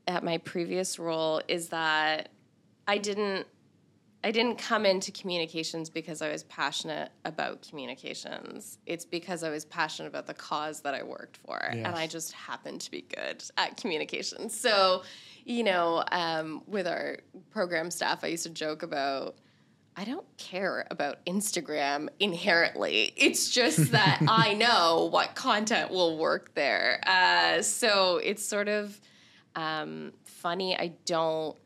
at 0.06 0.24
my 0.24 0.38
previous 0.38 0.98
role. 0.98 1.40
Is 1.48 1.68
that 1.68 2.30
I 2.86 2.98
didn't 2.98 3.46
I 4.24 4.30
didn't 4.30 4.56
come 4.56 4.86
into 4.86 5.12
communications 5.12 5.90
because 5.90 6.22
I 6.22 6.32
was 6.32 6.44
passionate 6.44 7.12
about 7.26 7.60
communications. 7.68 8.78
It's 8.86 9.04
because 9.04 9.42
I 9.42 9.50
was 9.50 9.66
passionate 9.66 10.08
about 10.08 10.26
the 10.26 10.32
cause 10.32 10.80
that 10.80 10.94
I 10.94 11.02
worked 11.02 11.36
for, 11.36 11.60
yes. 11.62 11.74
and 11.74 11.94
I 11.94 12.06
just 12.06 12.32
happened 12.32 12.80
to 12.80 12.90
be 12.90 13.02
good 13.02 13.44
at 13.58 13.76
communications. 13.76 14.58
So, 14.58 15.02
you 15.44 15.62
know, 15.62 16.04
um, 16.10 16.62
with 16.66 16.86
our 16.86 17.18
program 17.50 17.90
staff, 17.90 18.24
I 18.24 18.28
used 18.28 18.44
to 18.44 18.50
joke 18.50 18.82
about 18.82 19.36
I 19.96 20.04
don't 20.04 20.26
care 20.36 20.86
about 20.90 21.24
Instagram 21.24 22.08
inherently. 22.18 23.12
It's 23.16 23.50
just 23.50 23.92
that 23.92 24.20
I 24.28 24.54
know 24.54 25.08
what 25.12 25.34
content 25.34 25.90
will 25.90 26.18
work 26.18 26.54
there. 26.54 27.00
Uh, 27.06 27.62
so 27.62 28.16
it's 28.16 28.44
sort 28.44 28.68
of 28.68 29.00
um, 29.54 30.12
funny. 30.24 30.76
I 30.76 30.94
don't 31.04 31.56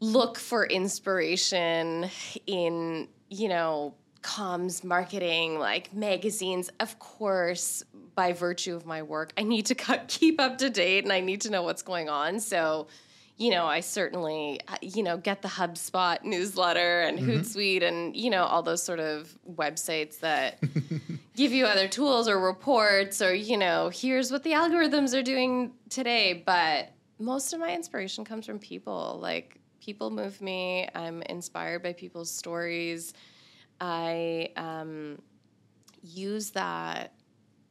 look 0.00 0.38
for 0.38 0.64
inspiration 0.64 2.08
in, 2.46 3.08
you 3.28 3.48
know, 3.48 3.94
comms, 4.22 4.82
marketing, 4.82 5.58
like 5.58 5.92
magazines. 5.94 6.70
Of 6.80 6.98
course, 6.98 7.82
by 8.14 8.32
virtue 8.32 8.74
of 8.74 8.86
my 8.86 9.02
work, 9.02 9.32
I 9.36 9.42
need 9.42 9.66
to 9.66 9.74
keep 10.08 10.40
up 10.40 10.58
to 10.58 10.70
date 10.70 11.04
and 11.04 11.12
I 11.12 11.20
need 11.20 11.42
to 11.42 11.50
know 11.50 11.62
what's 11.62 11.82
going 11.82 12.08
on. 12.08 12.40
So, 12.40 12.86
you 13.40 13.50
know, 13.50 13.64
I 13.64 13.80
certainly, 13.80 14.60
uh, 14.68 14.76
you 14.82 15.02
know, 15.02 15.16
get 15.16 15.40
the 15.40 15.48
HubSpot 15.48 16.22
newsletter 16.22 17.00
and 17.00 17.18
mm-hmm. 17.18 17.30
Hootsuite 17.30 17.82
and, 17.82 18.14
you 18.14 18.28
know, 18.28 18.44
all 18.44 18.62
those 18.62 18.82
sort 18.82 19.00
of 19.00 19.34
websites 19.50 20.20
that 20.20 20.62
give 21.36 21.50
you 21.50 21.64
other 21.64 21.88
tools 21.88 22.28
or 22.28 22.38
reports 22.38 23.22
or, 23.22 23.32
you 23.32 23.56
know, 23.56 23.90
here's 23.94 24.30
what 24.30 24.42
the 24.42 24.50
algorithms 24.50 25.18
are 25.18 25.22
doing 25.22 25.72
today. 25.88 26.42
But 26.44 26.90
most 27.18 27.54
of 27.54 27.60
my 27.60 27.74
inspiration 27.74 28.26
comes 28.26 28.44
from 28.44 28.58
people. 28.58 29.18
Like, 29.22 29.58
people 29.80 30.10
move 30.10 30.42
me. 30.42 30.86
I'm 30.94 31.22
inspired 31.22 31.82
by 31.82 31.94
people's 31.94 32.30
stories. 32.30 33.14
I 33.80 34.50
um, 34.58 35.18
use 36.02 36.50
that 36.50 37.14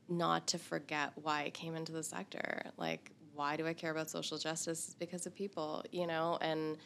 not 0.07 0.47
to 0.47 0.57
forget 0.57 1.11
why 1.13 1.43
I 1.43 1.49
came 1.51 1.75
into 1.75 1.91
the 1.91 2.01
sector. 2.01 2.63
Like, 2.75 3.11
why 3.39 3.55
do 3.55 3.65
I 3.65 3.73
care 3.73 3.91
about 3.91 4.09
social 4.09 4.37
justice? 4.37 4.87
It's 4.87 4.93
because 4.95 5.25
of 5.25 5.33
people, 5.33 5.85
you 5.93 6.05
know, 6.05 6.37
and 6.41 6.77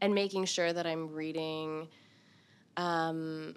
and 0.00 0.12
making 0.12 0.46
sure 0.46 0.72
that 0.72 0.86
I'm 0.86 1.12
reading 1.12 1.86
um, 2.76 3.54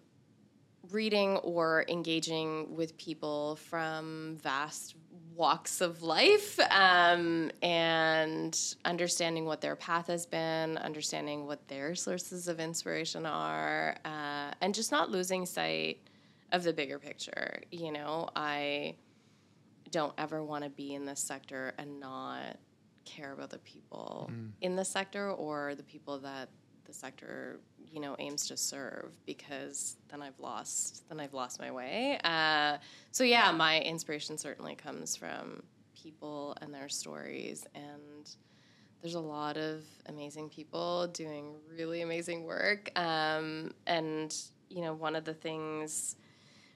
reading 0.92 1.38
or 1.38 1.84
engaging 1.88 2.76
with 2.76 2.96
people 2.98 3.56
from 3.56 4.38
vast 4.42 4.96
walks 5.36 5.82
of 5.82 6.04
life 6.04 6.60
um, 6.70 7.50
and 7.64 8.76
understanding 8.86 9.46
what 9.46 9.60
their 9.62 9.76
path 9.76 10.06
has 10.06 10.28
been, 10.28 10.78
understanding 10.78 11.48
what 11.48 11.68
their 11.68 11.96
sources 11.96 12.48
of 12.48 12.60
inspiration 12.60 13.26
are, 13.26 13.96
uh, 14.06 14.52
and 14.62 14.76
just 14.76 14.92
not 14.92 15.10
losing 15.10 15.48
sight 15.48 15.98
of 16.52 16.64
the 16.64 16.74
bigger 16.74 17.00
picture. 17.00 17.62
You 17.72 17.92
know, 17.92 18.30
I 18.36 18.96
don't 19.92 20.14
ever 20.18 20.44
want 20.44 20.64
to 20.64 20.70
be 20.70 20.94
in 20.94 21.06
this 21.06 21.20
sector 21.20 21.74
and 21.78 22.00
not 22.00 22.58
care 23.06 23.34
about 23.34 23.50
the 23.50 23.60
people 23.60 24.30
mm. 24.32 24.50
in 24.62 24.76
the 24.76 24.86
sector 24.86 25.32
or 25.32 25.76
the 25.76 25.84
people 25.84 26.20
that 26.20 26.50
the 26.86 26.94
sector 26.94 27.60
you 27.92 28.00
know 28.00 28.16
aims 28.20 28.48
to 28.48 28.58
serve 28.58 29.14
because 29.26 29.98
then 30.10 30.22
I've 30.22 30.40
lost 30.40 31.08
then 31.10 31.20
I've 31.20 31.34
lost 31.34 31.60
my 31.60 31.72
way. 31.72 32.20
Uh, 32.24 32.78
so 33.12 33.24
yeah, 33.24 33.52
my 33.52 33.82
inspiration 33.82 34.38
certainly 34.38 34.76
comes 34.76 35.16
from 35.16 35.64
people 35.96 36.58
and 36.62 36.74
their 36.74 36.90
stories 36.90 37.66
and 37.76 38.30
there's 39.02 39.16
a 39.16 39.20
lot 39.20 39.58
of 39.58 39.84
amazing 40.08 40.50
people 40.50 41.08
doing 41.08 41.56
really 41.78 42.02
amazing 42.02 42.44
work 42.44 42.90
um, 42.98 43.72
and 43.86 44.36
you 44.70 44.82
know 44.82 44.94
one 44.94 45.16
of 45.16 45.24
the 45.24 45.34
things 45.34 46.16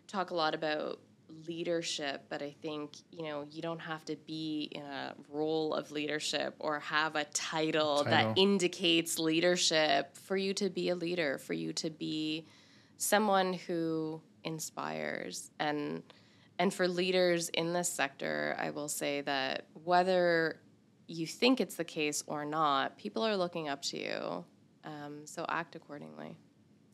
talk 0.07 0.31
a 0.31 0.35
lot 0.35 0.53
about 0.53 0.99
leadership, 1.47 2.25
but 2.29 2.41
I 2.41 2.55
think, 2.61 2.97
you 3.11 3.23
know, 3.23 3.45
you 3.49 3.61
don't 3.61 3.79
have 3.79 4.05
to 4.05 4.15
be 4.15 4.69
in 4.71 4.83
a 4.83 5.15
role 5.29 5.73
of 5.73 5.91
leadership 5.91 6.55
or 6.59 6.79
have 6.79 7.15
a 7.15 7.25
title, 7.25 8.03
title, 8.03 8.03
that 8.05 8.37
indicates 8.37 9.19
leadership 9.19 10.15
for 10.15 10.37
you 10.37 10.53
to 10.55 10.69
be 10.69 10.89
a 10.89 10.95
leader, 10.95 11.37
for 11.37 11.53
you 11.53 11.73
to 11.73 11.89
be 11.89 12.45
someone 12.97 13.53
who 13.53 14.21
inspires 14.43 15.51
and 15.59 16.03
and 16.59 16.73
for 16.73 16.87
leaders 16.87 17.49
in 17.49 17.73
this 17.73 17.87
sector, 17.87 18.55
I 18.57 18.71
will 18.71 18.87
say 18.87 19.21
that 19.21 19.65
whether 19.83 20.59
you 21.07 21.27
think 21.27 21.61
it's 21.61 21.75
the 21.75 21.83
case 21.83 22.23
or 22.25 22.45
not, 22.45 22.97
people 22.97 23.23
are 23.23 23.37
looking 23.37 23.69
up 23.69 23.83
to 23.83 23.99
you. 24.01 24.45
Um, 24.83 25.21
so 25.25 25.45
act 25.47 25.75
accordingly. 25.75 26.35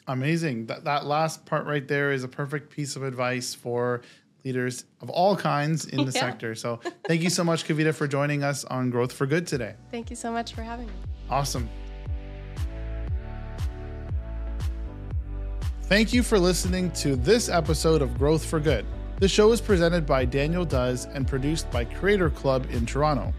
Amazing. 0.07 0.65
That 0.65 0.83
that 0.83 1.05
last 1.05 1.45
part 1.45 1.65
right 1.65 1.87
there 1.87 2.11
is 2.11 2.23
a 2.23 2.27
perfect 2.27 2.69
piece 2.69 2.95
of 2.95 3.03
advice 3.03 3.53
for 3.53 4.01
leaders 4.43 4.85
of 5.01 5.09
all 5.09 5.35
kinds 5.35 5.85
in 5.85 6.05
the 6.05 6.11
yeah. 6.15 6.21
sector. 6.21 6.55
So 6.55 6.79
thank 7.07 7.21
you 7.21 7.29
so 7.29 7.43
much, 7.43 7.65
Kavita, 7.65 7.93
for 7.93 8.07
joining 8.07 8.43
us 8.43 8.63
on 8.65 8.89
Growth 8.89 9.11
for 9.11 9.25
Good 9.25 9.47
today. 9.47 9.75
Thank 9.91 10.09
you 10.09 10.15
so 10.15 10.31
much 10.31 10.53
for 10.53 10.63
having 10.63 10.87
me. 10.87 10.93
Awesome. 11.29 11.69
Thank 15.83 16.13
you 16.13 16.23
for 16.23 16.39
listening 16.39 16.91
to 16.91 17.15
this 17.15 17.49
episode 17.49 18.01
of 18.01 18.17
Growth 18.17 18.43
for 18.45 18.59
Good. 18.59 18.85
The 19.19 19.27
show 19.27 19.51
is 19.51 19.61
presented 19.61 20.05
by 20.05 20.25
Daniel 20.25 20.65
Does 20.65 21.05
and 21.05 21.27
produced 21.27 21.69
by 21.71 21.85
Creator 21.85 22.31
Club 22.31 22.67
in 22.71 22.85
Toronto. 22.85 23.33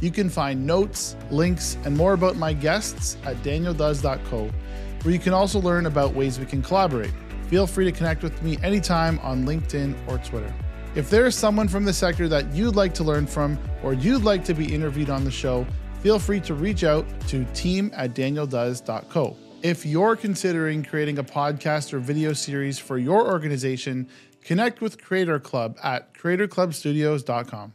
You 0.00 0.10
can 0.10 0.28
find 0.28 0.66
notes, 0.66 1.14
links, 1.30 1.76
and 1.84 1.96
more 1.96 2.14
about 2.14 2.36
my 2.36 2.52
guests 2.52 3.16
at 3.24 3.36
danieldoes.co, 3.42 4.50
where 5.02 5.14
you 5.14 5.20
can 5.20 5.32
also 5.32 5.60
learn 5.60 5.86
about 5.86 6.14
ways 6.14 6.38
we 6.38 6.46
can 6.46 6.62
collaborate. 6.62 7.12
Feel 7.50 7.66
free 7.66 7.84
to 7.84 7.90
connect 7.90 8.22
with 8.22 8.40
me 8.44 8.58
anytime 8.62 9.18
on 9.18 9.44
LinkedIn 9.44 9.96
or 10.06 10.18
Twitter. 10.18 10.54
If 10.94 11.10
there 11.10 11.26
is 11.26 11.34
someone 11.34 11.66
from 11.66 11.84
the 11.84 11.92
sector 11.92 12.28
that 12.28 12.54
you'd 12.54 12.76
like 12.76 12.94
to 12.94 13.02
learn 13.02 13.26
from 13.26 13.58
or 13.82 13.92
you'd 13.92 14.22
like 14.22 14.44
to 14.44 14.54
be 14.54 14.72
interviewed 14.72 15.10
on 15.10 15.24
the 15.24 15.32
show, 15.32 15.66
feel 16.00 16.20
free 16.20 16.38
to 16.42 16.54
reach 16.54 16.84
out 16.84 17.04
to 17.26 17.44
team 17.46 17.90
at 17.96 18.14
danieldoes.co. 18.14 19.36
If 19.62 19.84
you're 19.84 20.14
considering 20.14 20.84
creating 20.84 21.18
a 21.18 21.24
podcast 21.24 21.92
or 21.92 21.98
video 21.98 22.34
series 22.34 22.78
for 22.78 22.98
your 22.98 23.26
organization, 23.26 24.08
connect 24.44 24.80
with 24.80 25.02
Creator 25.02 25.40
Club 25.40 25.76
at 25.82 26.14
creatorclubstudios.com. 26.14 27.72